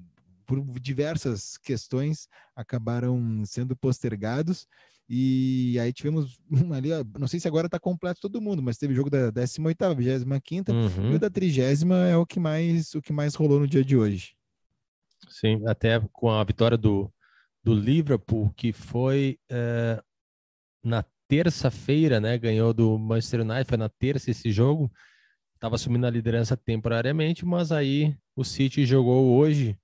por 0.47 0.63
diversas 0.79 1.57
questões, 1.57 2.29
acabaram 2.55 3.43
sendo 3.47 3.75
postergados. 3.75 4.67
E 5.09 5.79
aí 5.79 5.93
tivemos 5.93 6.39
ali, 6.75 6.91
não 7.19 7.29
sei 7.29 7.39
se 7.39 7.47
agora 7.47 7.67
está 7.67 7.79
completo 7.79 8.21
todo 8.21 8.41
mundo, 8.41 8.63
mas 8.63 8.79
teve 8.79 8.95
jogo 8.95 9.11
da 9.11 9.31
18ª, 9.31 9.95
25ª 9.95 10.71
uhum. 10.71 11.13
e 11.13 11.15
o 11.15 11.19
da 11.19 11.29
30 11.29 11.61
é 12.09 12.17
o 12.17 12.25
que 12.25 12.41
mais 12.41 12.95
o 12.95 13.03
que 13.03 13.13
mais 13.13 13.35
rolou 13.35 13.61
no 13.61 13.69
dia 13.69 13.85
de 13.85 13.97
hoje. 13.97 14.35
Sim, 15.29 15.63
até 15.67 16.01
com 16.13 16.31
a 16.31 16.43
vitória 16.45 16.77
do, 16.77 17.13
do 17.63 17.75
Liverpool, 17.75 18.53
que 18.57 18.73
foi 18.73 19.39
é, 19.51 20.03
na 20.83 21.05
terça-feira, 21.29 22.21
né? 22.21 22.37
Ganhou 22.39 22.73
do 22.73 22.99
Manchester 22.99 23.41
United, 23.41 23.69
foi 23.69 23.79
na 23.79 23.89
terça 23.89 24.31
esse 24.31 24.51
jogo. 24.53 24.91
Estava 25.55 25.77
assumindo 25.77 26.07
a 26.07 26.11
liderança 26.11 26.57
temporariamente, 26.57 27.45
mas 27.45 27.73
aí 27.73 28.15
o 28.37 28.45
City 28.45 28.85
jogou 28.85 29.37
hoje 29.37 29.79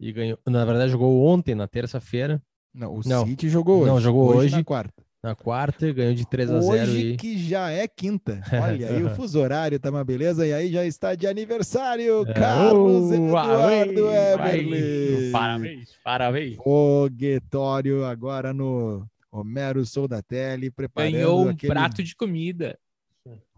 e 0.00 0.12
ganhou. 0.12 0.38
Na 0.46 0.64
verdade, 0.64 0.92
jogou 0.92 1.24
ontem, 1.26 1.54
na 1.54 1.68
terça-feira. 1.68 2.42
Não, 2.74 2.94
o 2.94 3.00
não, 3.04 3.26
City 3.26 3.48
jogou 3.48 3.80
hoje. 3.80 3.90
Não, 3.90 4.00
jogou 4.00 4.28
hoje, 4.28 4.38
hoje 4.38 4.56
na 4.56 4.64
quarta. 4.64 5.08
Na 5.20 5.34
quarta, 5.34 5.92
ganhou 5.92 6.14
de 6.14 6.24
3 6.24 6.50
a 6.50 6.60
0 6.60 6.72
Hoje 6.72 7.06
e... 7.08 7.16
que 7.16 7.36
já 7.36 7.70
é 7.70 7.88
quinta. 7.88 8.40
Olha 8.62 8.88
aí 8.88 9.02
o 9.02 9.10
fuso 9.10 9.40
horário, 9.40 9.78
tá 9.80 9.90
uma 9.90 10.04
beleza? 10.04 10.46
E 10.46 10.52
aí 10.52 10.70
já 10.70 10.84
está 10.84 11.16
de 11.16 11.26
aniversário, 11.26 12.24
é, 12.28 12.34
Carlos 12.34 13.10
uh, 13.10 13.14
Eduardo 13.14 14.08
Eberle. 14.10 15.32
Parabéns, 15.32 15.90
parabéns. 16.04 16.56
Foguetório 16.56 18.04
agora 18.04 18.54
no 18.54 19.04
Homero 19.30 19.84
Sou 19.84 20.06
da 20.06 20.22
Tele, 20.22 20.70
preparando 20.70 21.12
Ganhou 21.12 21.46
um 21.46 21.48
aquele... 21.48 21.72
prato 21.72 22.02
de 22.02 22.14
comida. 22.14 22.78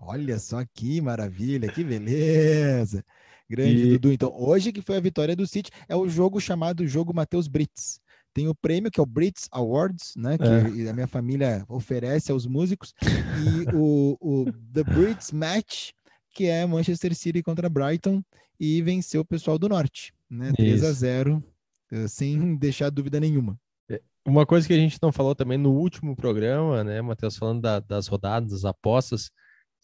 Olha 0.00 0.38
só 0.38 0.64
que 0.72 0.98
maravilha, 1.00 1.70
que 1.70 1.84
beleza. 1.84 3.04
Grande, 3.48 3.82
e... 3.82 3.90
Dudu. 3.92 4.12
Então, 4.12 4.32
hoje 4.34 4.72
que 4.72 4.80
foi 4.80 4.96
a 4.96 5.00
vitória 5.00 5.36
do 5.36 5.46
City, 5.46 5.70
é 5.88 5.94
o 5.94 6.08
jogo 6.08 6.40
chamado 6.40 6.86
Jogo 6.86 7.12
Matheus 7.12 7.48
Brits. 7.48 8.00
Tem 8.32 8.48
o 8.48 8.54
prêmio, 8.54 8.90
que 8.90 9.00
é 9.00 9.02
o 9.02 9.06
Brits 9.06 9.48
Awards, 9.50 10.14
né? 10.16 10.38
Que 10.38 10.84
é. 10.84 10.90
a 10.90 10.92
minha 10.92 11.06
família 11.06 11.64
oferece 11.68 12.30
aos 12.30 12.46
músicos. 12.46 12.94
E 13.02 13.74
o, 13.74 14.16
o 14.20 14.52
The 14.72 14.84
Brits 14.84 15.32
Match, 15.32 15.90
que 16.32 16.46
é 16.46 16.64
Manchester 16.64 17.14
City 17.14 17.42
contra 17.42 17.68
Brighton. 17.68 18.22
E 18.58 18.82
venceu 18.82 19.22
o 19.22 19.24
pessoal 19.24 19.58
do 19.58 19.68
Norte, 19.68 20.12
né? 20.28 20.52
3 20.54 20.84
a 20.84 20.92
0 20.92 21.42
eh, 21.90 22.06
sem 22.06 22.56
deixar 22.56 22.90
dúvida 22.90 23.18
nenhuma. 23.18 23.58
É, 23.88 24.00
uma 24.24 24.44
coisa 24.44 24.66
que 24.66 24.74
a 24.74 24.76
gente 24.76 24.98
não 25.00 25.10
falou 25.10 25.34
também 25.34 25.56
no 25.56 25.72
último 25.72 26.14
programa, 26.14 26.84
né, 26.84 27.00
Matheus, 27.00 27.38
falando 27.38 27.62
da, 27.62 27.80
das 27.80 28.06
rodadas, 28.06 28.50
das 28.50 28.64
apostas, 28.66 29.30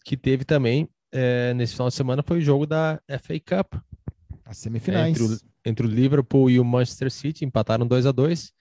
que 0.05 0.15
teve 0.15 0.45
também 0.45 0.87
é, 1.11 1.53
nesse 1.53 1.73
final 1.73 1.87
de 1.87 1.95
semana 1.95 2.23
foi 2.23 2.39
o 2.39 2.41
jogo 2.41 2.65
da 2.65 3.01
FA 3.21 3.39
Cup. 3.39 3.81
As 4.47 4.57
semifinais. 4.57 5.07
É, 5.07 5.09
entre, 5.09 5.23
o, 5.23 5.39
entre 5.65 5.87
o 5.87 5.89
Liverpool 5.89 6.49
e 6.49 6.59
o 6.59 6.65
Manchester 6.65 7.11
City, 7.11 7.45
empataram 7.45 7.85
2 7.85 8.05
a 8.05 8.11
2 8.11 8.53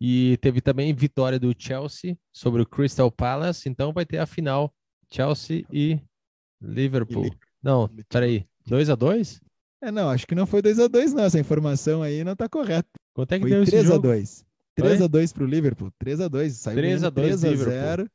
E 0.00 0.38
teve 0.40 0.60
também 0.60 0.94
vitória 0.94 1.38
do 1.38 1.54
Chelsea 1.56 2.16
sobre 2.32 2.62
o 2.62 2.66
Crystal 2.66 3.10
Palace. 3.10 3.68
Então 3.68 3.92
vai 3.92 4.06
ter 4.06 4.18
a 4.18 4.26
final 4.26 4.72
Chelsea 5.10 5.64
e 5.70 6.00
Liverpool. 6.60 7.26
E 7.26 7.32
não, 7.62 7.88
peraí. 8.08 8.46
2 8.66 8.90
a 8.90 8.94
2 8.94 9.40
É, 9.82 9.90
não, 9.90 10.10
acho 10.10 10.26
que 10.26 10.34
não 10.34 10.46
foi 10.46 10.62
2 10.62 10.80
a 10.80 10.88
2 10.88 11.12
não. 11.12 11.24
Essa 11.24 11.38
informação 11.38 12.02
aí 12.02 12.24
não 12.24 12.34
tá 12.34 12.48
correta. 12.48 12.88
Quanto 13.14 13.32
é 13.32 13.38
que 13.38 13.42
foi 13.42 13.50
deu 13.50 13.64
3 13.64 13.90
a 13.90 13.98
2 13.98 14.46
3 14.74 15.02
a 15.02 15.06
2 15.06 15.32
pro 15.32 15.46
Liverpool. 15.46 15.90
3 15.98 16.20
a 16.20 16.28
2 16.28 16.52
Saiu 16.52 16.76
3 16.76 17.04
a 17.04 17.10
2 17.10 17.40
3 17.40 17.60
a 17.60 17.64
0 17.64 18.10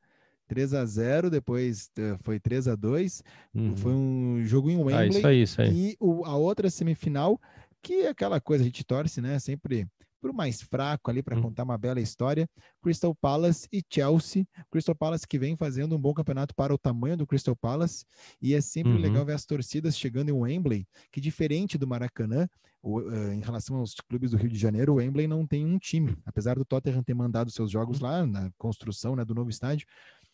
3 0.52 0.74
a 0.74 0.86
0 0.86 1.30
depois 1.30 1.89
eh, 1.97 2.18
foi 2.24 2.38
3 2.38 2.68
a 2.68 2.76
2 2.76 3.24
uhum. 3.56 3.78
Foi 3.78 3.93
um 3.93 4.43
jogo 4.43 4.70
em 4.70 4.76
Wembley. 4.76 4.97
Ah, 4.97 5.08
isso 5.08 5.28
aí, 5.28 5.41
isso 5.43 5.62
aí. 5.62 5.70
E 5.72 5.97
o, 5.97 6.26
a 6.26 6.36
outra 6.36 6.70
semifinal, 6.70 7.39
que 7.82 8.02
é 8.02 8.10
aquela 8.10 8.41
coisa, 8.41 8.62
a 8.62 8.66
gente 8.66 8.84
torce, 8.84 9.22
né? 9.22 9.39
Sempre 9.39 9.88
para 10.20 10.30
o 10.30 10.36
mais 10.36 10.62
fraco 10.62 11.10
ali 11.10 11.24
para 11.24 11.38
hum. 11.38 11.41
contar 11.41 11.64
uma 11.64 11.78
bela 11.78 12.02
história, 12.02 12.49
Crystal 12.82 13.16
Palace 13.16 13.66
e 13.72 13.82
Chelsea. 13.89 14.45
Crystal 14.70 14.93
Palace 14.93 15.26
que 15.26 15.39
vem 15.39 15.56
fazendo 15.56 15.95
um 15.95 15.99
bom 15.99 16.14
campeonato 16.14 16.54
para 16.54 16.74
o 16.74 16.78
tamanho 16.78 17.16
do 17.16 17.26
Crystal 17.26 17.56
Palace 17.56 18.04
e 18.41 18.54
é 18.54 18.60
sempre 18.60 18.91
uhum. 18.91 18.99
legal 18.99 19.26
ver 19.26 19.34
as 19.34 19.45
torcidas 19.45 19.97
chegando 19.97 20.30
em 20.30 20.34
Wembley, 20.34 20.86
que 21.14 21.22
diferente 21.22 21.78
do 21.78 21.88
Maracanã, 21.88 22.45
o, 22.84 22.99
uh, 22.99 23.32
em 23.32 23.41
relação 23.41 23.78
aos 23.78 23.93
clubes 23.95 24.32
do 24.32 24.38
Rio 24.38 24.49
de 24.49 24.58
Janeiro, 24.58 24.93
o 24.93 24.95
Wembley 24.95 25.28
não 25.28 25.45
tem 25.45 25.66
um 25.66 25.78
time, 25.78 26.18
apesar 26.26 26.56
do 26.56 26.66
Tottenham 26.66 27.04
ter 27.04 27.14
mandado 27.14 27.52
seus 27.52 27.72
jogos 27.72 28.02
uhum. 28.02 28.08
lá 28.08 28.26
na 28.26 28.52
construção 28.58 29.16
né, 29.16 29.24
do 29.24 29.36
novo 29.36 29.49
estádio, 29.49 29.88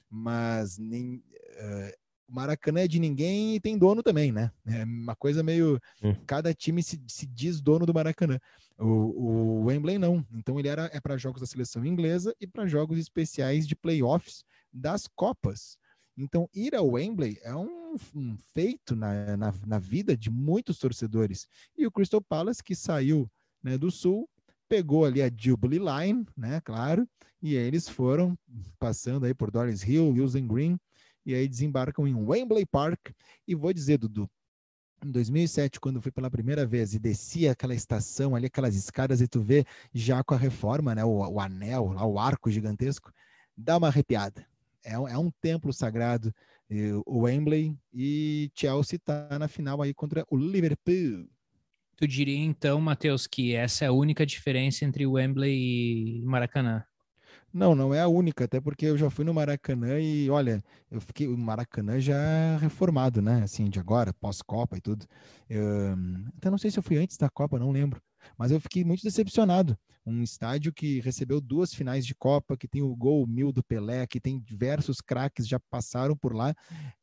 mas 0.09 0.77
nem 0.77 1.15
uh, 1.15 1.97
o 2.27 2.33
Maracanã 2.33 2.81
é 2.81 2.87
de 2.87 2.99
ninguém 2.99 3.55
e 3.55 3.59
tem 3.59 3.77
dono 3.77 4.03
também, 4.03 4.31
né? 4.31 4.51
É 4.65 4.83
uma 4.83 5.15
coisa 5.15 5.41
meio. 5.41 5.79
Hum. 6.03 6.13
Cada 6.25 6.53
time 6.53 6.83
se, 6.83 7.01
se 7.07 7.25
diz 7.25 7.61
dono 7.61 7.85
do 7.85 7.93
Maracanã. 7.93 8.37
O, 8.77 8.85
o 8.85 9.65
Wembley 9.65 9.97
não. 9.97 10.25
Então 10.33 10.59
ele 10.59 10.67
era 10.67 10.89
é 10.93 10.99
para 10.99 11.17
jogos 11.17 11.39
da 11.39 11.47
seleção 11.47 11.85
inglesa 11.85 12.35
e 12.39 12.45
para 12.45 12.67
jogos 12.67 12.99
especiais 12.99 13.65
de 13.65 13.75
playoffs 13.75 14.43
das 14.73 15.07
Copas. 15.07 15.77
Então 16.17 16.49
ir 16.53 16.75
ao 16.75 16.89
Wembley 16.89 17.39
é 17.41 17.55
um, 17.55 17.95
um 18.13 18.37
feito 18.53 18.95
na, 18.95 19.37
na, 19.37 19.53
na, 19.65 19.79
vida 19.79 20.17
de 20.17 20.29
muitos 20.29 20.77
torcedores. 20.79 21.47
E 21.77 21.87
o 21.87 21.91
Crystal 21.91 22.21
Palace, 22.21 22.63
que 22.63 22.75
saiu 22.75 23.29
né, 23.63 23.77
do 23.77 23.89
Sul, 23.89 24.27
pegou 24.67 25.05
ali 25.05 25.21
a 25.21 25.31
Jubilee 25.35 25.79
Line, 25.79 26.25
né? 26.35 26.61
Claro, 26.61 27.07
e 27.41 27.55
eles 27.55 27.87
foram 27.87 28.37
passando 28.79 29.25
aí 29.25 29.33
por 29.33 29.51
Dollis 29.51 29.83
Hill, 29.83 30.09
Wilson 30.09 30.47
Green 30.47 30.79
e 31.27 31.35
aí 31.35 31.47
desembarcam 31.47 32.07
em 32.07 32.15
Wembley 32.15 32.65
Park. 32.65 33.09
E 33.45 33.53
vou 33.53 33.73
dizer, 33.73 33.97
Dudu, 33.97 34.29
em 35.05 35.11
2007, 35.11 35.79
quando 35.79 36.01
fui 36.01 36.11
pela 36.11 36.31
primeira 36.31 36.65
vez 36.65 36.93
e 36.93 36.99
descia 36.99 37.51
aquela 37.51 37.75
estação 37.75 38.33
ali, 38.33 38.47
aquelas 38.47 38.75
escadas, 38.75 39.19
e 39.19 39.27
tu 39.27 39.41
vê 39.41 39.65
já 39.93 40.23
com 40.23 40.33
a 40.33 40.37
reforma, 40.37 40.95
né, 40.95 41.03
o, 41.03 41.17
o 41.17 41.39
anel, 41.41 41.91
lá, 41.91 42.05
o 42.05 42.17
arco 42.17 42.49
gigantesco, 42.49 43.11
dá 43.55 43.77
uma 43.77 43.87
arrepiada. 43.87 44.47
É, 44.83 44.97
um, 44.97 45.07
é 45.07 45.17
um 45.17 45.29
templo 45.41 45.73
sagrado, 45.73 46.33
o 47.05 47.23
Wembley, 47.23 47.77
e 47.93 48.49
Chelsea 48.55 48.95
está 48.95 49.37
na 49.37 49.49
final 49.49 49.81
aí 49.81 49.93
contra 49.93 50.25
o 50.29 50.37
Liverpool. 50.37 51.27
Tu 51.97 52.07
diria 52.07 52.37
então, 52.37 52.79
Matheus, 52.79 53.25
que 53.25 53.55
essa 53.55 53.85
é 53.85 53.87
a 53.87 53.91
única 53.91 54.23
diferença 54.23 54.85
entre 54.85 55.07
o 55.07 55.13
Wembley 55.13 56.19
e 56.19 56.21
Maracanã? 56.21 56.85
Não, 57.51 57.73
não 57.73 57.91
é 57.91 57.99
a 57.99 58.07
única, 58.07 58.45
até 58.45 58.61
porque 58.61 58.85
eu 58.85 58.95
já 58.95 59.09
fui 59.09 59.25
no 59.25 59.33
Maracanã 59.33 59.99
e, 59.99 60.29
olha, 60.29 60.63
eu 60.91 61.01
fiquei, 61.01 61.27
o 61.27 61.35
Maracanã 61.35 61.99
já 61.99 62.55
reformado, 62.57 63.19
né? 63.19 63.41
Assim, 63.41 63.67
de 63.67 63.79
agora, 63.79 64.13
pós-Copa 64.13 64.77
e 64.77 64.81
tudo. 64.81 65.07
Eu, 65.49 65.63
até 66.37 66.51
não 66.51 66.59
sei 66.59 66.69
se 66.69 66.77
eu 66.77 66.83
fui 66.83 66.97
antes 66.97 67.17
da 67.17 67.31
Copa, 67.31 67.57
não 67.57 67.71
lembro. 67.71 67.99
Mas 68.37 68.51
eu 68.51 68.61
fiquei 68.61 68.83
muito 68.83 69.01
decepcionado. 69.01 69.75
Um 70.05 70.21
estádio 70.21 70.71
que 70.71 70.99
recebeu 70.99 71.41
duas 71.41 71.73
finais 71.73 72.05
de 72.05 72.13
Copa, 72.13 72.55
que 72.55 72.67
tem 72.67 72.83
o 72.83 72.95
gol 72.95 73.25
mil 73.25 73.51
do 73.51 73.63
Pelé, 73.63 74.05
que 74.05 74.19
tem 74.19 74.39
diversos 74.39 75.01
craques 75.01 75.47
já 75.47 75.59
passaram 75.71 76.15
por 76.15 76.35
lá. 76.35 76.53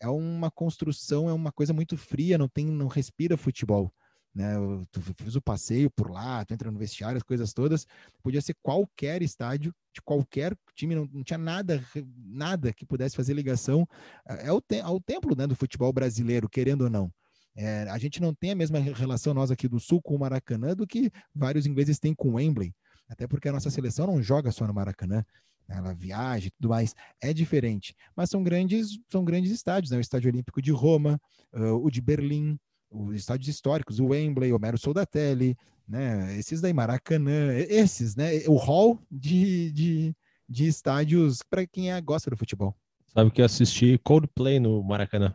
É 0.01 0.09
uma 0.09 0.53
construção, 0.53 1.29
é 1.29 1.33
uma 1.33 1.51
coisa 1.51 1.73
muito 1.73 1.97
fria, 1.97 2.39
não 2.39 2.49
tem, 2.49 2.65
não 2.67 2.87
respira 2.87 3.37
futebol 3.37 3.93
né? 4.35 4.55
Tu 4.91 5.01
fez 5.17 5.37
o 5.37 5.43
passeio 5.43 5.91
por 5.91 6.11
lá, 6.11 6.45
tu 6.45 6.53
entra 6.53 6.71
no 6.71 6.79
vestiário, 6.79 7.17
as 7.17 7.23
coisas 7.23 7.53
todas. 7.53 7.87
Podia 8.23 8.41
ser 8.41 8.57
qualquer 8.63 9.23
estádio 9.23 9.73
de 9.93 10.03
qualquer 10.03 10.57
time, 10.75 10.95
não, 10.95 11.09
não 11.13 11.23
tinha 11.23 11.39
nada, 11.39 11.83
nada 12.17 12.73
que 12.73 12.85
pudesse 12.85 13.15
fazer 13.15 13.33
ligação 13.33 13.87
é 14.27 14.51
o 14.51 14.61
te, 14.61 14.81
ao 14.81 15.01
templo 15.01 15.37
né, 15.37 15.47
do 15.47 15.55
futebol 15.55 15.93
brasileiro, 15.93 16.49
querendo 16.49 16.83
ou 16.83 16.91
não. 16.91 17.13
É, 17.57 17.89
a 17.89 17.99
gente 17.99 18.21
não 18.21 18.35
tem 18.35 18.51
a 18.51 18.57
mesma 18.57 18.81
relação 18.81 19.33
nós 19.33 19.53
aqui 19.53 19.69
do 19.69 19.79
Sul 19.79 20.03
com 20.03 20.17
o 20.17 20.19
Maracanã 20.19 20.75
do 20.75 20.85
que 20.85 21.13
vários 21.33 21.67
ingleses 21.67 22.01
têm 22.01 22.13
com 22.13 22.31
o 22.31 22.35
Wembley, 22.35 22.75
até 23.09 23.29
porque 23.29 23.49
a 23.49 23.53
nossa 23.53 23.71
seleção 23.71 24.09
não 24.09 24.21
joga 24.21 24.51
só 24.51 24.67
no 24.67 24.75
Maracanã 24.75 25.25
ela 25.69 25.95
viaja 25.95 26.49
e 26.49 26.51
tudo 26.51 26.69
mais, 26.69 26.95
é 27.21 27.33
diferente. 27.33 27.95
Mas 28.15 28.31
são 28.31 28.43
grandes, 28.43 28.99
são 29.11 29.25
grandes 29.25 29.51
estádios, 29.51 29.91
né? 29.91 29.99
O 29.99 30.01
Estádio 30.01 30.31
Olímpico 30.31 30.61
de 30.61 30.71
Roma, 30.71 31.21
uh, 31.53 31.83
o 31.83 31.91
de 31.91 32.01
Berlim, 32.01 32.59
os 32.95 33.17
estádios 33.17 33.49
históricos, 33.49 33.99
o 33.99 34.07
Wembley, 34.07 34.53
o 34.53 34.59
Mero 34.59 34.79
Soldatelli, 34.79 35.57
né? 35.87 36.37
Esses 36.39 36.61
daí, 36.61 36.73
Maracanã, 36.73 37.53
esses, 37.55 38.15
né? 38.15 38.31
O 38.47 38.57
hall 38.57 38.99
de, 39.11 39.73
de, 39.73 40.17
de 40.49 40.67
estádios 40.67 41.43
para 41.43 41.67
quem 41.67 41.93
é, 41.93 42.01
gosta 42.01 42.31
do 42.31 42.37
futebol. 42.37 42.75
Sabe 43.07 43.31
que 43.31 43.41
eu 43.41 43.45
assisti 43.45 43.99
Coldplay 43.99 44.59
no 44.59 44.83
Maracanã. 44.83 45.35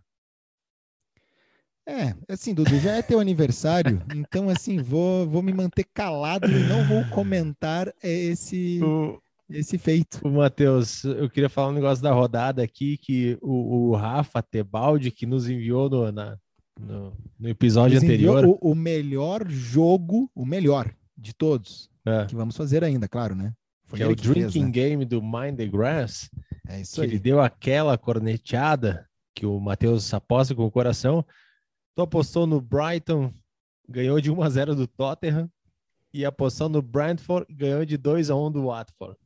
É, 1.87 2.13
assim, 2.27 2.53
Dudu, 2.53 2.77
já 2.79 2.97
é 2.97 3.01
teu 3.01 3.19
aniversário, 3.19 3.99
então 4.15 4.47
assim, 4.47 4.77
vou, 4.77 5.27
vou 5.27 5.41
me 5.41 5.51
manter 5.51 5.85
calado 5.91 6.47
e 6.47 6.67
não 6.67 6.85
vou 6.85 7.03
comentar 7.09 7.91
esse, 8.03 8.79
o, 8.83 9.19
esse 9.49 9.75
feito. 9.79 10.19
O 10.23 10.29
Matheus, 10.29 11.03
eu 11.03 11.27
queria 11.27 11.49
falar 11.49 11.69
um 11.69 11.73
negócio 11.73 12.03
da 12.03 12.13
rodada 12.13 12.61
aqui, 12.61 12.95
que 12.97 13.39
o, 13.41 13.89
o 13.89 13.95
Rafa 13.95 14.39
Tebaldi, 14.43 15.09
que 15.09 15.25
nos 15.25 15.49
enviou 15.49 15.89
no, 15.89 16.11
na, 16.11 16.37
no, 16.79 17.13
no 17.39 17.49
episódio 17.49 17.97
Eles 17.97 18.03
anterior. 18.03 18.45
O, 18.45 18.57
o, 18.61 18.75
melhor 18.75 19.47
jogo, 19.49 20.29
o 20.33 20.45
melhor 20.45 20.93
de 21.17 21.33
todos, 21.33 21.89
é. 22.05 22.25
que 22.25 22.35
vamos 22.35 22.55
fazer 22.55 22.83
ainda, 22.83 23.07
claro, 23.07 23.35
né? 23.35 23.53
Foi 23.85 23.97
que 23.97 24.03
é 24.03 24.07
o 24.07 24.15
que 24.15 24.23
Drinking 24.23 24.51
fez, 24.51 24.65
né? 24.65 24.71
Game 24.71 25.05
do 25.05 25.21
Mind 25.21 25.57
the 25.57 25.65
Grass. 25.65 26.29
É 26.67 26.81
isso 26.81 26.95
que 26.95 27.01
aí. 27.01 27.07
Ele 27.07 27.19
deu 27.19 27.41
aquela 27.41 27.97
corneteada 27.97 29.07
que 29.33 29.45
o 29.45 29.59
Matheus 29.59 30.13
aposta 30.13 30.53
com 30.55 30.65
o 30.65 30.71
coração. 30.71 31.25
Tu 31.95 32.01
apostou 32.01 32.45
no 32.45 32.61
Brighton, 32.61 33.33
ganhou 33.87 34.21
de 34.21 34.31
1 34.31 34.41
a 34.41 34.49
0 34.49 34.75
do 34.75 34.87
Tottenham 34.87 35.49
e 36.13 36.25
apostou 36.25 36.69
no 36.69 36.81
Brentford, 36.81 37.45
ganhou 37.53 37.85
de 37.85 37.97
2 37.97 38.29
a 38.29 38.35
1 38.35 38.51
do 38.51 38.65
Watford. 38.65 39.17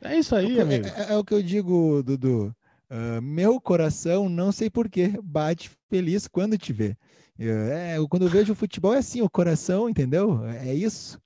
É 0.00 0.16
isso 0.16 0.34
aí, 0.34 0.58
é, 0.58 0.62
amigo. 0.62 0.86
É, 0.86 0.90
é, 0.90 1.12
é, 1.12 1.16
o 1.16 1.24
que 1.24 1.34
eu 1.34 1.42
digo, 1.42 2.02
Dudu. 2.02 2.54
Uh, 2.90 3.20
meu 3.20 3.60
coração, 3.60 4.28
não 4.28 4.50
sei 4.50 4.70
porquê, 4.70 5.12
bate 5.22 5.70
feliz 5.90 6.26
quando 6.26 6.56
te 6.56 6.72
vê. 6.72 6.96
é, 7.38 7.96
quando 8.08 8.22
eu 8.22 8.30
vejo 8.30 8.52
o 8.52 8.56
futebol 8.56 8.94
é 8.94 8.98
assim, 8.98 9.20
o 9.20 9.28
coração, 9.28 9.88
entendeu? 9.88 10.44
É, 10.46 10.70
é 10.70 10.74
isso. 10.74 11.20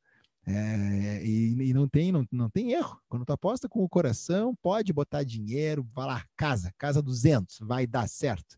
É, 0.44 1.24
e, 1.24 1.70
e, 1.70 1.72
não 1.72 1.86
tem 1.86 2.10
não, 2.10 2.26
não 2.32 2.50
tem 2.50 2.72
erro. 2.72 3.00
Quando 3.08 3.24
tu 3.24 3.32
aposta 3.32 3.68
com 3.68 3.84
o 3.84 3.88
coração, 3.88 4.56
pode 4.60 4.92
botar 4.92 5.22
dinheiro, 5.22 5.86
vai 5.94 6.06
lá, 6.06 6.24
casa, 6.36 6.74
casa 6.76 7.00
200, 7.00 7.60
vai 7.60 7.86
dar 7.86 8.08
certo. 8.08 8.56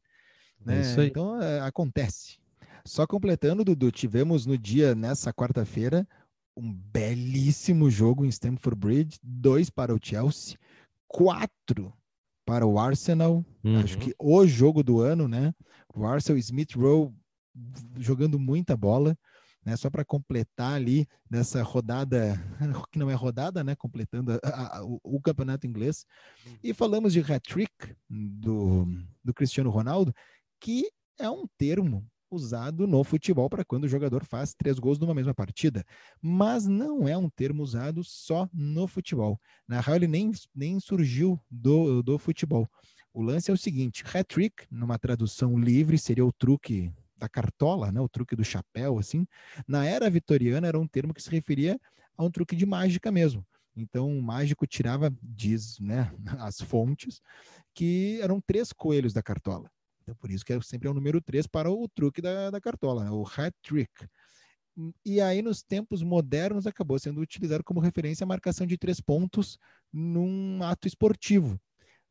É 0.66 0.80
né? 0.80 1.06
Então 1.06 1.40
é, 1.42 1.60
acontece. 1.60 2.38
Só 2.86 3.06
completando, 3.06 3.64
Dudu, 3.64 3.90
tivemos 3.90 4.46
no 4.46 4.56
dia, 4.56 4.94
nessa 4.94 5.32
quarta-feira, 5.32 6.08
um 6.56 6.72
belíssimo 6.72 7.90
jogo 7.90 8.24
em 8.24 8.28
Stamford 8.28 8.78
Bridge, 8.78 9.18
dois 9.22 9.68
para 9.68 9.94
o 9.94 9.98
Chelsea, 10.02 10.58
quatro 11.06 11.92
para 12.44 12.66
o 12.66 12.78
Arsenal. 12.78 13.44
Uhum. 13.62 13.78
Acho 13.80 13.98
que 13.98 14.14
o 14.18 14.46
jogo 14.46 14.82
do 14.82 15.00
ano, 15.00 15.26
né? 15.28 15.54
O 15.94 16.04
Arsenal 16.04 16.38
Smith 16.38 16.74
Rowe 16.74 17.12
jogando 17.98 18.38
muita 18.38 18.76
bola, 18.76 19.16
né? 19.64 19.76
Só 19.76 19.88
para 19.88 20.04
completar 20.04 20.74
ali 20.74 21.06
nessa 21.30 21.62
rodada, 21.62 22.34
que 22.92 22.98
não 22.98 23.10
é 23.10 23.14
rodada, 23.14 23.64
né? 23.64 23.74
Completando 23.74 24.32
a, 24.42 24.78
a, 24.78 24.84
o, 24.84 25.00
o, 25.02 25.20
campeonato 25.20 25.66
inglês. 25.66 26.04
E 26.62 26.74
falamos 26.74 27.12
de 27.12 27.20
hat-trick 27.20 27.72
do, 28.08 28.86
do 29.22 29.32
Cristiano 29.32 29.70
Ronaldo, 29.70 30.14
que 30.60 30.90
é 31.18 31.30
um 31.30 31.46
termo 31.56 32.06
usado 32.30 32.86
no 32.86 33.02
futebol 33.04 33.48
para 33.48 33.64
quando 33.64 33.84
o 33.84 33.88
jogador 33.88 34.24
faz 34.24 34.54
três 34.54 34.78
gols 34.78 34.98
numa 34.98 35.14
mesma 35.14 35.34
partida. 35.34 35.84
Mas 36.20 36.66
não 36.66 37.06
é 37.08 37.16
um 37.16 37.28
termo 37.28 37.62
usado 37.62 38.02
só 38.02 38.48
no 38.52 38.86
futebol. 38.86 39.40
Na 39.66 39.80
real, 39.80 39.96
ele 39.96 40.08
nem, 40.08 40.32
nem 40.54 40.80
surgiu 40.80 41.40
do, 41.50 42.02
do 42.02 42.18
futebol. 42.18 42.68
O 43.12 43.22
lance 43.22 43.50
é 43.50 43.54
o 43.54 43.58
seguinte: 43.58 44.04
hat-trick, 44.04 44.66
numa 44.70 44.98
tradução 44.98 45.58
livre, 45.58 45.96
seria 45.96 46.24
o 46.24 46.32
truque 46.32 46.92
da 47.16 47.28
cartola, 47.28 47.92
né? 47.92 48.00
o 48.00 48.08
truque 48.08 48.34
do 48.34 48.44
chapéu, 48.44 48.98
assim. 48.98 49.26
Na 49.66 49.86
era 49.86 50.10
vitoriana, 50.10 50.66
era 50.66 50.78
um 50.78 50.86
termo 50.86 51.14
que 51.14 51.22
se 51.22 51.30
referia 51.30 51.78
a 52.16 52.24
um 52.24 52.30
truque 52.30 52.56
de 52.56 52.66
mágica 52.66 53.10
mesmo. 53.10 53.46
Então, 53.76 54.08
o 54.08 54.22
mágico 54.22 54.66
tirava, 54.66 55.12
diz 55.22 55.78
né, 55.80 56.12
as 56.38 56.60
fontes, 56.60 57.20
que 57.74 58.20
eram 58.20 58.40
três 58.40 58.72
coelhos 58.72 59.12
da 59.12 59.22
cartola. 59.22 59.70
Então, 60.04 60.14
por 60.16 60.30
isso 60.30 60.44
que 60.44 60.52
é 60.52 60.60
sempre 60.60 60.86
é 60.86 60.90
o 60.90 60.94
número 60.94 61.20
3 61.20 61.46
para 61.46 61.70
o 61.70 61.88
truque 61.88 62.20
da, 62.20 62.50
da 62.50 62.60
cartola, 62.60 63.10
o 63.10 63.26
hat 63.26 63.54
trick. 63.62 63.90
E 65.04 65.20
aí, 65.20 65.40
nos 65.40 65.62
tempos 65.62 66.02
modernos, 66.02 66.66
acabou 66.66 66.98
sendo 66.98 67.20
utilizado 67.20 67.64
como 67.64 67.80
referência 67.80 68.24
a 68.24 68.26
marcação 68.26 68.66
de 68.66 68.76
três 68.76 69.00
pontos 69.00 69.58
num 69.92 70.62
ato 70.62 70.86
esportivo. 70.86 71.58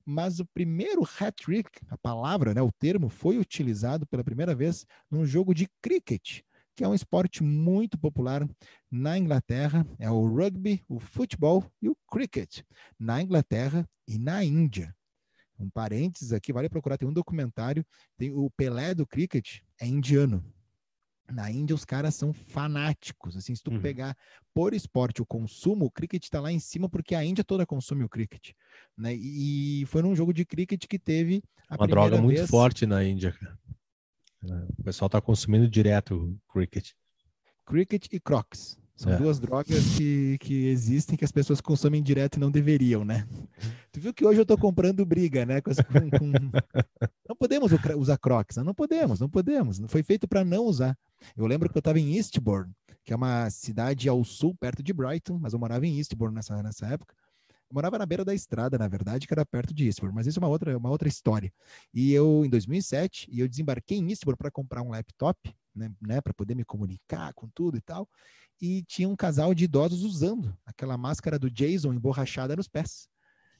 Mas 0.06 0.40
o 0.40 0.46
primeiro 0.46 1.04
hat-trick, 1.04 1.70
a 1.90 1.98
palavra, 1.98 2.54
né, 2.54 2.62
o 2.62 2.72
termo, 2.72 3.10
foi 3.10 3.38
utilizado 3.38 4.06
pela 4.08 4.24
primeira 4.24 4.56
vez 4.56 4.86
num 5.10 5.26
jogo 5.26 5.54
de 5.54 5.68
cricket, 5.82 6.42
que 6.76 6.84
é 6.84 6.88
um 6.88 6.94
esporte 6.94 7.44
muito 7.44 7.98
popular 7.98 8.48
na 8.92 9.18
Inglaterra. 9.18 9.86
É 10.00 10.10
o 10.10 10.26
rugby, 10.26 10.84
o 10.90 11.00
futebol 11.00 11.64
e 11.82 11.88
o 11.88 11.96
cricket, 12.10 12.62
na 13.00 13.22
Inglaterra 13.22 13.88
e 14.08 14.18
na 14.18 14.44
Índia. 14.44 14.94
Um 15.60 15.70
parênteses 15.70 16.34
aqui, 16.34 16.52
vale 16.52 16.68
procurar, 16.70 16.98
tem 16.98 17.08
um 17.08 17.14
documentário, 17.14 17.86
tem 18.18 18.32
o 18.32 18.50
Pelé 18.52 18.94
do 18.94 19.06
cricket, 19.06 19.60
é 19.80 19.88
indiano. 19.88 20.44
Na 21.32 21.50
Índia, 21.50 21.74
os 21.74 21.86
caras 21.86 22.16
são 22.16 22.34
fanáticos. 22.34 23.38
Assim, 23.38 23.56
se 23.56 23.64
tu 23.64 23.72
Uhum. 23.72 23.82
pegar 23.82 24.16
por 24.54 24.74
esporte 24.74 25.22
o 25.22 25.26
consumo, 25.26 25.86
o 25.86 25.92
cricket 25.92 26.22
está 26.24 26.42
lá 26.42 26.52
em 26.52 26.60
cima 26.60 26.90
porque 26.90 27.16
a 27.16 27.24
Índia 27.24 27.44
toda 27.46 27.66
consome 27.66 28.04
o 28.04 28.10
cricket. 28.10 28.52
Né? 28.98 29.14
E 29.16 29.86
foi 29.88 30.02
num 30.02 30.16
jogo 30.16 30.34
de 30.34 30.44
cricket 30.46 30.86
que 30.86 31.00
teve 31.00 31.42
a 31.70 31.76
Uma 31.76 31.88
droga 31.88 32.22
muito 32.22 32.38
vez- 32.38 32.50
forte 32.50 32.86
na 32.86 33.04
Índia, 33.04 33.32
cara. 33.32 33.58
É, 34.44 34.66
O 34.78 34.84
pessoal 34.84 35.08
tá 35.10 35.22
consumindo 35.22 35.68
direto 35.70 36.16
o 36.16 36.52
cricket. 36.52 36.92
Cricket 37.66 38.08
e 38.12 38.20
Crocs. 38.20 38.78
São 38.96 39.12
É. 39.12 39.18
duas 39.18 39.40
drogas 39.40 39.84
que, 39.98 40.38
que 40.40 40.68
existem 40.68 41.18
que 41.18 41.26
as 41.26 41.32
pessoas 41.32 41.60
consomem 41.60 42.02
direto 42.02 42.36
e 42.38 42.40
não 42.40 42.52
deveriam, 42.52 43.04
né? 43.04 43.28
Tu 43.92 44.00
viu 44.00 44.14
que 44.14 44.24
hoje 44.26 44.40
eu 44.40 44.46
tô 44.46 44.56
comprando 44.58 45.04
briga, 45.06 45.46
né? 45.46 45.62
com 45.62 45.72
com- 45.72 46.32
Não 47.28 47.36
podemos 47.36 47.72
usar 47.98 48.18
Crocs, 48.18 48.58
né? 48.58 48.64
não 48.64 48.74
podemos, 48.74 49.20
não 49.20 49.30
podemos. 49.30 49.80
Não 49.80 49.88
foi 49.88 50.04
feito 50.04 50.28
para 50.28 50.44
não 50.46 50.66
usar. 50.66 50.96
Eu 51.36 51.48
lembro 51.48 51.70
que 51.70 51.78
eu 51.78 51.80
estava 51.80 52.00
em 52.00 52.16
Eastbourne, 52.16 52.72
que 53.04 53.12
é 53.12 53.16
uma 53.16 53.50
cidade 53.50 54.08
ao 54.08 54.24
sul, 54.24 54.56
perto 54.60 54.84
de 54.84 54.94
Brighton, 54.94 55.40
mas 55.40 55.54
eu 55.54 55.60
morava 55.60 55.86
em 55.88 55.98
Eastbourne 55.98 56.36
nessa, 56.36 56.62
nessa 56.62 56.86
época. 56.86 57.16
Eu 57.70 57.74
morava 57.74 57.98
na 57.98 58.06
beira 58.06 58.24
da 58.24 58.36
estrada, 58.36 58.78
na 58.78 58.88
verdade, 58.88 59.26
que 59.26 59.34
era 59.34 59.46
perto 59.46 59.74
de 59.74 59.86
Eastbourne, 59.86 60.16
mas 60.16 60.28
isso 60.28 60.38
é 60.38 60.42
uma 60.42 60.50
outra, 60.50 60.78
uma 60.78 60.90
outra 60.92 61.08
história. 61.08 61.52
E 61.94 62.14
eu, 62.14 62.44
em 62.46 62.50
2007, 62.50 63.28
e 63.32 63.40
eu 63.40 63.48
desembarquei 63.48 63.98
em 63.98 64.10
Eastbourne 64.10 64.38
para 64.38 64.52
comprar 64.52 64.84
um 64.84 64.90
laptop, 64.92 65.40
né, 65.76 65.92
né 66.02 66.22
para 66.22 66.34
poder 66.34 66.56
me 66.56 66.64
comunicar 66.66 67.34
com 67.34 67.48
tudo 67.50 67.78
e 67.78 67.82
tal. 67.82 68.08
E 68.62 68.84
tinha 68.84 69.10
um 69.10 69.16
casal 69.16 69.54
de 69.54 69.66
idosos 69.66 70.04
usando 70.04 70.56
aquela 70.66 70.98
máscara 70.98 71.38
do 71.40 71.50
Jason 71.50 71.94
emborrachada 71.94 72.56
nos 72.56 72.68
pés. 72.68 73.08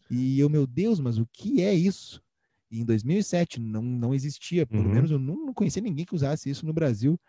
E 0.10 0.40
eu, 0.40 0.50
meu 0.50 0.68
Deus, 0.68 1.00
mas 1.00 1.18
o 1.18 1.28
que 1.32 1.62
é 1.62 1.74
isso? 1.74 2.22
E 2.70 2.82
em 2.82 2.86
2007 2.86 3.60
não, 3.60 3.82
não 3.82 4.14
existia, 4.14 4.66
pelo 4.66 4.84
Uhum. 4.84 4.90
menos 4.90 5.12
eu 5.12 5.20
não, 5.20 5.36
não 5.46 5.54
conhecia 5.54 5.82
ninguém 5.82 6.06
que 6.06 6.16
usasse 6.16 6.50
isso 6.50 6.66
no 6.66 6.74
Brasil. 6.74 7.20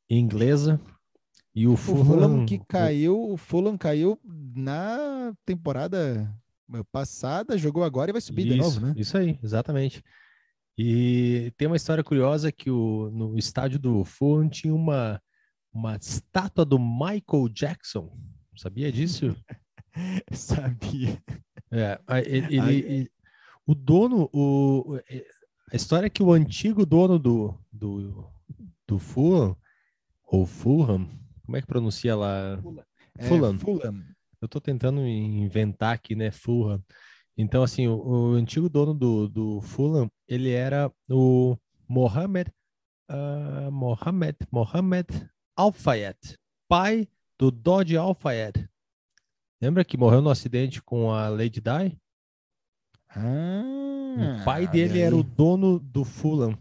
inglesa. 0.08 0.80
E 1.52 1.66
o 1.66 1.72
o 1.72 1.76
Fulham, 1.76 2.04
Fulham 2.04 2.46
que 2.46 2.58
caiu, 2.68 3.30
o 3.30 3.36
Fulham 3.36 3.76
caiu 3.76 4.20
na 4.54 5.32
temporada 5.44 6.32
passada, 6.92 7.58
jogou 7.58 7.82
agora 7.84 8.10
e 8.10 8.12
vai 8.12 8.20
subir 8.20 8.44
de 8.44 8.50
Isso, 8.50 8.58
novo, 8.58 8.80
né? 8.80 8.94
Isso 8.96 9.16
aí, 9.16 9.38
exatamente. 9.42 10.02
E 10.78 11.52
tem 11.56 11.66
uma 11.66 11.76
história 11.76 12.02
curiosa 12.02 12.50
que 12.50 12.70
o, 12.70 13.10
no 13.10 13.36
estádio 13.38 13.78
do 13.78 14.04
Fulham 14.04 14.48
tinha 14.48 14.74
uma, 14.74 15.20
uma 15.72 15.96
estátua 15.96 16.64
do 16.64 16.78
Michael 16.78 17.48
Jackson. 17.52 18.16
Sabia 18.56 18.90
disso? 18.90 19.36
Sabia. 20.32 21.22
É, 21.70 22.00
ele, 22.26 22.56
ele- 22.56 22.78
ele- 22.80 23.10
o 23.66 23.74
dono, 23.74 24.28
o, 24.32 24.98
é, 25.08 25.24
a 25.72 25.76
história 25.76 26.06
é 26.06 26.10
que 26.10 26.22
o 26.22 26.32
antigo 26.32 26.84
dono 26.86 27.18
do, 27.18 27.54
do, 27.70 28.26
do 28.86 28.98
Fulham, 28.98 29.56
ou 30.24 30.46
Fulham, 30.46 31.08
como 31.44 31.56
é 31.56 31.60
que 31.60 31.66
pronuncia 31.66 32.16
lá? 32.16 32.60
É, 33.18 33.28
Fulham. 33.28 33.58
Fulham. 33.58 34.02
Eu 34.40 34.48
tô 34.48 34.60
tentando 34.60 35.06
inventar 35.06 35.94
aqui, 35.94 36.14
né? 36.14 36.30
Fulham. 36.30 36.82
Então, 37.36 37.62
assim, 37.62 37.86
o, 37.86 37.96
o 37.96 38.32
antigo 38.34 38.68
dono 38.68 38.94
do, 38.94 39.28
do 39.28 39.60
Fulham, 39.60 40.10
ele 40.26 40.50
era 40.50 40.90
o 41.08 41.56
Mohamed, 41.88 42.50
ah, 43.08 43.68
Mohamed, 43.70 44.36
Mohamed 44.50 45.06
Al-Fayed, 45.56 46.16
pai 46.68 47.08
do 47.38 47.50
Dodge 47.50 47.96
Al-Fayed. 47.96 48.68
Lembra 49.60 49.84
que 49.84 49.98
morreu 49.98 50.22
no 50.22 50.30
acidente 50.30 50.82
com 50.82 51.12
a 51.12 51.28
Lady 51.28 51.60
Di? 51.60 51.98
Ah, 53.08 54.40
o 54.40 54.44
pai 54.44 54.66
dele 54.66 55.00
era 55.00 55.14
o 55.14 55.22
dono 55.22 55.78
do 55.78 56.04
Fulham. 56.04 56.56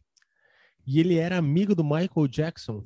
E 0.85 0.99
ele 0.99 1.17
era 1.17 1.37
amigo 1.37 1.75
do 1.75 1.83
Michael 1.83 2.27
Jackson. 2.27 2.85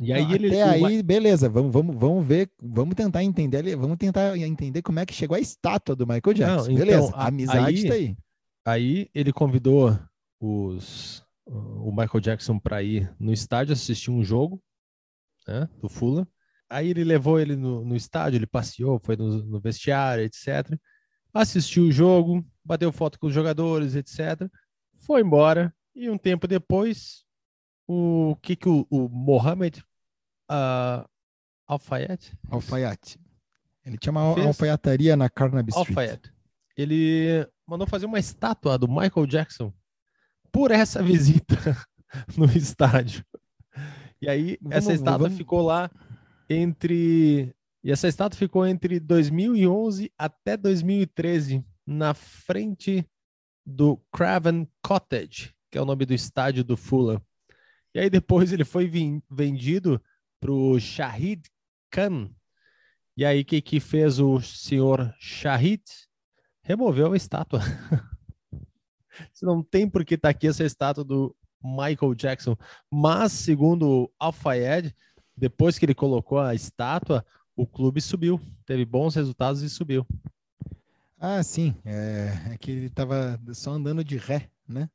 E 0.00 0.12
aí 0.12 0.24
Não, 0.24 0.34
ele. 0.34 0.46
Até 0.48 0.80
o- 0.80 0.86
aí, 0.86 1.02
beleza, 1.02 1.48
vamos, 1.48 1.72
vamos, 1.72 1.94
vamos 1.96 2.26
ver, 2.26 2.50
vamos 2.62 2.94
tentar 2.94 3.22
entender, 3.22 3.76
vamos 3.76 3.96
tentar 3.98 4.36
entender 4.38 4.80
como 4.82 4.98
é 5.00 5.04
que 5.06 5.12
chegou 5.12 5.36
a 5.36 5.40
estátua 5.40 5.94
do 5.94 6.06
Michael 6.06 6.34
Jackson. 6.34 6.70
então, 6.70 6.74
beleza, 6.86 7.12
a- 7.14 7.24
a 7.24 7.26
amizade 7.28 7.66
aí- 7.66 7.88
tá 7.88 7.94
aí. 7.94 8.16
Aí 8.64 9.10
ele 9.14 9.32
convidou 9.32 9.98
os, 10.40 11.22
o 11.46 11.90
Michael 11.90 12.20
Jackson 12.20 12.58
para 12.58 12.82
ir 12.82 13.12
no 13.18 13.32
estádio 13.32 13.72
assistir 13.72 14.10
um 14.10 14.22
jogo 14.22 14.62
né, 15.46 15.68
do 15.80 15.88
Fulham. 15.88 16.26
Aí 16.70 16.88
ele 16.88 17.04
levou 17.04 17.38
ele 17.38 17.54
no, 17.56 17.84
no 17.84 17.94
estádio, 17.96 18.38
ele 18.38 18.46
passeou, 18.46 18.98
foi 19.04 19.16
no, 19.16 19.42
no 19.44 19.60
vestiário, 19.60 20.24
etc. 20.24 20.74
Assistiu 21.34 21.84
o 21.84 21.92
jogo, 21.92 22.44
bateu 22.64 22.90
foto 22.92 23.18
com 23.18 23.26
os 23.26 23.34
jogadores, 23.34 23.94
etc. 23.94 24.48
Foi 24.98 25.20
embora 25.20 25.74
e 25.94 26.08
um 26.08 26.16
tempo 26.16 26.46
depois, 26.46 27.24
o 27.88 28.36
que 28.42 28.54
que 28.56 28.68
o, 28.68 28.86
o 28.90 29.08
Mohamed 29.08 29.84
ah, 30.48 31.06
Al-Fayed 31.66 32.32
Alfaiate. 32.50 33.18
Ele 33.84 33.98
tinha 33.98 34.10
uma 34.12 34.34
Fez? 34.34 34.46
alfaiataria 34.46 35.16
na 35.16 35.28
Carnaby 35.28 35.70
Street. 35.70 35.88
Al-Fayed. 35.88 36.32
Ele 36.76 37.46
mandou 37.66 37.86
fazer 37.86 38.06
uma 38.06 38.18
estátua 38.18 38.78
do 38.78 38.88
Michael 38.88 39.26
Jackson 39.26 39.72
por 40.50 40.70
essa 40.70 41.02
visita 41.02 41.56
no 42.36 42.46
estádio. 42.46 43.24
E 44.20 44.28
aí 44.28 44.58
essa 44.70 44.86
Vamos- 44.86 44.94
estátua 45.00 45.18
vamos- 45.28 45.38
ficou 45.38 45.62
lá 45.62 45.90
entre 46.48 47.54
e 47.84 47.90
essa 47.90 48.06
estátua 48.06 48.38
ficou 48.38 48.64
entre 48.64 49.00
2011 49.00 50.12
até 50.16 50.56
2013 50.56 51.64
na 51.84 52.14
frente 52.14 53.04
do 53.66 53.96
Craven 54.12 54.68
Cottage, 54.80 55.52
que 55.70 55.76
é 55.78 55.82
o 55.82 55.84
nome 55.84 56.06
do 56.06 56.14
estádio 56.14 56.62
do 56.62 56.76
Fulham. 56.76 57.20
E 57.94 58.00
aí 58.00 58.10
depois 58.10 58.52
ele 58.52 58.64
foi 58.64 58.90
vendido 59.30 60.02
para 60.40 60.52
o 60.52 60.78
Shahid 60.80 61.42
Khan. 61.90 62.30
E 63.16 63.24
aí 63.24 63.42
o 63.42 63.44
que 63.44 63.60
que 63.60 63.80
fez 63.80 64.18
o 64.18 64.40
senhor 64.40 65.14
Shahid? 65.18 65.82
Removeu 66.62 67.12
a 67.12 67.16
estátua. 67.16 67.60
Você 69.32 69.44
não 69.44 69.62
tem 69.62 69.88
por 69.88 70.04
que 70.04 70.14
estar 70.14 70.30
aqui 70.30 70.46
essa 70.46 70.64
estátua 70.64 71.04
do 71.04 71.36
Michael 71.62 72.14
Jackson. 72.14 72.56
Mas, 72.90 73.32
segundo 73.32 73.88
o 73.88 74.12
Al-Fayed, 74.18 74.94
depois 75.36 75.78
que 75.78 75.84
ele 75.84 75.94
colocou 75.94 76.38
a 76.38 76.54
estátua, 76.54 77.24
o 77.54 77.66
clube 77.66 78.00
subiu. 78.00 78.40
Teve 78.64 78.84
bons 78.84 79.14
resultados 79.14 79.62
e 79.62 79.70
subiu. 79.70 80.06
Ah, 81.18 81.42
sim. 81.42 81.74
É, 81.84 82.52
é 82.52 82.58
que 82.58 82.70
ele 82.70 82.90
tava 82.90 83.40
só 83.52 83.72
andando 83.72 84.02
de 84.02 84.16
ré, 84.16 84.50
né? 84.66 84.88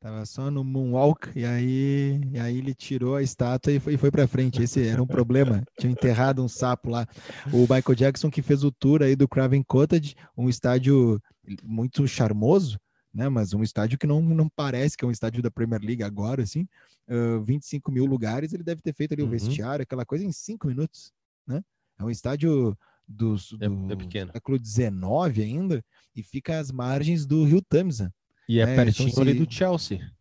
Tava 0.00 0.24
só 0.24 0.50
no 0.50 0.64
moonwalk 0.64 1.30
e 1.38 1.44
aí, 1.44 2.18
e 2.32 2.38
aí 2.38 2.56
ele 2.56 2.74
tirou 2.74 3.16
a 3.16 3.22
estátua 3.22 3.70
e 3.70 3.78
foi, 3.78 3.98
foi 3.98 4.10
para 4.10 4.26
frente. 4.26 4.62
Esse 4.62 4.86
era 4.88 5.02
um 5.02 5.06
problema. 5.06 5.62
Tinha 5.78 5.92
enterrado 5.92 6.42
um 6.42 6.48
sapo 6.48 6.88
lá. 6.88 7.06
O 7.52 7.60
Michael 7.62 7.94
Jackson 7.94 8.30
que 8.30 8.40
fez 8.40 8.64
o 8.64 8.72
tour 8.72 9.02
aí 9.02 9.14
do 9.14 9.28
Craven 9.28 9.62
Cottage, 9.62 10.14
um 10.34 10.48
estádio 10.48 11.20
muito 11.62 12.08
charmoso, 12.08 12.80
né? 13.12 13.28
Mas 13.28 13.52
um 13.52 13.62
estádio 13.62 13.98
que 13.98 14.06
não, 14.06 14.22
não 14.22 14.48
parece 14.48 14.96
que 14.96 15.04
é 15.04 15.08
um 15.08 15.10
estádio 15.10 15.42
da 15.42 15.50
Premier 15.50 15.82
League 15.82 16.02
agora, 16.02 16.42
assim. 16.44 16.66
Ah, 17.06 17.38
25 17.44 17.92
mil 17.92 18.06
lugares, 18.06 18.54
ele 18.54 18.62
deve 18.62 18.80
ter 18.80 18.94
feito 18.94 19.12
ali 19.12 19.20
o 19.20 19.26
Uhum. 19.26 19.30
vestiário, 19.32 19.82
aquela 19.82 20.06
coisa 20.06 20.24
em 20.24 20.32
cinco 20.32 20.66
minutos, 20.66 21.12
né? 21.46 21.62
É 21.98 22.02
um 22.04 22.08
estádio 22.10 22.74
dos, 23.06 23.54
É- 23.60 23.68
do 23.68 23.92
é 23.92 23.96
pequeno. 23.96 24.32
século 24.32 24.58
XIX 24.58 25.42
ainda 25.44 25.84
e 26.16 26.22
fica 26.22 26.58
às 26.58 26.70
margens 26.72 27.26
do 27.26 27.44
Rio 27.44 27.60
Tamisa. 27.60 28.10
E 28.50 28.58
é 28.58 28.62
É, 28.62 28.72
então 28.72 28.84
pertinho 28.84 29.10
se- 29.12 29.20
ali 29.20 29.34
do 29.34 29.52
Chelsea. 29.52 30.12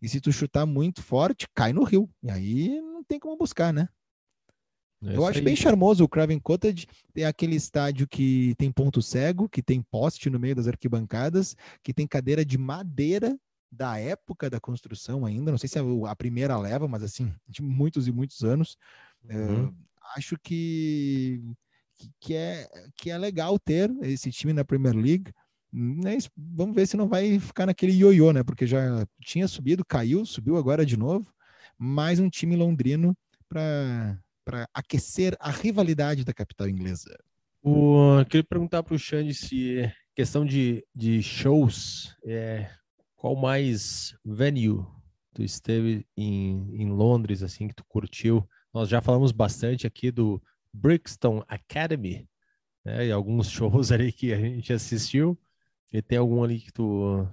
E 0.00 0.08
se 0.08 0.20
tu 0.20 0.30
chutar 0.32 0.64
muito 0.64 1.02
forte, 1.02 1.48
cai 1.52 1.72
no 1.72 1.82
rio. 1.82 2.08
E 2.22 2.30
aí 2.30 2.80
não 2.80 3.02
tem 3.02 3.18
como 3.18 3.36
buscar, 3.36 3.72
né? 3.72 3.88
É 5.02 5.16
Eu 5.16 5.26
acho 5.26 5.40
aí. 5.40 5.44
bem 5.44 5.56
charmoso 5.56 6.04
o 6.04 6.08
Craven 6.08 6.38
Cottage. 6.38 6.86
Tem 7.12 7.24
aquele 7.24 7.56
estádio 7.56 8.06
que 8.06 8.54
tem 8.56 8.70
ponto 8.70 9.02
cego, 9.02 9.48
que 9.48 9.60
tem 9.62 9.82
poste 9.82 10.30
no 10.30 10.38
meio 10.38 10.54
das 10.54 10.68
arquibancadas, 10.68 11.56
que 11.82 11.92
tem 11.92 12.06
cadeira 12.06 12.44
de 12.44 12.56
madeira 12.56 13.36
da 13.70 13.98
época 13.98 14.48
da 14.48 14.60
construção 14.60 15.26
ainda. 15.26 15.50
Não 15.50 15.58
sei 15.58 15.68
se 15.68 15.76
é 15.76 15.82
a 16.08 16.14
primeira 16.14 16.56
leva, 16.56 16.86
mas 16.86 17.02
assim, 17.02 17.34
de 17.48 17.62
muitos 17.62 18.06
e 18.06 18.12
muitos 18.12 18.44
anos. 18.44 18.76
Uhum. 19.28 19.64
Eu 19.64 19.74
acho 20.16 20.38
que, 20.38 21.42
que 22.20 22.34
é, 22.34 22.68
que 22.96 23.10
é 23.10 23.18
legal 23.18 23.58
ter 23.58 23.90
esse 24.02 24.30
time 24.30 24.52
na 24.52 24.64
Premier 24.64 24.94
League. 24.94 25.32
Mas 25.70 26.30
vamos 26.36 26.74
ver 26.74 26.86
se 26.86 26.96
não 26.96 27.08
vai 27.08 27.38
ficar 27.38 27.66
naquele 27.66 27.92
ioiô, 27.92 28.32
né? 28.32 28.42
Porque 28.42 28.66
já 28.66 29.06
tinha 29.20 29.48
subido, 29.48 29.84
caiu, 29.84 30.24
subiu 30.24 30.56
agora 30.56 30.86
de 30.86 30.96
novo. 30.96 31.26
Mais 31.78 32.18
um 32.18 32.30
time 32.30 32.56
londrino 32.56 33.16
para 33.48 34.18
para 34.46 34.68
aquecer 34.72 35.36
a 35.40 35.50
rivalidade 35.50 36.24
da 36.24 36.32
capital 36.32 36.68
inglesa. 36.68 37.18
O, 37.60 38.24
queria 38.30 38.44
perguntar 38.44 38.84
para 38.84 38.94
o 38.94 38.98
Xande 38.98 39.34
se 39.34 39.92
questão 40.14 40.46
de, 40.46 40.86
de 40.94 41.20
shows, 41.20 42.16
é, 42.24 42.70
qual 43.16 43.34
mais 43.34 44.16
venue 44.24 44.86
tu 45.34 45.42
esteve 45.42 46.06
em, 46.16 46.70
em 46.80 46.88
Londres, 46.88 47.42
assim, 47.42 47.66
que 47.66 47.74
tu 47.74 47.84
curtiu? 47.88 48.48
Nós 48.72 48.88
já 48.88 49.02
falamos 49.02 49.32
bastante 49.32 49.84
aqui 49.84 50.12
do 50.12 50.40
Brixton 50.72 51.42
Academy, 51.48 52.28
né, 52.84 53.08
e 53.08 53.12
alguns 53.12 53.50
shows 53.50 53.90
ali 53.90 54.12
que 54.12 54.32
a 54.32 54.38
gente 54.38 54.72
assistiu. 54.72 55.36
E 55.96 56.02
tem 56.02 56.18
algum 56.18 56.44
ali 56.44 56.60
que 56.60 56.70
tu 56.70 57.26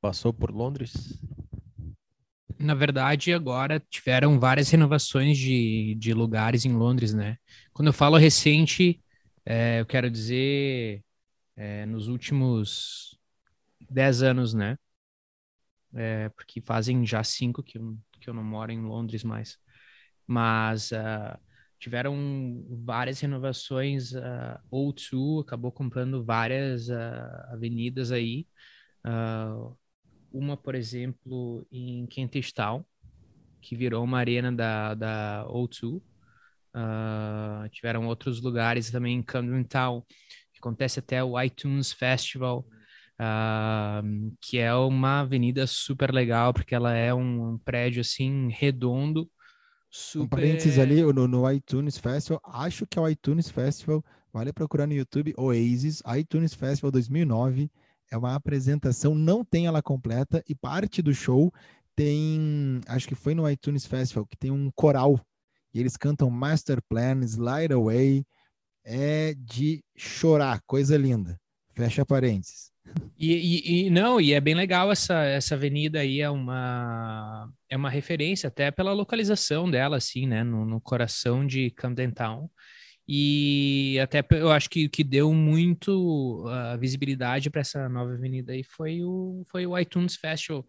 passou 0.00 0.32
por 0.32 0.52
Londres? 0.52 1.20
Na 2.56 2.72
verdade, 2.72 3.32
agora 3.32 3.80
tiveram 3.90 4.38
várias 4.38 4.70
renovações 4.70 5.36
de, 5.36 5.96
de 5.96 6.14
lugares 6.14 6.64
em 6.64 6.72
Londres, 6.72 7.12
né? 7.12 7.36
Quando 7.72 7.88
eu 7.88 7.92
falo 7.92 8.16
recente, 8.16 9.02
é, 9.44 9.80
eu 9.80 9.86
quero 9.86 10.08
dizer 10.08 11.02
é, 11.56 11.84
nos 11.86 12.06
últimos 12.06 13.18
10 13.90 14.22
anos, 14.22 14.54
né? 14.54 14.78
É, 15.92 16.28
porque 16.28 16.60
fazem 16.60 17.04
já 17.04 17.24
cinco 17.24 17.64
que 17.64 17.78
eu, 17.78 17.98
que 18.20 18.30
eu 18.30 18.34
não 18.34 18.44
moro 18.44 18.70
em 18.70 18.80
Londres 18.80 19.24
mais. 19.24 19.58
Mas 20.24 20.92
ah, 20.92 21.36
tiveram 21.84 22.64
várias 22.82 23.20
renovações. 23.20 24.16
A 24.16 24.58
O2 24.72 25.42
acabou 25.42 25.70
comprando 25.70 26.24
várias 26.24 26.90
ah, 26.90 27.50
avenidas 27.52 28.10
aí. 28.10 28.46
Ah, 29.04 29.70
uma, 30.32 30.56
por 30.56 30.74
exemplo, 30.74 31.66
em 31.70 32.06
Kentish 32.06 32.52
Town, 32.52 32.82
que 33.60 33.76
virou 33.76 34.02
uma 34.02 34.18
arena 34.18 34.50
da, 34.50 34.94
da 34.94 35.46
O2. 35.46 36.00
Ah, 36.72 37.68
tiveram 37.70 38.06
outros 38.06 38.40
lugares 38.40 38.90
também 38.90 39.18
em 39.18 39.22
Camden 39.22 39.64
Town, 39.64 40.02
que 40.54 40.60
acontece 40.60 40.98
até 41.00 41.22
o 41.22 41.38
iTunes 41.38 41.92
Festival, 41.92 42.66
que 44.40 44.58
é 44.58 44.74
uma 44.74 45.20
avenida 45.20 45.66
super 45.66 46.12
legal, 46.12 46.54
porque 46.54 46.74
ela 46.74 46.94
é 46.94 47.12
um, 47.12 47.52
um 47.52 47.58
prédio 47.58 48.00
assim 48.00 48.48
redondo, 48.50 49.30
Um 49.94 50.22
super. 50.22 50.36
parênteses 50.36 50.76
ali 50.76 51.00
no, 51.02 51.28
no 51.28 51.50
iTunes 51.50 51.96
Festival, 51.96 52.40
acho 52.44 52.84
que 52.84 52.98
é 52.98 53.02
o 53.02 53.08
iTunes 53.08 53.48
Festival, 53.48 54.04
vale 54.32 54.52
procurar 54.52 54.88
no 54.88 54.92
YouTube, 54.92 55.32
Oasis, 55.36 56.02
iTunes 56.18 56.52
Festival 56.52 56.90
2009, 56.90 57.70
é 58.10 58.18
uma 58.18 58.34
apresentação, 58.34 59.14
não 59.14 59.44
tem 59.44 59.66
ela 59.66 59.80
completa, 59.80 60.42
e 60.48 60.54
parte 60.54 61.00
do 61.00 61.14
show 61.14 61.52
tem, 61.94 62.80
acho 62.88 63.06
que 63.06 63.14
foi 63.14 63.36
no 63.36 63.48
iTunes 63.48 63.86
Festival, 63.86 64.26
que 64.26 64.36
tem 64.36 64.50
um 64.50 64.68
coral, 64.72 65.20
e 65.72 65.78
eles 65.78 65.96
cantam 65.96 66.28
Master 66.28 66.82
Plan, 66.88 67.20
Slide 67.22 67.72
Away, 67.72 68.26
é 68.82 69.34
de 69.38 69.82
chorar, 69.96 70.60
coisa 70.66 70.96
linda. 70.96 71.40
Fecha 71.72 72.04
parênteses. 72.04 72.73
E, 73.18 73.32
e- 73.32 73.86
e- 73.86 73.90
não, 73.90 74.20
e 74.20 74.32
é 74.32 74.40
bem 74.40 74.54
legal 74.54 74.90
essa, 74.92 75.22
essa 75.24 75.54
avenida 75.54 76.00
aí, 76.00 76.20
é 76.20 76.28
uma, 76.28 77.48
é 77.68 77.76
uma 77.76 77.88
referência 77.88 78.48
até 78.48 78.70
pela 78.70 78.92
localização 78.92 79.70
dela, 79.70 79.96
assim, 79.96 80.26
né, 80.26 80.42
no, 80.44 80.64
no 80.66 80.80
coração 80.80 81.46
de 81.46 81.70
Camden 81.70 82.10
Town. 82.10 82.50
E 83.08 83.98
até 84.02 84.24
eu 84.32 84.50
acho 84.52 84.70
que 84.70 84.86
o 84.86 84.90
que 84.90 85.04
deu 85.04 85.32
muito 85.34 86.44
ah, 86.48 86.76
visibilidade 86.76 87.50
para 87.50 87.60
essa 87.62 87.88
nova 87.88 88.14
avenida 88.14 88.52
aí 88.52 88.64
foi 88.64 89.02
o, 89.04 89.44
foi 89.50 89.66
o 89.66 89.78
iTunes 89.78 90.16
Festival, 90.16 90.66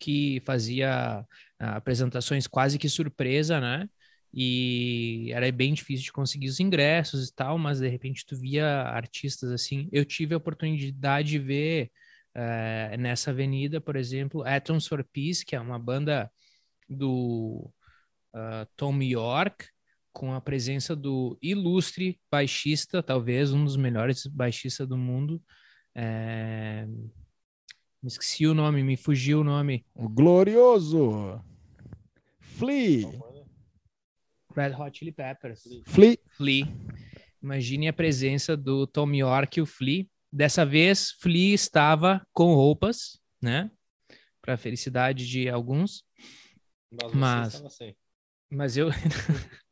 que 0.00 0.40
fazia 0.46 1.24
ah, 1.60 1.76
apresentações 1.76 2.46
quase 2.46 2.78
que 2.78 2.88
surpresa, 2.88 3.60
né? 3.60 3.88
E 4.32 5.30
era 5.32 5.50
bem 5.50 5.72
difícil 5.72 6.04
de 6.04 6.12
conseguir 6.12 6.48
os 6.48 6.60
ingressos 6.60 7.28
e 7.28 7.34
tal, 7.34 7.58
mas 7.58 7.80
de 7.80 7.88
repente 7.88 8.26
tu 8.26 8.36
via 8.36 8.82
artistas 8.82 9.50
assim. 9.50 9.88
Eu 9.90 10.04
tive 10.04 10.34
a 10.34 10.38
oportunidade 10.38 11.30
de 11.30 11.38
ver 11.38 11.90
eh, 12.34 12.96
nessa 12.98 13.30
avenida, 13.30 13.80
por 13.80 13.96
exemplo, 13.96 14.42
Atoms 14.44 14.86
for 14.86 15.02
Peace, 15.02 15.44
que 15.44 15.56
é 15.56 15.60
uma 15.60 15.78
banda 15.78 16.30
do 16.88 17.70
ah, 18.32 18.66
Tom 18.76 19.02
York, 19.02 19.66
com 20.12 20.32
a 20.34 20.40
presença 20.40 20.94
do 20.96 21.38
ilustre 21.40 22.18
baixista, 22.30 23.02
talvez 23.02 23.52
um 23.52 23.64
dos 23.64 23.76
melhores 23.76 24.26
baixistas 24.26 24.86
do 24.86 24.96
mundo. 24.96 25.42
eh, 25.94 26.86
Me 28.02 28.08
esqueci 28.08 28.46
o 28.46 28.54
nome, 28.54 28.82
me 28.82 28.96
fugiu 28.96 29.40
o 29.40 29.44
nome. 29.44 29.84
O 29.94 30.08
glorioso 30.08 31.40
Flea. 32.38 33.08
Red 34.58 34.74
Hot 34.74 34.98
Chili 34.98 35.12
Peppers. 35.12 35.62
Flea. 35.86 36.18
Flea. 36.30 36.66
Imagine 37.42 37.88
a 37.88 37.92
presença 37.92 38.56
do 38.56 38.86
Tom 38.86 39.12
York 39.14 39.58
e 39.58 39.62
o 39.62 39.66
Flea. 39.66 40.06
Dessa 40.32 40.64
vez, 40.66 41.12
Flea 41.20 41.54
estava 41.54 42.26
com 42.32 42.52
roupas, 42.54 43.18
né? 43.40 43.70
Para 44.42 44.56
felicidade 44.56 45.26
de 45.26 45.48
alguns. 45.48 46.02
Mas- 47.14 47.54
Mas 48.50 48.76
eu. 48.76 48.88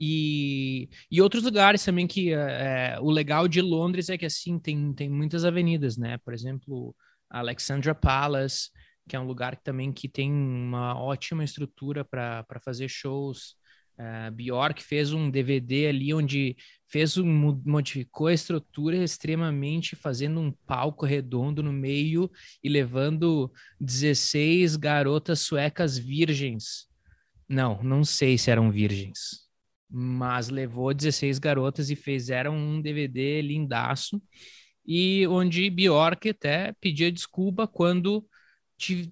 e, 0.00 0.88
e 1.10 1.20
outros 1.22 1.42
lugares 1.42 1.84
também 1.84 2.06
que 2.06 2.32
é, 2.32 2.98
o 3.00 3.10
legal 3.10 3.48
de 3.48 3.60
Londres 3.60 4.08
é 4.08 4.18
que 4.18 4.26
assim 4.26 4.58
tem, 4.58 4.92
tem 4.92 5.08
muitas 5.08 5.44
avenidas, 5.44 5.96
né? 5.96 6.18
Por 6.18 6.34
exemplo, 6.34 6.94
Alexandra 7.30 7.94
Palace, 7.94 8.70
que 9.08 9.16
é 9.16 9.20
um 9.20 9.26
lugar 9.26 9.56
que 9.56 9.64
também 9.64 9.92
que 9.92 10.08
tem 10.08 10.30
uma 10.32 10.98
ótima 11.00 11.44
estrutura 11.44 12.04
para 12.04 12.44
fazer 12.64 12.88
shows. 12.88 13.56
Uh, 13.98 14.30
Bjork 14.30 14.82
fez 14.82 15.12
um 15.12 15.30
DVD 15.30 15.86
ali 15.86 16.12
onde 16.12 16.54
fez 16.86 17.16
um, 17.16 17.26
mo- 17.26 17.62
modificou 17.64 18.26
a 18.26 18.34
estrutura 18.34 18.96
extremamente, 19.02 19.96
fazendo 19.96 20.38
um 20.38 20.52
palco 20.66 21.06
redondo 21.06 21.62
no 21.62 21.72
meio 21.72 22.30
e 22.62 22.68
levando 22.68 23.50
16 23.80 24.76
garotas 24.76 25.40
suecas 25.40 25.96
virgens. 25.96 26.86
Não, 27.48 27.82
não 27.82 28.04
sei 28.04 28.36
se 28.36 28.50
eram 28.50 28.70
virgens, 28.70 29.46
mas 29.88 30.48
levou 30.48 30.92
16 30.92 31.38
garotas 31.38 31.88
e 31.90 31.96
fizeram 31.96 32.54
um 32.54 32.82
DVD 32.82 33.40
lindaço 33.40 34.20
e 34.86 35.26
onde 35.26 35.68
Bjork 35.68 36.28
até 36.28 36.72
pedia 36.80 37.10
desculpa 37.10 37.66
quando 37.66 38.24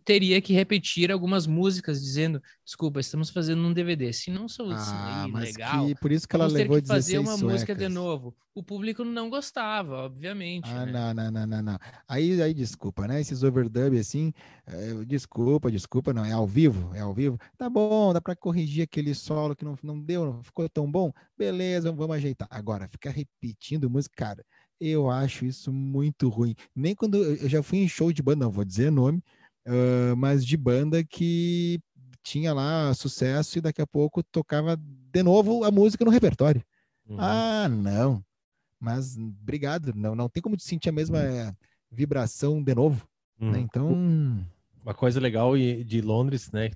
teria 0.05 0.41
que 0.43 0.53
repetir 0.53 1.11
algumas 1.11 1.47
músicas 1.47 2.01
dizendo 2.03 2.41
desculpa, 2.65 3.01
estamos 3.01 3.31
fazendo 3.31 3.63
um 3.63 3.73
DVD. 3.73 4.13
Se 4.13 4.31
não 4.31 4.49
sou 4.49 4.71
Ah, 4.71 5.25
aí 5.25 5.33
legal, 5.33 5.89
que, 5.89 5.95
por 5.95 6.11
isso 6.13 6.27
que 6.27 6.35
ela 6.37 6.49
vamos 6.49 6.55
ter 6.55 6.65
levou 6.65 6.81
que 6.81 6.83
fazer 6.83 7.19
16 7.19 7.19
uma 7.21 7.37
música 7.37 7.75
de 7.75 7.85
suecas. 7.85 7.95
novo. 7.95 8.35
O 8.55 8.63
público 8.63 9.05
não 9.05 9.29
gostava, 9.29 9.97
obviamente. 10.05 10.71
Ah, 10.71 10.87
né? 10.87 10.93
não, 10.93 11.13
não, 11.15 11.31
não, 11.31 11.47
não, 11.47 11.63
não. 11.63 11.79
Aí, 12.09 12.41
aí 12.41 12.55
desculpa, 12.55 13.07
né? 13.09 13.21
Esses 13.21 13.43
overdub 13.43 13.99
assim, 13.99 14.33
é, 14.67 15.05
desculpa, 15.05 15.71
desculpa, 15.71 16.13
não, 16.13 16.25
é 16.25 16.33
ao 16.33 16.47
vivo, 16.47 16.95
é 16.95 17.01
ao 17.01 17.13
vivo. 17.13 17.39
Tá 17.59 17.69
bom, 17.69 18.13
dá 18.13 18.21
pra 18.21 18.37
corrigir 18.37 18.85
aquele 18.85 19.15
solo 19.15 19.57
que 19.57 19.65
não, 19.65 19.77
não 19.83 20.01
deu, 20.01 20.25
não 20.25 20.43
ficou 20.43 20.69
tão 20.69 20.91
bom. 20.91 21.13
Beleza, 21.37 21.91
vamos 21.93 22.17
ajeitar. 22.17 22.49
Agora, 22.51 22.89
ficar 22.89 23.11
repetindo 23.11 23.91
música, 23.91 24.15
cara, 24.17 24.45
eu 24.81 25.11
acho 25.11 25.45
isso 25.45 25.73
muito 25.73 26.29
ruim. 26.29 26.55
Nem 26.75 26.95
quando 26.95 27.17
eu 27.23 27.49
já 27.49 27.63
fui 27.63 27.79
em 27.79 27.89
show 27.89 28.13
de 28.13 28.23
banda, 28.23 28.45
não 28.45 28.53
vou 28.53 28.65
dizer 28.65 28.91
nome, 28.91 29.23
ah, 29.67 30.15
mas 30.17 30.45
de 30.45 30.57
banda 30.57 31.03
que 31.03 31.81
tinha 32.23 32.53
lá 32.53 32.93
sucesso 32.95 33.59
e 33.59 33.61
daqui 33.61 33.83
a 33.83 33.87
pouco 33.87 34.23
tocava 34.23 34.77
de 34.77 35.23
novo 35.23 35.63
a 35.65 35.71
música 35.71 36.05
no 36.05 36.11
repertório. 36.11 36.65
Uhum. 37.07 37.17
Ah, 37.21 37.69
não. 37.69 38.25
Mas 38.81 39.17
obrigado, 39.17 39.93
não, 39.95 40.15
não 40.15 40.29
tem 40.29 40.43
como 40.43 40.57
te 40.57 40.65
sentir 40.65 40.89
a 40.89 40.93
mesma 40.93 41.19
eh, 41.19 41.55
vibração 41.91 42.63
de 42.63 42.75
novo, 42.75 43.07
né? 43.39 43.59
Uhum. 43.59 43.65
Então, 43.65 44.47
Uma 44.83 44.95
coisa 44.95 45.21
legal 45.21 45.57
de 45.57 46.01
Londres, 46.01 46.51
né? 46.51 46.71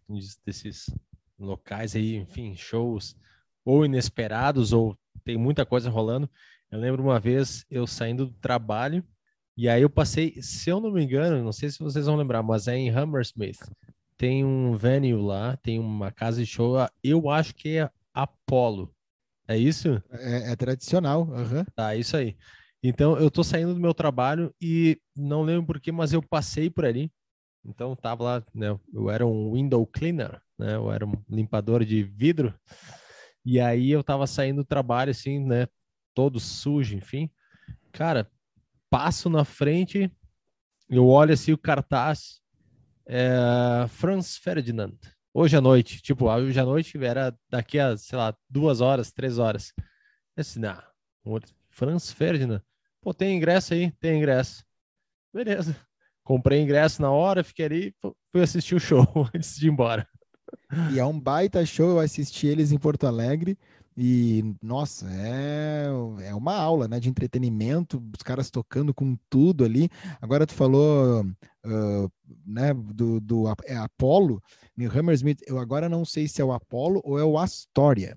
Desses 0.44 0.88
locais 1.38 1.94
aí, 1.94 2.16
enfim, 2.16 2.54
shows 2.56 3.16
ou 3.64 3.84
inesperados 3.84 4.72
ou 4.72 4.96
tem 5.24 5.36
muita 5.36 5.66
coisa 5.66 5.90
rolando. 5.90 6.28
Eu 6.70 6.78
lembro 6.78 7.02
uma 7.02 7.20
vez 7.20 7.64
eu 7.70 7.86
saindo 7.86 8.26
do 8.26 8.32
trabalho 8.34 9.04
E 9.58 9.68
aí 9.68 9.82
eu 9.82 9.90
passei, 9.90 10.40
se 10.40 10.70
eu 10.70 10.80
não 10.80 10.92
me 10.92 11.02
engano, 11.02 11.42
não 11.42 11.50
sei 11.50 11.68
se 11.68 11.80
vocês 11.80 12.06
vão 12.06 12.14
lembrar, 12.14 12.44
mas 12.44 12.68
é 12.68 12.76
em 12.76 12.90
Hammersmith. 12.90 13.58
Tem 14.16 14.44
um 14.44 14.76
venue 14.76 15.14
lá, 15.14 15.56
tem 15.56 15.80
uma 15.80 16.12
casa 16.12 16.40
de 16.40 16.46
show, 16.46 16.76
eu 17.02 17.28
acho 17.28 17.52
que 17.56 17.76
é 17.76 17.90
Apollo. 18.14 18.94
É 19.48 19.58
isso? 19.58 20.00
É, 20.12 20.52
é 20.52 20.56
tradicional. 20.56 21.22
Uhum. 21.22 21.64
Tá, 21.74 21.96
isso 21.96 22.16
aí. 22.16 22.36
Então 22.80 23.18
eu 23.18 23.28
tô 23.32 23.42
saindo 23.42 23.74
do 23.74 23.80
meu 23.80 23.92
trabalho 23.92 24.54
e 24.62 24.96
não 25.16 25.42
lembro 25.42 25.66
porquê, 25.66 25.90
mas 25.90 26.12
eu 26.12 26.22
passei 26.22 26.70
por 26.70 26.84
ali. 26.84 27.10
Então 27.64 27.96
tava 27.96 28.22
lá, 28.22 28.44
né? 28.54 28.78
Eu 28.94 29.10
era 29.10 29.26
um 29.26 29.54
window 29.54 29.84
cleaner, 29.84 30.40
né? 30.56 30.76
Eu 30.76 30.92
era 30.92 31.04
um 31.04 31.14
limpador 31.28 31.84
de 31.84 32.04
vidro. 32.04 32.54
E 33.44 33.58
aí 33.58 33.90
eu 33.90 34.04
tava 34.04 34.24
saindo 34.24 34.62
do 34.62 34.64
trabalho 34.64 35.10
assim, 35.10 35.40
né? 35.40 35.66
Todo 36.14 36.38
sujo, 36.38 36.94
enfim. 36.94 37.28
Cara, 37.90 38.30
passo 38.90 39.28
na 39.28 39.44
frente, 39.44 40.10
eu 40.88 41.06
olho 41.06 41.32
assim 41.32 41.52
o 41.52 41.58
cartaz, 41.58 42.40
é, 43.06 43.86
Franz 43.88 44.36
Ferdinand, 44.36 44.96
hoje 45.32 45.56
à 45.56 45.60
noite, 45.60 46.02
tipo, 46.02 46.30
hoje 46.30 46.58
à 46.58 46.64
noite 46.64 47.02
era 47.02 47.36
daqui 47.50 47.78
a, 47.78 47.96
sei 47.96 48.18
lá, 48.18 48.34
duas 48.48 48.80
horas, 48.80 49.12
três 49.12 49.38
horas. 49.38 49.72
Eu 50.36 50.42
disse, 50.42 50.58
não, 50.58 50.80
Franz 51.70 52.12
Ferdinand, 52.12 52.62
pô, 53.00 53.14
tem 53.14 53.36
ingresso 53.36 53.74
aí? 53.74 53.92
Tem 53.92 54.18
ingresso. 54.18 54.64
Beleza. 55.32 55.76
Comprei 56.24 56.60
ingresso 56.60 57.00
na 57.00 57.10
hora, 57.10 57.42
fiquei 57.42 57.64
ali, 57.64 57.94
fui 58.30 58.42
assistir 58.42 58.74
o 58.74 58.80
show 58.80 59.06
antes 59.34 59.56
de 59.56 59.66
ir 59.66 59.70
embora. 59.70 60.06
E 60.92 60.98
é 60.98 61.04
um 61.04 61.18
baita 61.18 61.64
show, 61.64 61.90
eu 61.90 62.00
assisti 62.00 62.46
eles 62.46 62.72
em 62.72 62.78
Porto 62.78 63.06
Alegre. 63.06 63.58
E, 64.00 64.54
nossa, 64.62 65.10
é, 65.10 65.86
é 66.28 66.32
uma 66.32 66.54
aula 66.54 66.86
né, 66.86 67.00
de 67.00 67.08
entretenimento, 67.08 68.00
os 68.16 68.22
caras 68.22 68.48
tocando 68.48 68.94
com 68.94 69.18
tudo 69.28 69.64
ali. 69.64 69.90
Agora 70.22 70.46
tu 70.46 70.54
falou 70.54 71.22
uh, 71.22 72.12
né, 72.46 72.72
do, 72.72 73.18
do 73.18 73.48
é 73.64 73.74
Apollo, 73.74 74.40
New 74.76 74.88
Hammersmith, 74.88 75.40
eu 75.48 75.58
agora 75.58 75.88
não 75.88 76.04
sei 76.04 76.28
se 76.28 76.40
é 76.40 76.44
o 76.44 76.52
Apollo 76.52 77.00
ou 77.02 77.18
é 77.18 77.24
o 77.24 77.36
Astoria, 77.36 78.16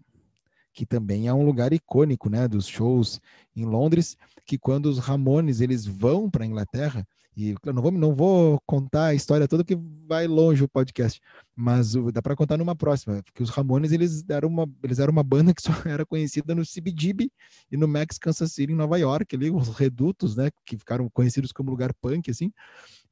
que 0.71 0.85
também 0.85 1.27
é 1.27 1.33
um 1.33 1.43
lugar 1.43 1.73
icônico 1.73 2.29
né, 2.29 2.47
dos 2.47 2.67
shows 2.67 3.19
em 3.55 3.65
Londres, 3.65 4.15
que 4.45 4.59
quando 4.59 4.85
os 4.85 4.99
Ramones 4.99 5.61
eles 5.61 5.83
vão 5.83 6.29
para 6.29 6.43
a 6.43 6.47
Inglaterra, 6.47 7.07
e 7.35 7.55
eu 7.63 7.73
não 7.73 7.81
vou, 7.81 7.91
não 7.91 8.15
vou 8.15 8.59
contar 8.65 9.07
a 9.07 9.13
história 9.13 9.47
toda 9.47 9.63
porque 9.63 9.81
vai 10.07 10.27
longe 10.27 10.63
o 10.63 10.67
podcast, 10.67 11.21
mas 11.55 11.95
o, 11.95 12.11
dá 12.11 12.21
para 12.21 12.35
contar 12.35 12.57
numa 12.57 12.75
próxima, 12.75 13.23
porque 13.23 13.41
os 13.41 13.49
Ramones 13.49 13.93
eles 13.93 14.23
eram 14.29 14.49
uma 14.49 14.69
eles 14.83 14.99
eram 14.99 15.11
uma 15.13 15.23
banda 15.23 15.53
que 15.55 15.61
só 15.61 15.71
era 15.85 16.05
conhecida 16.05 16.53
no 16.53 16.63
CBGB 16.63 17.31
e 17.71 17.77
no 17.77 17.87
Max 17.87 18.17
Kansas 18.17 18.51
City 18.51 18.73
em 18.73 18.75
Nova 18.75 18.97
York, 18.99 19.35
ali 19.35 19.49
os 19.49 19.69
redutos, 19.69 20.35
né, 20.35 20.49
que 20.65 20.77
ficaram 20.77 21.09
conhecidos 21.09 21.51
como 21.51 21.71
lugar 21.71 21.93
punk 22.01 22.29
assim. 22.29 22.51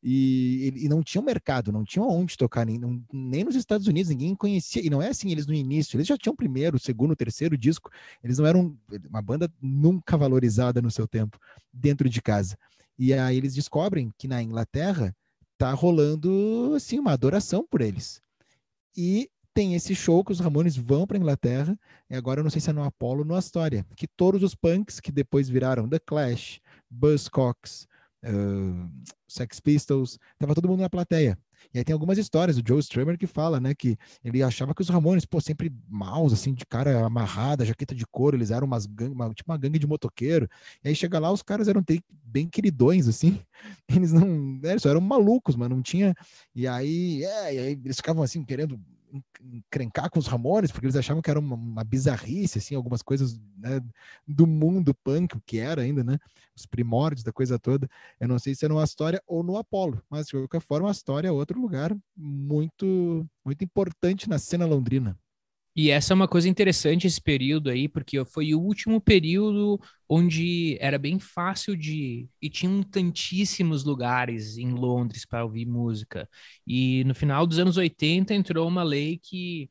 E, 0.02 0.72
e, 0.78 0.88
não 0.88 1.04
tinha 1.04 1.22
mercado, 1.22 1.74
não 1.74 1.84
tinha 1.84 2.04
onde 2.04 2.38
tocar, 2.38 2.66
nem, 2.66 2.78
não, 2.78 3.04
nem 3.12 3.44
nos 3.44 3.56
Estados 3.56 3.86
Unidos, 3.86 4.10
ninguém 4.10 4.34
conhecia. 4.34 4.82
E 4.82 4.90
não 4.90 5.02
é 5.02 5.10
assim, 5.10 5.30
eles 5.30 5.46
no 5.46 5.54
início, 5.54 5.98
eles 5.98 6.08
já 6.08 6.18
tinham 6.18 6.34
primeiro, 6.34 6.80
segundo, 6.80 7.14
terceiro 7.18 7.58
disco, 7.58 7.92
eles 8.24 8.38
não 8.38 8.46
eram 8.46 8.78
uma 9.10 9.22
banda 9.22 9.52
nunca 9.62 10.18
valorizada 10.18 10.82
no 10.82 10.90
seu 10.90 11.06
tempo, 11.06 11.38
dentro 11.74 12.08
de 12.08 12.22
casa. 12.22 12.58
E 13.00 13.14
aí 13.14 13.38
eles 13.38 13.56
descobrem 13.56 14.14
que 14.18 14.28
na 14.28 14.44
Inglaterra 14.44 15.16
tá 15.58 15.72
rolando 15.72 16.74
assim 16.76 17.00
uma 17.00 17.14
adoração 17.14 17.66
por 17.66 17.80
eles. 17.80 18.22
E 18.96 19.32
tem 19.54 19.74
esse 19.74 19.96
show 19.96 20.24
que 20.24 20.34
os 20.34 20.40
Ramones 20.40 20.76
vão 20.76 21.08
para 21.08 21.18
Inglaterra, 21.18 21.78
e 22.10 22.16
agora 22.16 22.42
eu 22.42 22.44
não 22.44 22.52
sei 22.52 22.62
se 22.62 22.70
é 22.70 22.74
no 22.74 22.84
Apollo 22.84 23.20
ou 23.20 23.26
no 23.26 23.36
Astoria, 23.36 23.86
que 23.96 24.08
todos 24.08 24.44
os 24.44 24.54
punks 24.54 25.00
que 25.00 25.12
depois 25.12 25.50
viraram 25.50 25.88
The 25.88 26.00
Clash, 26.00 26.60
Buzzcocks, 26.90 27.88
uh, 28.26 28.90
Sex 29.28 29.60
Pistols, 29.62 30.20
tava 30.38 30.54
todo 30.54 30.68
mundo 30.68 30.82
na 30.82 30.90
plateia. 30.90 31.38
E 31.74 31.78
aí 31.78 31.84
tem 31.84 31.94
algumas 31.94 32.18
histórias 32.18 32.58
do 32.58 32.68
Joe 32.68 32.80
Strummer 32.80 33.18
que 33.18 33.28
fala, 33.28 33.60
né, 33.60 33.74
que 33.74 33.98
ele 34.24 34.42
achava 34.42 34.74
que 34.74 34.82
os 34.82 34.90
Ramones, 34.90 35.26
pô, 35.26 35.40
sempre 35.40 35.72
maus, 35.88 36.34
assim, 36.34 36.54
de 36.54 36.66
cara 36.66 37.06
amarrada, 37.06 37.66
jaqueta 37.66 37.94
de 37.94 38.06
couro, 38.06 38.38
eles 38.38 38.52
eram 38.52 38.68
umas 38.68 38.86
gang, 38.86 39.12
uma, 39.12 39.34
tipo 39.34 39.52
uma 39.52 39.58
gangue 39.58 39.80
de 39.80 39.88
motoqueiro. 39.88 40.48
E 40.84 40.90
aí 40.90 40.96
chega 40.96 41.20
lá, 41.20 41.32
os 41.32 41.42
caras 41.42 41.68
eram 41.68 41.84
bem 42.24 42.48
queridões, 42.48 43.08
assim. 43.08 43.40
Eles 43.90 44.14
não, 44.14 44.60
eles 44.64 44.82
só 44.82 44.90
eram 44.90 45.02
malucos, 45.02 45.56
mas 45.56 45.70
não 45.70 45.82
tinha. 45.82 46.16
E 46.56 46.68
aí, 46.68 47.24
é, 47.24 47.56
e 47.56 47.60
aí 47.60 47.80
eles 47.84 47.98
ficavam 47.98 48.24
assim, 48.24 48.44
querendo 48.44 48.80
encrencar 49.42 50.10
com 50.10 50.20
os 50.20 50.28
Ramones, 50.28 50.72
porque 50.72 50.86
eles 50.86 50.96
achavam 50.96 51.22
que 51.22 51.30
era 51.30 51.40
uma, 51.40 51.56
uma 51.56 51.84
bizarrice, 51.84 52.60
assim, 52.60 52.76
algumas 52.76 53.02
coisas 53.02 53.40
né, 53.58 53.82
do 54.28 54.46
mundo 54.46 54.94
punk, 54.94 55.36
o 55.36 55.42
que 55.46 55.60
era 55.60 55.82
ainda, 55.82 56.04
né? 56.04 56.18
Os 56.56 56.66
primórdios 56.66 57.24
da 57.24 57.32
coisa 57.32 57.58
toda. 57.58 57.90
Eu 58.20 58.28
não 58.28 58.40
sei 58.40 58.56
se 58.56 58.66
é 58.66 58.70
no 58.70 58.80
Astoria 58.80 59.22
ou 59.26 59.44
no 59.44 59.58
Apolo, 59.58 60.02
mas 60.10 60.28
de 60.28 60.34
qualquer 60.34 60.62
forma, 60.62 60.88
a 60.88 60.92
Astoria 60.92 61.30
é 61.30 61.32
outro 61.32 61.60
lugar 61.60 61.96
muito, 62.16 63.28
muito 63.46 63.64
importante 63.64 64.30
na 64.30 64.38
cena 64.38 64.66
londrina. 64.66 65.18
E 65.82 65.92
essa 65.92 66.12
é 66.12 66.16
uma 66.16 66.28
coisa 66.28 66.50
interessante 66.50 67.08
esse 67.08 67.22
período 67.22 67.70
aí, 67.70 67.88
porque 67.88 68.26
foi 68.26 68.54
o 68.54 68.60
último 68.60 69.00
período 69.00 69.80
onde 70.10 70.78
era 70.82 71.00
bem 71.00 71.18
fácil 71.20 71.74
de 71.74 72.28
e 72.42 72.50
tinham 72.50 72.84
tantíssimos 72.84 73.86
lugares 73.86 74.58
em 74.58 74.72
Londres 74.72 75.26
para 75.26 75.46
ouvir 75.46 75.66
música. 75.66 76.28
E 76.68 77.06
no 77.06 77.16
final 77.16 77.48
dos 77.48 77.60
anos 77.60 77.78
80 77.78 78.34
entrou 78.34 78.68
uma 78.68 78.84
lei 78.84 79.22
que 79.24 79.70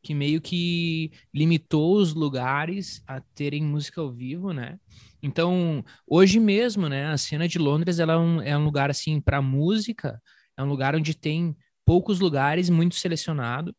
que 0.00 0.14
meio 0.14 0.40
que 0.40 1.10
limitou 1.34 1.96
os 1.96 2.14
lugares 2.14 3.02
a 3.04 3.20
terem 3.20 3.64
música 3.64 4.00
ao 4.00 4.12
vivo, 4.12 4.52
né? 4.52 4.78
Então, 5.20 5.84
hoje 6.06 6.38
mesmo, 6.38 6.88
né, 6.88 7.06
a 7.06 7.18
cena 7.18 7.48
de 7.48 7.58
Londres 7.58 7.98
ela 7.98 8.12
é, 8.12 8.16
um, 8.16 8.40
é 8.40 8.56
um 8.56 8.64
lugar 8.64 8.90
assim 8.90 9.20
para 9.20 9.42
música, 9.42 10.22
é 10.56 10.62
um 10.62 10.68
lugar 10.68 10.94
onde 10.94 11.16
tem 11.16 11.56
poucos 11.84 12.20
lugares, 12.20 12.70
muito 12.70 12.94
selecionado 12.94 13.74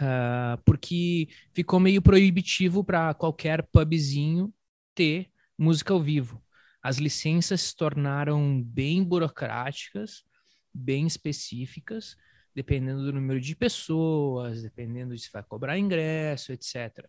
uh, 0.00 0.60
porque 0.64 1.28
ficou 1.52 1.80
meio 1.80 2.00
proibitivo 2.02 2.84
para 2.84 3.14
qualquer 3.14 3.62
pubzinho 3.64 4.52
ter 4.94 5.30
música 5.58 5.92
ao 5.92 6.02
vivo. 6.02 6.42
As 6.82 6.98
licenças 6.98 7.62
se 7.62 7.76
tornaram 7.76 8.62
bem 8.62 9.02
burocráticas, 9.02 10.24
bem 10.72 11.06
específicas, 11.06 12.16
dependendo 12.54 13.02
do 13.02 13.12
número 13.12 13.40
de 13.40 13.54
pessoas, 13.56 14.62
dependendo 14.62 15.14
de 15.14 15.20
se 15.20 15.30
vai 15.32 15.42
cobrar 15.42 15.78
ingresso, 15.78 16.52
etc. 16.52 17.06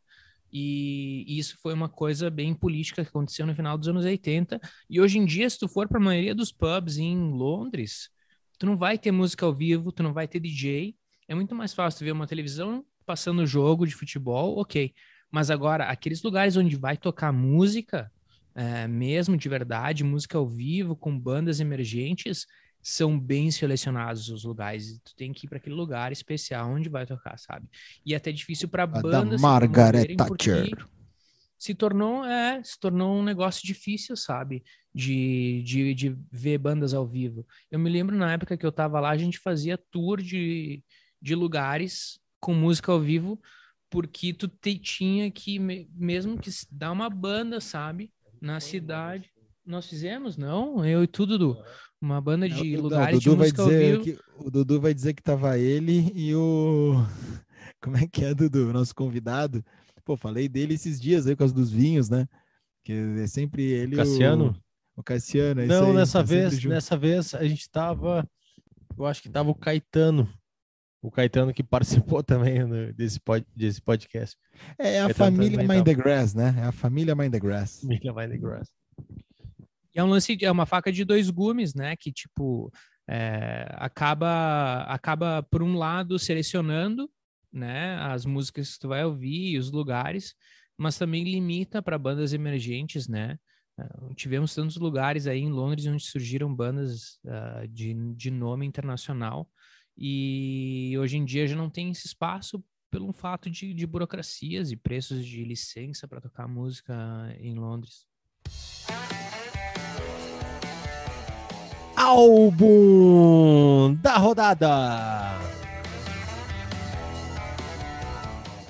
E 0.52 1.26
isso 1.28 1.58
foi 1.62 1.74
uma 1.74 1.90
coisa 1.90 2.30
bem 2.30 2.54
política 2.54 3.04
que 3.04 3.10
aconteceu 3.10 3.46
no 3.46 3.56
final 3.56 3.78
dos 3.78 3.88
anos 3.88 4.06
80. 4.06 4.60
E 4.90 5.00
hoje 5.00 5.20
em 5.20 5.26
dia, 5.26 5.50
se 5.50 5.60
tu 5.60 5.68
for 5.68 5.88
para 5.88 5.98
a 5.98 6.04
maioria 6.04 6.34
dos 6.34 6.52
pubs 6.52 6.98
em 6.98 7.18
Londres, 7.32 8.10
tu 8.58 8.66
não 8.66 8.78
vai 8.78 8.98
ter 8.98 9.12
música 9.12 9.46
ao 9.46 9.54
vivo, 9.54 9.92
tu 9.92 10.04
não 10.04 10.14
vai 10.14 10.28
ter 10.28 10.40
DJ, 10.40 10.96
é 11.28 11.36
muito 11.36 11.54
mais 11.54 11.74
fácil 11.74 12.06
ver 12.06 12.12
uma 12.12 12.28
televisão 12.28 12.86
passando 13.06 13.46
jogo 13.46 13.86
de 13.86 13.96
futebol, 13.96 14.60
ok. 14.60 14.94
Mas 15.32 15.50
agora, 15.50 15.86
aqueles 15.86 16.22
lugares 16.24 16.56
onde 16.56 16.76
vai 16.76 16.98
tocar 16.98 17.32
música, 17.32 18.12
é, 18.56 18.88
mesmo 18.88 19.38
de 19.38 19.50
verdade, 19.50 20.04
música 20.04 20.38
ao 20.38 20.48
vivo, 20.48 20.96
com 20.96 21.18
bandas 21.18 21.60
emergentes, 21.60 22.46
são 22.82 23.20
bem 23.20 23.52
selecionados 23.52 24.30
os 24.30 24.44
lugares. 24.44 25.00
Tu 25.04 25.16
tem 25.16 25.34
que 25.34 25.46
ir 25.46 25.50
para 25.50 25.58
aquele 25.58 25.76
lugar 25.76 26.12
especial 26.12 26.70
onde 26.70 26.88
vai 26.88 27.06
tocar, 27.06 27.38
sabe? 27.38 27.68
E 28.06 28.14
é 28.14 28.18
até 28.18 28.32
difícil 28.32 28.70
para 28.70 28.88
bandas. 28.88 29.42
Da 29.42 29.48
Margaret 29.48 30.16
Thatcher. 30.16 30.88
Se 31.58 31.74
tornou, 31.74 32.24
é, 32.24 32.62
se 32.64 32.80
tornou 32.80 33.18
um 33.18 33.24
negócio 33.24 33.66
difícil, 33.66 34.16
sabe? 34.16 34.64
De, 34.94 35.64
de, 35.66 35.94
de 35.94 36.18
ver 36.32 36.60
bandas 36.60 36.94
ao 36.94 37.06
vivo. 37.06 37.46
Eu 37.70 37.80
me 37.80 37.90
lembro 37.90 38.16
na 38.16 38.32
época 38.32 38.56
que 38.56 38.66
eu 38.66 38.72
tava 38.72 39.00
lá, 39.00 39.10
a 39.10 39.18
gente 39.18 39.40
fazia 39.40 39.78
tour 39.78 40.22
de, 40.22 40.84
de 41.22 41.36
lugares 41.36 42.20
com 42.40 42.54
música 42.54 42.92
ao 42.92 43.00
vivo, 43.00 43.40
porque 43.90 44.34
tu 44.34 44.48
te, 44.48 44.78
tinha 44.78 45.30
que, 45.32 45.60
mesmo 45.60 46.38
que 46.38 46.50
dar 46.72 46.92
uma 46.92 47.10
banda, 47.10 47.60
sabe? 47.60 48.12
Na 48.42 48.60
cidade. 48.60 49.32
Nós 49.66 49.88
fizemos, 49.88 50.38
não? 50.38 50.86
Eu 50.86 51.04
e 51.04 51.08
tudo, 51.08 51.38
Dudu. 51.38 51.64
Uma 52.00 52.22
banda 52.22 52.48
de 52.48 52.76
não, 52.76 52.84
lugares 52.84 53.14
não, 53.14 53.20
de 53.20 53.38
música 53.38 53.62
ao 53.64 53.70
vivo. 53.70 54.04
Que, 54.04 54.20
o 54.38 54.52
Dudu 54.52 54.80
vai 54.80 54.94
dizer 54.94 55.14
que 55.14 55.24
tava 55.24 55.58
ele 55.58 56.12
e 56.16 56.34
o... 56.36 56.94
Como 57.82 57.98
é 57.98 58.08
que 58.08 58.24
é, 58.24 58.34
Dudu? 58.34 58.72
Nosso 58.72 58.94
convidado. 58.94 59.64
Pô, 60.06 60.16
falei 60.16 60.48
dele 60.48 60.76
esses 60.76 61.00
dias 61.02 61.28
aí, 61.28 61.36
por 61.36 61.40
causa 61.40 61.54
dos 61.54 61.72
vinhos, 61.72 62.10
né? 62.10 62.28
Que 62.84 62.94
é 63.22 63.28
sempre 63.28 63.64
ele 63.64 63.96
Cassiano? 63.96 64.56
O, 64.96 65.02
o 65.02 65.04
Cassiano, 65.04 65.62
é 65.62 65.66
Não, 65.66 65.88
aí, 65.88 65.96
nessa 65.96 66.20
tá 66.20 66.24
vez, 66.24 66.64
nessa 66.64 66.96
vez 66.96 67.34
a 67.34 67.44
gente 67.46 67.70
tava... 67.70 68.26
Eu 68.98 69.06
acho 69.06 69.22
que 69.22 69.30
tava 69.30 69.50
o 69.50 69.56
Caetano 69.56 70.30
o 71.02 71.12
Caetano 71.12 71.54
que 71.54 71.64
participou 72.08 72.24
também 72.24 72.66
no, 72.66 72.94
desse, 72.94 73.20
pod, 73.20 73.46
desse 73.56 73.82
podcast. 73.82 74.38
É, 74.78 75.02
a 75.02 75.14
família 75.14 75.64
Mind 75.64 75.86
the 75.86 75.94
Grass, 75.94 76.34
né? 76.34 76.56
É 76.58 76.64
a 76.64 76.72
família 76.72 77.16
Mind 77.16 77.32
the 77.32 77.40
Grass. 77.40 77.82
Família 77.82 78.14
Mind 78.14 78.32
the 78.32 78.38
Grass. 78.38 78.72
E 79.94 80.00
é 80.00 80.04
um 80.04 80.08
lance, 80.08 80.38
é 80.42 80.52
uma 80.52 80.66
faca 80.66 80.92
de 80.92 81.04
dois 81.04 81.30
gumes, 81.30 81.74
né? 81.74 81.96
Que 81.96 82.12
tipo 82.12 82.72
é, 83.10 83.68
acaba, 83.76 84.84
acaba 84.84 85.44
por 85.44 85.64
um 85.64 85.76
lado 85.76 86.20
selecionando, 86.20 87.10
né? 87.52 87.96
As 88.00 88.26
músicas 88.26 88.74
que 88.74 88.80
tu 88.80 88.90
vai 88.90 89.04
ouvir 89.06 89.52
e 89.54 89.58
os 89.58 89.72
lugares, 89.72 90.36
mas 90.78 90.98
também 90.98 91.24
limita 91.24 91.82
para 91.82 91.98
bandas 91.98 92.34
emergentes, 92.34 93.08
né? 93.08 93.38
Uh, 93.80 94.14
tivemos 94.16 94.56
tantos 94.56 94.76
lugares 94.78 95.28
aí 95.28 95.40
em 95.40 95.52
Londres 95.52 95.86
onde 95.86 96.04
surgiram 96.04 96.54
bandas 96.54 97.20
uh, 97.26 97.68
de, 97.68 97.94
de 98.16 98.32
nome 98.32 98.66
internacional 98.66 99.48
e 99.98 100.96
hoje 101.00 101.18
em 101.18 101.26
dia 101.26 101.48
já 101.48 101.56
não 101.56 101.70
tem 101.70 101.90
esse 101.90 102.06
espaço 102.06 102.64
pelo 102.92 103.12
fato 103.12 103.50
de, 103.50 103.74
de 103.74 103.88
burocracias 103.88 104.72
e 104.72 104.76
preços 104.76 105.26
de 105.26 105.44
licença 105.44 106.08
para 106.08 106.22
tocar 106.22 106.48
música 106.48 106.94
em 107.40 107.56
Londres. 107.56 108.06
Álbum 111.96 113.96
da 113.96 114.18
rodada. 114.18 114.70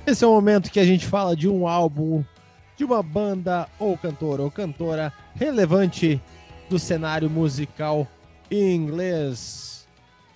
Esse 0.06 0.24
é 0.24 0.28
o 0.28 0.32
momento 0.32 0.72
que 0.72 0.80
a 0.80 0.86
gente 0.86 1.06
fala 1.06 1.36
de 1.36 1.50
um 1.50 1.68
álbum, 1.68 2.24
de 2.78 2.86
uma 2.86 3.04
banda 3.04 3.68
ou 3.78 3.98
cantor 3.98 4.40
ou 4.40 4.50
cantora 4.50 5.12
relevante 5.36 6.22
do 6.70 6.80
cenário 6.80 7.30
musical 7.30 8.08
inglês. 8.50 9.77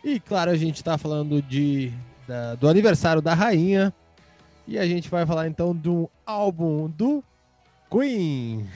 E 0.03 0.19
claro, 0.19 0.51
a 0.51 0.57
gente 0.57 0.77
está 0.77 0.97
falando 0.97 1.41
de, 1.41 1.91
da, 2.27 2.55
do 2.55 2.67
aniversário 2.67 3.21
da 3.21 3.33
rainha. 3.33 3.93
E 4.67 4.77
a 4.77 4.85
gente 4.85 5.09
vai 5.09 5.25
falar 5.25 5.47
então 5.47 5.71
um 5.85 6.07
álbum 6.25 6.89
do 6.89 7.23
Queen. 7.89 8.67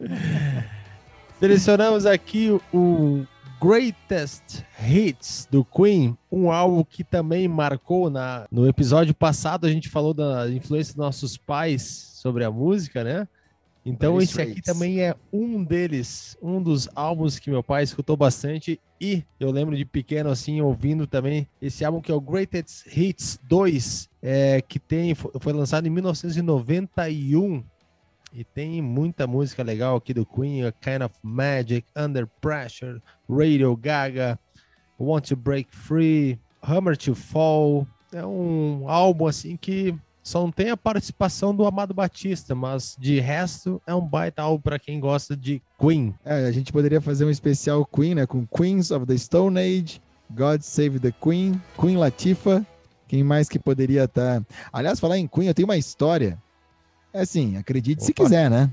Selecionamos 1.38 2.04
aqui 2.04 2.50
o 2.72 3.24
Greatest 3.60 4.64
Hits 4.82 5.46
do 5.50 5.64
Queen, 5.64 6.16
um 6.32 6.50
álbum 6.50 6.82
que 6.82 7.04
também 7.04 7.46
marcou 7.46 8.10
na 8.10 8.46
no 8.50 8.66
episódio 8.66 9.14
passado 9.14 9.66
a 9.66 9.70
gente 9.70 9.88
falou 9.88 10.14
da 10.14 10.50
influência 10.50 10.94
dos 10.94 11.04
nossos 11.04 11.36
pais 11.36 11.82
sobre 12.14 12.42
a 12.42 12.50
música, 12.50 13.04
né? 13.04 13.28
Então 13.84 14.20
esse 14.20 14.40
aqui 14.40 14.60
também 14.60 15.00
é 15.00 15.14
um 15.32 15.64
deles, 15.64 16.36
um 16.42 16.62
dos 16.62 16.88
álbuns 16.94 17.38
que 17.38 17.50
meu 17.50 17.62
pai 17.62 17.82
escutou 17.82 18.16
bastante. 18.16 18.78
E 19.00 19.24
eu 19.38 19.50
lembro 19.50 19.74
de 19.74 19.84
pequeno 19.84 20.28
assim 20.28 20.60
ouvindo 20.60 21.06
também 21.06 21.48
esse 21.62 21.84
álbum 21.84 22.00
que 22.00 22.12
é 22.12 22.14
o 22.14 22.20
Greatest 22.20 22.86
Hits 22.94 23.40
2, 23.48 24.10
é, 24.22 24.60
que 24.60 24.78
tem 24.78 25.14
foi 25.14 25.52
lançado 25.52 25.86
em 25.86 25.90
1991 25.90 27.64
e 28.32 28.44
tem 28.44 28.80
muita 28.80 29.26
música 29.26 29.62
legal 29.62 29.96
aqui 29.96 30.14
do 30.14 30.24
Queen, 30.24 30.64
A 30.64 30.72
Kind 30.72 31.02
of 31.02 31.14
Magic, 31.22 31.86
Under 31.96 32.28
Pressure, 32.40 33.00
Radio 33.28 33.76
Gaga, 33.76 34.38
Want 34.98 35.28
to 35.28 35.36
Break 35.36 35.74
Free, 35.74 36.38
Hammer 36.62 36.96
to 36.96 37.14
Fall. 37.14 37.86
É 38.12 38.24
um 38.24 38.88
álbum 38.88 39.26
assim 39.26 39.56
que 39.56 39.94
só 40.22 40.40
não 40.40 40.50
tem 40.50 40.70
a 40.70 40.76
participação 40.76 41.54
do 41.54 41.66
Amado 41.66 41.94
Batista, 41.94 42.54
mas 42.54 42.96
de 42.98 43.20
resto 43.20 43.80
é 43.86 43.94
um 43.94 44.06
baita 44.06 44.42
álbum 44.42 44.60
para 44.60 44.78
quem 44.78 45.00
gosta 45.00 45.36
de 45.36 45.62
Queen. 45.78 46.14
É, 46.24 46.46
a 46.46 46.52
gente 46.52 46.72
poderia 46.72 47.00
fazer 47.00 47.24
um 47.24 47.30
especial 47.30 47.84
Queen, 47.86 48.14
né, 48.14 48.26
com 48.26 48.46
Queens 48.46 48.90
of 48.90 49.06
the 49.06 49.16
Stone 49.16 49.58
Age, 49.58 50.00
God 50.30 50.60
Save 50.60 51.00
the 51.00 51.12
Queen, 51.12 51.60
Queen 51.78 51.96
Latifah, 51.96 52.64
quem 53.08 53.24
mais 53.24 53.48
que 53.48 53.58
poderia 53.58 54.04
estar? 54.04 54.40
Tá... 54.40 54.46
Aliás, 54.72 55.00
falar 55.00 55.18
em 55.18 55.26
Queen, 55.26 55.48
eu 55.48 55.54
tenho 55.54 55.66
uma 55.66 55.76
história 55.76 56.38
é 57.12 57.22
assim, 57.22 57.56
acredite 57.56 57.98
Opa. 57.98 58.06
se 58.06 58.12
quiser, 58.12 58.50
né? 58.50 58.70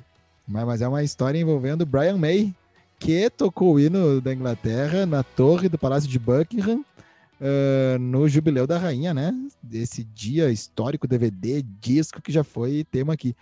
Mas, 0.48 0.66
mas 0.66 0.82
é 0.82 0.88
uma 0.88 1.04
história 1.04 1.40
envolvendo 1.40 1.86
Brian 1.86 2.18
May, 2.18 2.54
que 3.00 3.30
tocou 3.30 3.74
o 3.74 3.80
hino 3.80 4.22
da 4.22 4.34
Inglaterra 4.34 5.06
na 5.06 5.24
torre 5.24 5.68
do 5.68 5.78
Palácio 5.78 6.10
de 6.10 6.20
Buckingham 6.20 6.84
uh, 7.42 8.00
no 8.00 8.28
Jubileu 8.28 8.68
da 8.68 8.78
Rainha, 8.78 9.14
né? 9.14 9.34
Desse 9.62 10.04
dia 10.04 10.52
histórico, 10.52 11.08
DVD, 11.08 11.62
disco 11.80 12.22
que 12.22 12.32
já 12.32 12.44
foi 12.44 12.84
tema 12.84 13.14
aqui. 13.14 13.36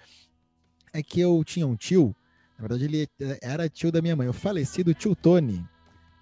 É 0.93 1.04
que 1.04 1.20
eu 1.20 1.43
tinha 1.43 1.68
um 1.68 1.76
tio, 1.76 2.16
na 2.58 2.68
verdade 2.68 2.86
ele 2.86 3.10
era 3.41 3.68
tio 3.68 3.91
da 3.91 4.02
minha 4.02 4.16
mãe, 4.16 4.28
o 4.28 4.34
falecido 4.34 4.93
tio 4.93 5.16
Tony, 5.16 5.64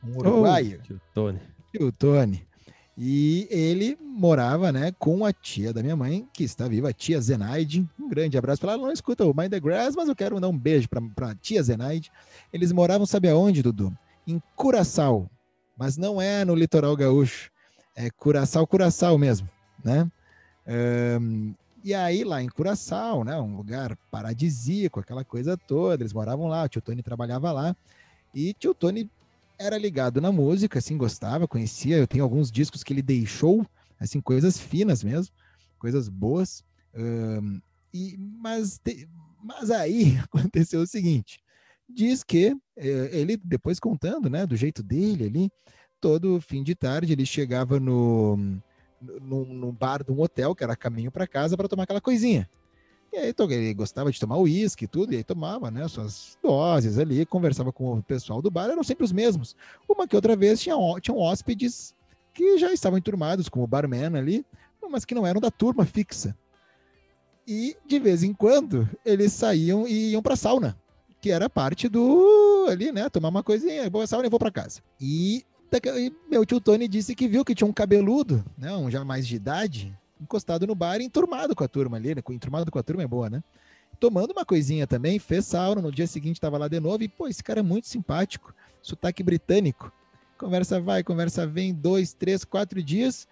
um 0.04 0.18
uruguaio. 0.18 0.80
Oh, 0.80 0.84
tio 0.84 1.02
Tony. 1.14 1.40
Tio 1.72 1.92
Tony. 1.92 2.48
E 2.96 3.48
ele 3.50 3.98
morava, 4.00 4.72
né, 4.72 4.92
com 5.00 5.26
a 5.26 5.34
tia 5.34 5.74
da 5.74 5.82
minha 5.82 5.96
mãe, 5.96 6.28
que 6.32 6.44
está 6.44 6.68
viva, 6.68 6.90
a 6.90 6.94
tia 6.94 7.20
Zenaide. 7.20 7.88
Um 8.00 8.08
grande 8.08 8.38
abraço 8.38 8.62
para 8.62 8.72
ela. 8.74 8.82
Ela 8.82 8.88
não 8.88 8.94
escuta 8.94 9.26
o 9.26 9.34
Mind 9.36 9.50
the 9.50 9.60
Grass, 9.60 9.96
mas 9.96 10.08
eu 10.08 10.16
quero 10.16 10.40
dar 10.40 10.48
um 10.48 10.58
beijo 10.58 10.88
para 10.88 11.32
a 11.32 11.36
tia 11.36 11.64
Zenaide. 11.64 12.12
Eles 12.52 12.72
moravam, 12.72 13.06
sabe 13.08 13.30
aonde, 13.30 13.64
Dudu? 13.64 13.92
Em 14.28 14.42
Curaçao. 14.56 15.28
Mas 15.76 15.98
não 15.98 16.22
é 16.22 16.46
no 16.46 16.54
litoral 16.54 16.96
gaúcho. 16.96 17.52
É 17.96 18.10
Curaçao, 18.10 18.66
Curaçao 18.66 19.18
mesmo, 19.18 19.50
né? 19.84 20.10
Um, 20.68 21.54
e 21.84 21.94
aí, 21.94 22.24
lá 22.24 22.42
em 22.42 22.48
Curaçao, 22.48 23.24
né, 23.24 23.38
um 23.40 23.58
lugar 23.58 23.98
paradisíaco, 24.10 25.02
aquela 25.02 25.26
coisa 25.26 25.58
toda, 25.58 26.02
eles 26.02 26.14
moravam 26.14 26.48
lá, 26.48 26.64
o 26.64 26.70
tio 26.70 26.82
Tony 26.82 27.04
trabalhava 27.04 27.52
lá, 27.52 27.76
e 28.34 28.54
tio 28.54 28.74
Tony 28.74 29.10
era 29.60 29.78
ligado 29.78 30.22
na 30.22 30.32
música, 30.32 30.80
assim, 30.80 30.98
gostava, 30.98 31.48
conhecia. 31.48 31.98
Eu 31.98 32.08
tenho 32.08 32.24
alguns 32.24 32.52
discos 32.52 32.84
que 32.84 32.94
ele 32.94 33.02
deixou, 33.02 33.66
assim, 34.00 34.22
coisas 34.22 34.58
finas 34.58 35.04
mesmo, 35.04 35.34
coisas 35.78 36.10
boas. 36.10 36.64
Um, 36.96 37.62
e, 37.94 38.18
mas, 38.18 38.80
te, 38.80 39.08
mas 39.42 39.70
aí 39.70 40.18
aconteceu 40.24 40.82
o 40.82 40.88
seguinte: 40.88 41.40
diz 41.88 42.24
que 42.24 42.56
eh, 42.78 43.10
ele, 43.12 43.38
depois 43.38 43.80
contando, 43.80 44.30
né, 44.30 44.46
do 44.46 44.56
jeito 44.56 44.82
dele 44.82 45.26
ali, 45.26 45.52
todo 46.04 46.42
fim 46.42 46.62
de 46.62 46.76
tarde 46.76 47.14
ele 47.14 47.26
chegava 47.26 47.80
no, 47.80 48.36
no, 49.22 49.46
no 49.46 49.72
bar 49.72 50.04
de 50.04 50.12
um 50.12 50.20
hotel, 50.20 50.54
que 50.54 50.62
era 50.62 50.76
caminho 50.76 51.10
para 51.10 51.26
casa, 51.26 51.56
para 51.56 51.70
tomar 51.70 51.84
aquela 51.84 52.02
coisinha. 52.02 52.50
E 53.14 53.16
aí 53.16 53.34
ele 53.38 53.74
gostava 53.74 54.12
de 54.12 54.20
tomar 54.20 54.38
uísque 54.38 54.84
e 54.84 54.88
tudo, 54.88 55.14
e 55.14 55.16
aí 55.16 55.24
tomava 55.24 55.72
né, 55.72 55.88
suas 55.88 56.38
doses 56.44 57.00
ali, 57.00 57.26
conversava 57.26 57.72
com 57.72 57.94
o 57.94 58.04
pessoal 58.04 58.42
do 58.42 58.52
bar, 58.52 58.70
eram 58.70 58.84
sempre 58.84 59.06
os 59.06 59.14
mesmos. 59.14 59.56
Uma 59.88 60.06
que 60.06 60.14
outra 60.14 60.36
vez 60.36 60.60
tinha, 60.60 60.76
tinham 61.00 61.18
hóspedes 61.18 61.96
que 62.34 62.58
já 62.58 62.74
estavam 62.74 62.98
enturmados 62.98 63.48
com 63.48 63.64
o 63.64 63.68
barman 63.68 64.18
ali, 64.18 64.46
mas 64.92 65.06
que 65.06 65.16
não 65.16 65.26
eram 65.26 65.40
da 65.40 65.50
turma 65.50 65.86
fixa. 65.86 66.38
E 67.48 67.78
de 67.88 67.98
vez 67.98 68.24
em 68.24 68.34
quando 68.34 68.90
eles 69.06 69.32
saíam 69.32 69.88
e 69.88 70.12
iam 70.12 70.22
para 70.22 70.36
sauna, 70.36 70.78
que 71.22 71.32
era 71.32 71.50
parte 71.50 71.88
do 71.88 72.68
ali, 72.70 72.92
né, 72.92 73.08
tomar 73.10 73.30
uma 73.30 73.44
coisinha, 73.44 73.90
vou 73.90 74.06
sauna 74.06 74.28
e 74.28 74.30
vou 74.30 74.40
para 74.40 74.52
casa. 74.52 74.82
E, 75.00 75.46
e 75.78 76.14
meu 76.30 76.46
tio 76.46 76.60
Tony 76.60 76.88
disse 76.88 77.16
que 77.16 77.28
viu 77.28 77.44
que 77.44 77.56
tinha 77.56 77.68
um 77.68 77.74
cabeludo, 77.74 78.44
né, 78.58 78.74
um 78.76 78.90
já 78.90 79.04
mais 79.04 79.28
de 79.28 79.36
idade, 79.36 79.98
encostado 80.20 80.66
no 80.68 80.76
bar 80.76 81.00
e 81.00 81.06
enturmado 81.06 81.56
com 81.56 81.64
a 81.64 81.68
turma 81.68 81.98
ali, 81.98 82.16
né? 82.16 82.22
Enturmado 82.30 82.72
com 82.72 82.80
a 82.80 82.84
turma 82.84 83.04
é 83.04 83.08
boa, 83.08 83.30
né? 83.30 83.44
Tomando 84.00 84.32
uma 84.32 84.46
coisinha 84.46 84.88
também, 84.88 85.20
fez 85.20 85.46
sauna, 85.46 85.82
no 85.82 85.92
dia 85.92 86.08
seguinte 86.08 86.38
estava 86.38 86.58
lá 86.58 86.68
de 86.68 86.80
novo 86.80 87.04
e, 87.04 87.08
pô, 87.08 87.28
esse 87.28 87.44
cara 87.44 87.60
é 87.60 87.64
muito 87.64 87.88
simpático, 87.88 88.54
sotaque 88.82 89.24
britânico. 89.24 89.92
Conversa 90.38 90.82
vai, 90.82 91.04
conversa 91.04 91.46
vem, 91.46 91.74
dois, 91.74 92.14
três, 92.14 92.44
quatro 92.44 92.82
dias 92.82 93.28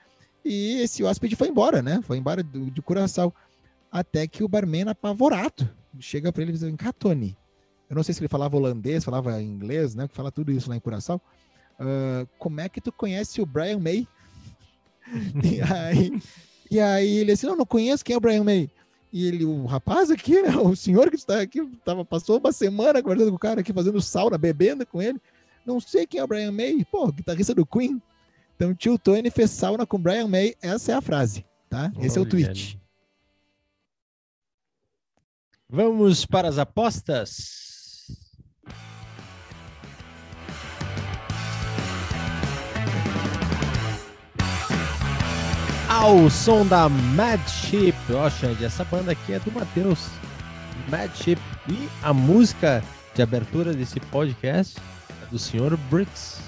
e 0.45 0.79
esse 0.81 1.03
hóspede 1.03 1.35
foi 1.35 1.47
embora, 1.47 1.81
né? 1.81 2.01
Foi 2.03 2.17
embora 2.17 2.43
do, 2.43 2.69
de 2.71 2.81
Curaçao. 2.81 3.33
Até 3.91 4.25
que 4.27 4.43
o 4.43 4.47
barman 4.47 4.89
apavorado 4.89 5.69
chega 5.99 6.31
para 6.31 6.43
ele 6.43 6.51
e 6.51 6.57
diz, 6.57 6.75
Catoni, 6.77 7.37
eu 7.89 7.95
não 7.95 8.03
sei 8.03 8.13
se 8.13 8.21
ele 8.21 8.29
falava 8.29 8.55
holandês, 8.55 9.03
falava 9.03 9.41
inglês, 9.41 9.93
né? 9.93 10.07
Que 10.07 10.15
fala 10.15 10.31
tudo 10.31 10.51
isso 10.51 10.69
lá 10.69 10.75
em 10.75 10.79
Curaçao. 10.79 11.21
Uh, 11.79 12.27
como 12.37 12.59
é 12.61 12.69
que 12.69 12.81
tu 12.81 12.91
conhece 12.91 13.41
o 13.41 13.45
Brian 13.45 13.79
May? 13.79 14.07
e 15.43 15.61
aí 15.61 16.21
e 16.71 16.79
aí 16.79 17.17
ele 17.17 17.33
disse, 17.33 17.45
não, 17.45 17.57
não 17.57 17.65
conheço 17.65 18.03
quem 18.03 18.13
é 18.13 18.17
o 18.17 18.21
Brian 18.21 18.45
May. 18.45 18.69
E 19.11 19.27
ele, 19.27 19.43
o 19.43 19.65
rapaz 19.65 20.09
aqui, 20.09 20.41
né, 20.41 20.55
o 20.55 20.73
senhor 20.73 21.09
que 21.09 21.17
está 21.17 21.41
aqui, 21.41 21.61
tava, 21.83 22.05
passou 22.05 22.39
uma 22.39 22.53
semana 22.53 23.03
conversando 23.03 23.29
com 23.29 23.35
o 23.35 23.39
cara 23.39 23.59
aqui, 23.59 23.73
fazendo 23.73 24.01
sauna, 24.01 24.37
bebendo 24.37 24.85
com 24.85 25.01
ele. 25.01 25.21
Não 25.65 25.81
sei 25.81 26.07
quem 26.07 26.21
é 26.21 26.23
o 26.23 26.27
Brian 26.27 26.51
May. 26.53 26.85
Pô, 26.89 27.11
guitarrista 27.11 27.53
do 27.53 27.65
Queen. 27.65 28.01
Então, 28.55 28.73
tio 28.73 28.97
Tony 28.97 29.29
fez 29.29 29.51
sauna 29.51 29.85
com 29.85 29.99
Brian 29.99 30.29
May. 30.29 30.55
Essa 30.61 30.93
é 30.93 30.95
a 30.95 31.01
frase, 31.01 31.45
tá? 31.69 31.91
Esse 31.99 32.17
é 32.17 32.21
o 32.21 32.25
tweet. 32.25 32.79
Vamos 35.67 36.25
para 36.25 36.47
as 36.47 36.57
apostas. 36.57 37.70
Ao 45.91 46.29
som 46.29 46.65
da 46.65 46.87
Mad 46.87 47.45
Ship. 47.49 47.93
Ó, 48.11 48.25
oh, 48.25 48.29
Xande, 48.29 48.63
essa 48.63 48.85
banda 48.85 49.11
aqui 49.11 49.33
é 49.33 49.39
do 49.39 49.51
Matheus. 49.51 50.07
Mad 50.89 51.11
Ship. 51.13 51.37
E 51.67 51.89
a 52.01 52.13
música 52.13 52.81
de 53.13 53.21
abertura 53.21 53.73
desse 53.73 53.99
podcast 53.99 54.79
é 55.21 55.25
do 55.29 55.37
Sr. 55.37 55.75
Bricks. 55.89 56.39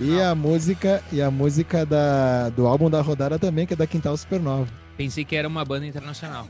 E 0.00 0.20
a 0.20 0.34
música, 0.34 1.00
e 1.12 1.22
a 1.22 1.30
música 1.30 1.86
da, 1.86 2.48
do 2.50 2.66
álbum 2.66 2.90
da 2.90 3.00
rodada 3.00 3.38
também, 3.38 3.66
que 3.66 3.74
é 3.74 3.76
da 3.76 3.86
Quintal 3.86 4.16
Supernova. 4.16 4.68
Pensei 4.96 5.24
que 5.24 5.36
era 5.36 5.46
uma 5.46 5.64
banda 5.64 5.86
internacional. 5.86 6.48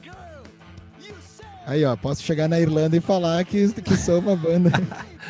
Aí, 1.66 1.84
ó, 1.84 1.94
posso 1.96 2.22
chegar 2.22 2.48
na 2.48 2.58
Irlanda 2.58 2.96
e 2.96 3.00
falar 3.00 3.44
que, 3.44 3.70
que 3.82 3.96
sou 3.96 4.20
uma 4.20 4.34
banda. 4.34 4.70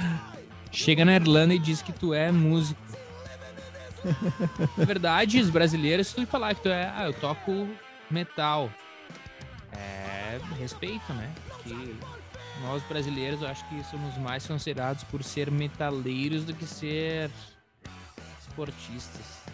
Chega 0.70 1.04
na 1.04 1.16
Irlanda 1.16 1.52
e 1.54 1.58
diz 1.58 1.82
que 1.82 1.92
tu 1.92 2.14
é 2.14 2.30
músico. 2.30 2.85
Na 4.76 4.84
verdade, 4.84 5.40
os 5.40 5.50
brasileiros, 5.50 6.08
se 6.08 6.14
tu 6.14 6.26
falar 6.26 6.54
que 6.54 6.62
tu 6.62 6.68
é, 6.68 6.92
ah, 6.94 7.06
eu 7.06 7.12
toco 7.12 7.68
metal, 8.10 8.70
é 9.72 10.38
respeito, 10.58 11.12
né? 11.12 11.32
Que 11.62 11.98
Nós 12.62 12.82
brasileiros, 12.84 13.42
eu 13.42 13.48
acho 13.48 13.66
que 13.68 13.82
somos 13.84 14.16
mais 14.18 14.46
considerados 14.46 15.04
por 15.04 15.22
ser 15.22 15.50
metaleiros 15.50 16.44
do 16.44 16.54
que 16.54 16.66
ser 16.66 17.30
esportistas. 18.40 19.44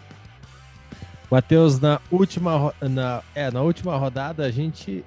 Matheus, 1.29 1.79
na 1.79 1.99
última, 2.11 2.73
na, 2.81 3.23
é, 3.33 3.49
na 3.49 3.61
última 3.61 3.97
rodada 3.97 4.45
a 4.45 4.51
gente 4.51 5.03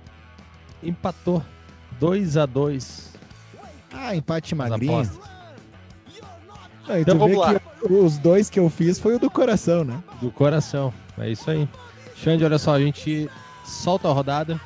empatou 0.82 1.42
2 2.00 2.36
a 2.36 2.46
2 2.46 3.12
Ah, 3.92 4.14
empate 4.16 4.54
magrinho. 4.54 5.08
E 6.88 7.00
Então 7.00 7.18
vamos 7.18 7.36
lá. 7.36 7.54
que 7.58 7.92
os 7.92 8.18
dois 8.18 8.48
que 8.50 8.58
eu 8.58 8.68
fiz 8.70 8.98
foi 8.98 9.14
o 9.16 9.18
do 9.18 9.30
coração, 9.30 9.84
né? 9.84 10.02
Do 10.20 10.30
coração. 10.30 10.92
É 11.18 11.30
isso 11.30 11.50
aí. 11.50 11.68
Xande, 12.16 12.44
olha 12.44 12.58
só, 12.58 12.74
a 12.74 12.80
gente 12.80 13.28
solta 13.64 14.08
a 14.08 14.12
rodada 14.12 14.60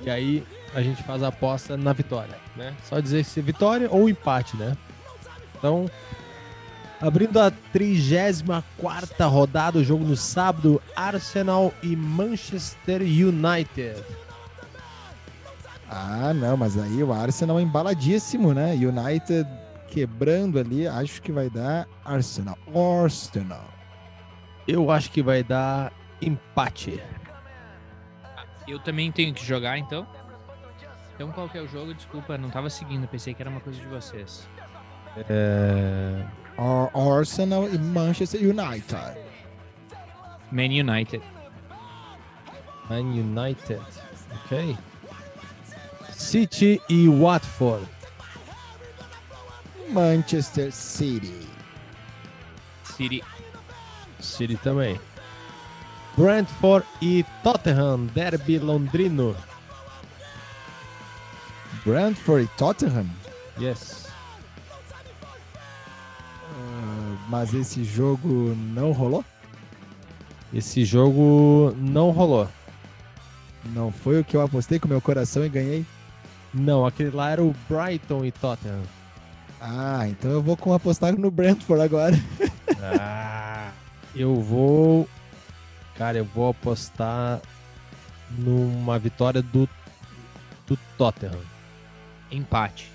e 0.00 0.10
aí 0.10 0.44
a 0.74 0.82
gente 0.82 1.02
faz 1.02 1.22
a 1.22 1.28
aposta 1.28 1.76
na 1.76 1.92
vitória, 1.92 2.36
né? 2.54 2.74
Só 2.88 3.00
dizer 3.00 3.24
se 3.24 3.40
vitória 3.40 3.88
ou 3.90 4.08
empate, 4.08 4.56
né? 4.56 4.76
Então, 5.58 5.90
abrindo 7.00 7.40
a 7.40 7.50
34 7.72 9.28
rodada, 9.28 9.78
o 9.78 9.84
jogo 9.84 10.04
no 10.04 10.16
sábado, 10.16 10.80
Arsenal 10.94 11.72
e 11.82 11.96
Manchester 11.96 13.00
United. 13.02 14.02
Ah, 15.88 16.32
não, 16.34 16.56
mas 16.56 16.76
aí 16.76 17.02
o 17.02 17.12
Arsenal 17.12 17.58
é 17.58 17.62
embaladíssimo, 17.62 18.52
né? 18.52 18.72
United 18.74 19.48
quebrando 19.88 20.58
ali, 20.58 20.86
acho 20.86 21.22
que 21.22 21.32
vai 21.32 21.48
dar 21.48 21.86
Arsenal. 22.04 22.58
Arsenal. 23.02 23.64
Eu 24.66 24.90
acho 24.90 25.10
que 25.10 25.22
vai 25.22 25.42
dar 25.42 25.92
empate. 26.20 27.00
Eu 28.66 28.78
também 28.80 29.12
tenho 29.12 29.32
que 29.32 29.44
jogar, 29.44 29.78
então. 29.78 30.06
Então 31.14 31.30
qual 31.32 31.48
que 31.48 31.56
é 31.56 31.62
o 31.62 31.68
jogo? 31.68 31.94
Desculpa, 31.94 32.36
não 32.36 32.50
tava 32.50 32.68
seguindo, 32.68 33.06
pensei 33.08 33.32
que 33.32 33.42
era 33.42 33.48
uma 33.48 33.60
coisa 33.60 33.80
de 33.80 33.86
vocês. 33.86 34.46
É... 35.30 36.22
Ar- 36.58 36.90
Arsenal 37.18 37.68
e 37.68 37.78
Manchester 37.78 38.40
United. 38.40 39.18
Man 40.50 40.64
United. 40.64 41.22
Man 42.90 43.00
United. 43.00 43.80
Ok. 44.44 44.76
City 46.12 46.80
e 46.88 47.08
Watford. 47.08 47.86
Manchester 49.90 50.72
City. 50.72 51.46
City. 52.84 53.22
City 54.20 54.56
também. 54.56 54.98
Brentford 56.16 56.86
e 57.02 57.24
Tottenham. 57.42 58.06
Derby 58.06 58.58
londrino. 58.58 59.36
Brentford 61.84 62.44
e 62.44 62.48
Tottenham. 62.56 63.06
Yes. 63.60 64.06
Ah, 66.42 67.16
mas 67.28 67.54
esse 67.54 67.84
jogo 67.84 68.54
não 68.74 68.92
rolou? 68.92 69.24
Esse 70.52 70.84
jogo 70.84 71.74
não 71.76 72.10
rolou. 72.10 72.48
Não 73.74 73.92
foi 73.92 74.20
o 74.20 74.24
que 74.24 74.36
eu 74.36 74.42
apostei 74.42 74.78
com 74.78 74.88
meu 74.88 75.00
coração 75.00 75.44
e 75.44 75.48
ganhei? 75.48 75.84
Não, 76.54 76.86
aquele 76.86 77.10
lá 77.10 77.30
era 77.30 77.42
o 77.42 77.54
Brighton 77.68 78.24
e 78.24 78.32
Tottenham. 78.32 78.82
Ah, 79.60 80.06
então 80.08 80.30
eu 80.30 80.42
vou 80.42 80.56
com 80.56 80.72
apostar 80.74 81.16
no 81.18 81.30
Brentford 81.30 81.82
agora. 81.82 82.14
Ah, 82.82 83.72
eu 84.14 84.40
vou. 84.40 85.08
Cara, 85.96 86.18
eu 86.18 86.24
vou 86.24 86.50
apostar 86.50 87.40
numa 88.30 88.98
vitória 88.98 89.40
do, 89.42 89.68
do 90.66 90.76
Tottenham. 90.98 91.40
Empate. 92.30 92.90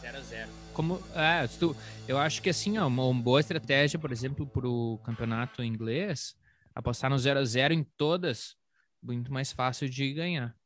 0 0.00 0.18
a 0.18 0.20
0 0.22 0.48
Como, 0.74 1.00
é, 1.14 1.46
tu- 1.46 1.76
eu 2.08 2.18
acho 2.18 2.42
que 2.42 2.50
assim, 2.50 2.76
ó, 2.78 2.86
uma, 2.88 3.04
uma 3.04 3.22
boa 3.22 3.38
estratégia, 3.40 3.98
por 3.98 4.10
exemplo, 4.10 4.46
pro 4.46 4.98
campeonato 5.04 5.62
inglês, 5.62 6.34
apostar 6.74 7.08
no 7.10 7.18
0 7.18 7.38
a 7.38 7.44
0 7.44 7.72
em 7.72 7.84
todas, 7.96 8.56
muito 9.00 9.32
mais 9.32 9.52
fácil 9.52 9.88
de 9.88 10.12
ganhar. 10.12 10.56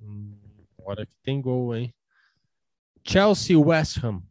Hum, 0.00 0.36
Hora 0.82 1.06
que 1.06 1.14
tem 1.22 1.40
gol, 1.40 1.76
hein? 1.76 1.92
Chelsea 3.08 3.54
e 3.54 3.56
West 3.56 4.04
Ham. 4.04 4.22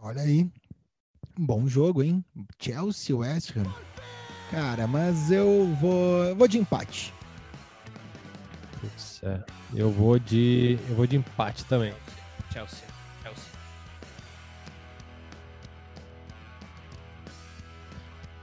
Olha 0.00 0.22
aí. 0.22 0.50
Bom 1.38 1.68
jogo, 1.68 2.02
hein? 2.02 2.24
Chelsea 2.58 3.16
West 3.16 3.56
Ham. 3.56 3.72
Cara, 4.50 4.88
mas 4.88 5.30
eu 5.30 5.72
vou, 5.80 6.24
eu 6.24 6.34
vou 6.34 6.48
de 6.48 6.58
empate. 6.58 7.14
Putz, 8.80 9.20
é. 9.22 9.40
Eu 9.72 9.92
vou 9.92 10.18
de. 10.18 10.80
Eu 10.88 10.96
vou 10.96 11.06
de 11.06 11.14
empate 11.14 11.64
também. 11.66 11.94
Chelsea. 12.52 12.88
Chelsea. 13.22 13.44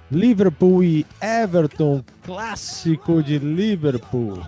Liverpool 0.10 0.86
e 0.86 1.06
Everton, 1.22 2.02
clássico 2.24 3.22
de 3.22 3.38
Liverpool. 3.40 4.42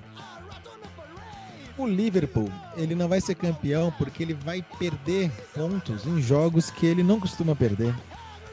O 1.81 1.87
Liverpool, 1.87 2.47
ele 2.77 2.93
não 2.93 3.07
vai 3.07 3.19
ser 3.19 3.33
campeão 3.33 3.91
porque 3.97 4.21
ele 4.21 4.35
vai 4.35 4.63
perder 4.77 5.31
pontos 5.51 6.05
em 6.05 6.21
jogos 6.21 6.69
que 6.69 6.85
ele 6.85 7.01
não 7.01 7.19
costuma 7.19 7.55
perder. 7.55 7.91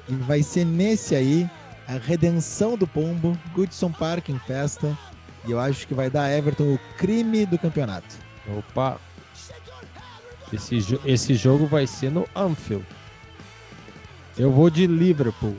E 0.08 0.14
vai 0.14 0.42
ser 0.42 0.64
nesse 0.64 1.14
aí 1.14 1.46
a 1.86 1.98
redenção 1.98 2.74
do 2.74 2.86
pombo, 2.86 3.36
Goodson 3.54 3.92
Park 3.92 4.30
em 4.30 4.38
festa. 4.38 4.96
E 5.46 5.50
eu 5.50 5.60
acho 5.60 5.86
que 5.86 5.92
vai 5.92 6.08
dar 6.08 6.22
a 6.22 6.32
Everton 6.32 6.72
o 6.72 6.78
crime 6.96 7.44
do 7.44 7.58
campeonato. 7.58 8.16
Opa! 8.56 8.98
Esse, 10.50 10.80
jo- 10.80 11.00
esse 11.04 11.34
jogo 11.34 11.66
vai 11.66 11.86
ser 11.86 12.10
no 12.10 12.26
Anfield. 12.34 12.86
Eu 14.38 14.50
vou 14.50 14.70
de 14.70 14.86
Liverpool. 14.86 15.54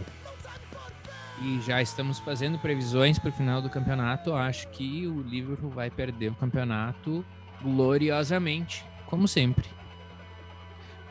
E 1.44 1.62
já 1.62 1.84
estamos 1.84 2.18
fazendo 2.18 2.58
previsões 2.58 3.20
para 3.20 3.30
o 3.30 3.34
final 3.34 3.62
do 3.62 3.70
campeonato. 3.70 4.34
Acho 4.34 4.68
que 4.70 5.06
o 5.06 5.22
Liverpool 5.22 5.70
vai 5.70 5.92
perder 5.92 6.32
o 6.32 6.36
campeonato 6.36 7.24
gloriosamente, 7.62 8.86
como 9.06 9.28
sempre. 9.28 9.66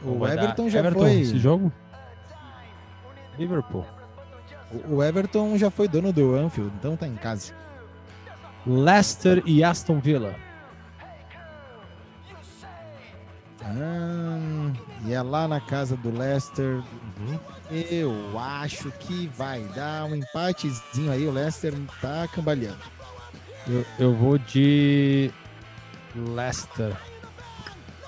O 0.02 0.26
Everton 0.26 0.68
já 0.68 0.78
Everton, 0.80 1.00
foi. 1.00 1.20
Esse 1.20 1.38
jogo? 1.38 1.72
Liverpool. 3.38 3.84
O 4.88 5.02
Everton 5.02 5.56
já 5.56 5.70
foi 5.70 5.88
dono 5.88 6.12
do 6.12 6.34
Anfield, 6.34 6.72
então 6.78 6.96
tá 6.96 7.06
em 7.06 7.16
casa. 7.16 7.52
Leicester 8.66 9.42
e 9.46 9.64
Aston 9.64 9.98
Villa. 9.98 10.34
Ah, 13.62 14.72
e 15.04 15.12
é 15.12 15.22
lá 15.22 15.46
na 15.48 15.60
casa 15.60 15.96
do 15.96 16.16
Leicester. 16.16 16.82
Eu 17.70 18.38
acho 18.38 18.90
que 18.92 19.26
vai 19.28 19.62
dar 19.74 20.04
um 20.04 20.14
empatezinho 20.14 21.12
aí. 21.12 21.26
O 21.26 21.30
Leicester 21.30 21.74
tá 22.00 22.28
cambaleando. 22.28 22.78
Eu, 23.66 23.84
eu 23.98 24.14
vou 24.14 24.38
de 24.38 25.30
Leicester. 26.14 26.96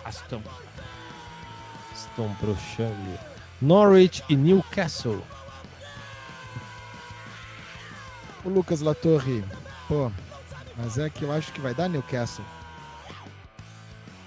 Aston. 0.04 0.42
Estão 1.94 2.34
pro 2.36 2.56
Xande. 2.56 3.18
Norwich 3.60 4.24
e 4.28 4.36
Newcastle. 4.36 5.22
O 8.44 8.48
Lucas 8.48 8.80
Latorre, 8.80 9.44
pô, 9.86 10.10
mas 10.76 10.96
é 10.96 11.10
que 11.10 11.24
eu 11.24 11.32
acho 11.32 11.52
que 11.52 11.60
vai 11.60 11.74
dar 11.74 11.88
Newcastle. 11.88 12.44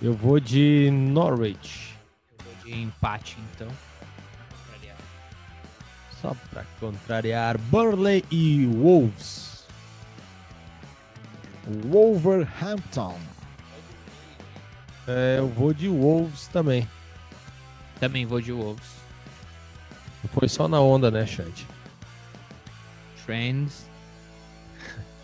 Eu 0.02 0.14
vou 0.14 0.40
de 0.40 0.91
Norwich. 0.91 1.95
Eu 2.38 2.45
vou 2.45 2.56
de 2.64 2.80
empate, 2.80 3.38
então. 3.54 3.68
Só 6.22 6.36
pra 6.52 6.64
contrariar. 6.80 7.58
Burnley 7.58 8.24
e 8.30 8.66
Wolves. 8.68 9.66
Wolverhampton. 11.90 13.18
É, 15.07 15.35
eu 15.39 15.47
vou 15.47 15.73
de 15.73 15.88
Wolves 15.88 16.47
também. 16.47 16.88
Também 17.99 18.25
vou 18.25 18.41
de 18.41 18.51
Wolves. 18.51 19.03
Foi 20.34 20.47
só 20.47 20.67
na 20.67 20.80
onda, 20.80 21.11
né, 21.11 21.25
Xande? 21.25 21.67
Trends. 23.25 23.85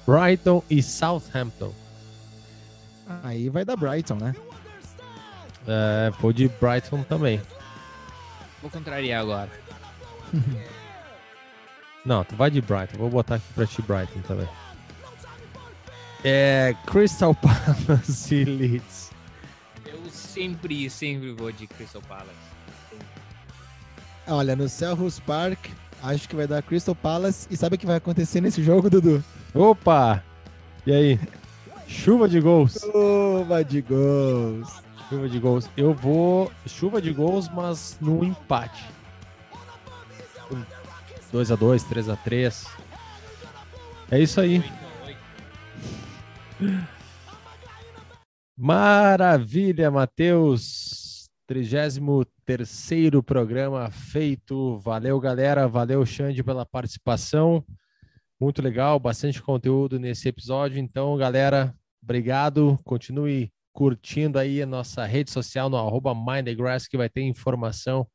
Brighton 0.06 0.64
e 0.70 0.82
Southampton. 0.82 1.74
Aí 3.24 3.50
vai 3.50 3.64
dar 3.64 3.76
Brighton, 3.76 4.16
né? 4.16 4.36
É, 5.68 6.12
vou 6.20 6.34
de 6.34 6.48
Brighton 6.48 7.04
também. 7.04 7.42
Vou 8.62 8.70
contrariar 8.70 9.22
agora. 9.22 9.50
Não, 12.06 12.24
tu 12.24 12.36
vai 12.36 12.50
de 12.50 12.62
Brighton. 12.62 12.98
Vou 12.98 13.10
botar 13.10 13.36
aqui 13.36 13.54
pra 13.54 13.66
ti 13.66 13.82
Brighton 13.82 14.22
também. 14.22 14.48
É 16.24 16.76
Crystal 16.86 17.36
Palace 17.36 18.36
e 18.36 18.46
Leeds. 18.46 19.09
Sempre, 20.40 20.90
sempre 20.90 21.34
vou 21.34 21.52
de 21.52 21.68
Crystal 21.68 22.02
Palace. 22.08 22.30
Olha, 24.26 24.56
no 24.56 24.70
Selhurst 24.70 25.20
Park, 25.24 25.68
acho 26.02 26.30
que 26.30 26.36
vai 26.36 26.48
dar 26.48 26.64
Crystal 26.64 26.96
Palace. 26.96 27.46
E 27.52 27.58
sabe 27.58 27.76
o 27.76 27.78
que 27.78 27.86
vai 27.86 27.98
acontecer 27.98 28.40
nesse 28.40 28.64
jogo, 28.64 28.90
Dudu? 28.90 29.22
Opa! 29.54 30.24
E 30.88 30.94
aí? 30.94 31.20
Chuva 31.90 32.30
de 32.30 32.40
gols. 32.40 32.78
Chuva 32.80 33.66
de 33.66 33.82
gols. 33.82 34.82
Chuva 35.10 35.28
de 35.28 35.40
gols. 35.40 35.70
Eu 35.76 35.94
vou. 35.94 36.50
Chuva 36.66 37.02
de 37.02 37.12
gols, 37.12 37.50
mas 37.50 37.98
no 38.00 38.24
empate. 38.24 38.86
2x2, 41.34 41.84
3x3. 41.84 42.66
É 44.10 44.20
isso 44.22 44.40
aí. 44.40 44.64
Maravilha, 48.62 49.90
Matheus. 49.90 51.30
33 51.48 51.98
programa 53.26 53.90
feito. 53.90 54.78
Valeu, 54.80 55.18
galera. 55.18 55.66
Valeu, 55.66 56.06
Xande, 56.06 56.44
pela 56.44 56.66
participação. 56.66 57.64
Muito 58.38 58.62
legal, 58.62 59.00
bastante 59.00 59.42
conteúdo 59.42 59.98
nesse 59.98 60.28
episódio. 60.28 60.78
Então, 60.78 61.16
galera, 61.16 61.74
obrigado. 62.04 62.78
Continue 62.84 63.50
curtindo 63.72 64.38
aí 64.38 64.62
a 64.62 64.66
nossa 64.66 65.06
rede 65.06 65.32
social 65.32 65.70
no 65.70 65.78
arroba 65.78 66.14
Mindgrass, 66.14 66.86
que 66.86 66.98
vai 66.98 67.08
ter 67.08 67.22
informação 67.22 68.06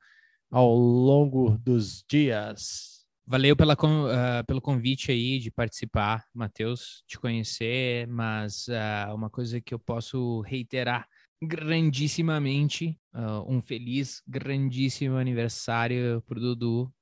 ao 0.50 0.74
longo 0.74 1.56
dos 1.56 2.04
dias. 2.06 2.93
Valeu 3.26 3.56
pela, 3.56 3.72
uh, 3.72 4.44
pelo 4.46 4.60
convite 4.60 5.10
aí 5.10 5.38
de 5.38 5.51
participar, 5.51 6.26
Matheus, 6.34 7.02
te 7.06 7.18
conhecer, 7.18 8.06
mas 8.06 8.68
uh, 8.68 9.14
uma 9.14 9.30
coisa 9.30 9.62
que 9.62 9.72
eu 9.72 9.78
posso 9.78 10.42
reiterar 10.42 11.09
grandissimamente, 11.42 12.98
uh, 13.14 13.51
um 13.51 13.62
feliz, 13.62 14.22
grandíssimo 14.28 15.16
aniversário 15.16 16.22
pro 16.26 16.38
Dudu. 16.38 16.92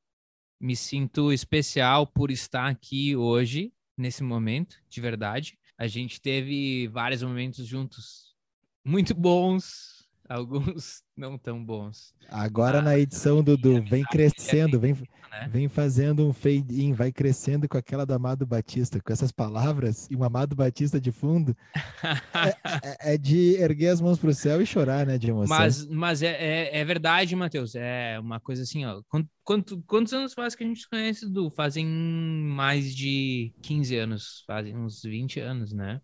Me 0.60 0.76
sinto 0.76 1.32
especial 1.32 2.06
por 2.06 2.30
estar 2.30 2.68
aqui 2.68 3.16
hoje, 3.16 3.72
nesse 3.98 4.22
momento, 4.22 4.76
de 4.88 5.00
verdade. 5.00 5.58
A 5.76 5.88
gente 5.88 6.20
teve 6.20 6.86
vários 6.86 7.24
momentos 7.24 7.66
juntos 7.66 8.36
muito 8.84 9.12
bons, 9.12 9.91
alguns 10.32 11.02
não 11.16 11.38
tão 11.38 11.62
bons. 11.64 12.14
Agora 12.28 12.78
ah, 12.78 12.82
na 12.82 12.98
edição, 12.98 13.42
Dudu, 13.42 13.82
vem 13.82 14.02
crescendo, 14.04 14.80
vem, 14.80 14.94
né? 15.32 15.48
Vem 15.50 15.66
fazendo 15.66 16.26
um 16.26 16.32
fade-in, 16.32 16.92
vai 16.92 17.10
crescendo 17.10 17.66
com 17.66 17.78
aquela 17.78 18.04
do 18.04 18.12
Amado 18.12 18.46
Batista, 18.46 19.00
com 19.00 19.12
essas 19.12 19.32
palavras 19.32 20.06
e 20.10 20.16
um 20.16 20.22
Amado 20.22 20.54
Batista 20.54 21.00
de 21.00 21.10
fundo. 21.10 21.56
é, 21.74 22.48
é, 23.12 23.14
é, 23.14 23.18
de 23.18 23.56
erguer 23.56 23.88
as 23.88 24.00
mãos 24.00 24.18
para 24.18 24.28
o 24.28 24.34
céu 24.34 24.60
e 24.60 24.66
chorar, 24.66 25.06
né, 25.06 25.16
de 25.16 25.30
emoção. 25.30 25.56
Mas, 25.56 25.86
mas 25.86 26.22
é, 26.22 26.32
é, 26.32 26.80
é 26.80 26.84
verdade, 26.84 27.34
Matheus. 27.34 27.74
É 27.74 28.18
uma 28.20 28.38
coisa 28.38 28.62
assim, 28.62 28.84
ó. 28.84 29.02
Quanto, 29.42 29.82
quantos 29.86 30.12
anos 30.12 30.34
faz 30.34 30.54
que 30.54 30.64
a 30.64 30.66
gente 30.66 30.80
se 30.80 30.88
conhece, 30.88 31.28
Du? 31.28 31.50
Fazem 31.50 31.86
mais 31.86 32.94
de 32.94 33.54
15 33.62 33.96
anos, 33.96 34.44
fazem 34.46 34.76
uns 34.76 35.02
20 35.02 35.40
anos, 35.40 35.72
né? 35.72 36.00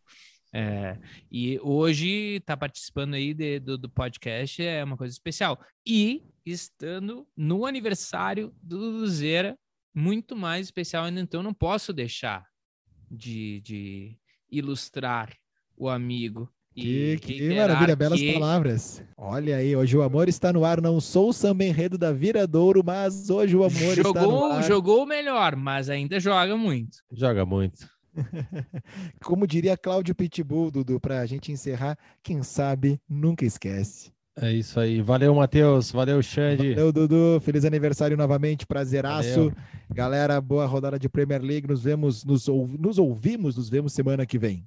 É, 0.53 0.97
e 1.31 1.59
hoje 1.61 2.37
está 2.37 2.57
participando 2.57 3.15
aí 3.15 3.35
de, 3.35 3.61
do, 3.61 3.77
do, 3.77 3.89
podcast 3.89 4.63
é 4.63 4.83
uma 4.83 4.97
coisa 4.97 5.13
especial. 5.13 5.59
E 5.87 6.23
estando 6.45 7.27
no 7.37 7.67
aniversário 7.67 8.55
do 8.63 8.79
Luzeira, 8.79 9.59
muito 9.95 10.35
mais 10.35 10.67
especial 10.67 11.05
ainda, 11.05 11.21
então 11.21 11.43
não 11.43 11.53
posso 11.53 11.93
deixar 11.93 12.47
de, 13.11 13.61
de 13.61 14.19
ilustrar 14.51 15.35
o 15.77 15.89
amigo. 15.89 16.51
Que, 16.75 17.19
que 17.19 17.57
maravilha, 17.57 17.97
belas 17.97 18.21
que... 18.21 18.33
palavras. 18.35 19.03
Olha 19.17 19.57
aí, 19.57 19.75
hoje 19.75 19.97
o 19.97 20.03
amor 20.03 20.29
está 20.29 20.53
no 20.53 20.65
ar. 20.65 20.81
Não 20.81 21.01
sou 21.01 21.31
o 21.31 21.33
samba 21.33 21.65
enredo 21.65 21.99
da 21.99 22.13
Viradouro, 22.13 22.85
mas 22.85 23.29
hoje 23.31 23.57
o 23.57 23.65
amor 23.65 23.97
jogou, 23.97 24.13
está 24.13 24.23
no 24.23 24.45
ar. 24.45 24.63
Jogou 24.63 25.05
melhor, 25.05 25.57
mas 25.57 25.91
ainda 25.91 26.21
joga 26.21 26.57
muito. 26.57 26.99
Joga 27.11 27.45
muito. 27.45 27.89
Como 29.25 29.47
diria 29.47 29.77
Cláudio 29.77 30.15
Pitbull, 30.15 30.71
Dudu, 30.71 31.01
para 31.01 31.21
a 31.21 31.27
gente 31.27 31.53
encerrar, 31.53 31.99
quem 32.23 32.43
sabe 32.43 33.01
nunca 33.09 33.45
esquece. 33.45 34.11
É 34.41 34.53
isso 34.53 34.79
aí. 34.79 35.01
Valeu, 35.03 35.35
Matheus. 35.35 35.91
Valeu, 35.91 36.23
Xande. 36.23 36.75
Valeu, 36.75 36.93
Dudu. 36.93 37.41
Feliz 37.41 37.65
aniversário 37.65 38.17
novamente. 38.17 38.67
Prazeraço. 38.67 39.51
Valeu. 39.51 39.53
Galera, 39.91 40.41
boa 40.41 40.65
rodada 40.65 40.99
de 40.99 41.09
Premier 41.09 41.43
League. 41.43 41.67
Nos 41.67 41.83
vemos, 41.83 42.25
nos, 42.25 42.47
nos 42.47 42.99
ouvimos, 42.99 43.57
nos 43.57 43.69
vemos 43.69 43.93
semana 43.93 44.25
que 44.25 44.39
vem. 44.39 44.65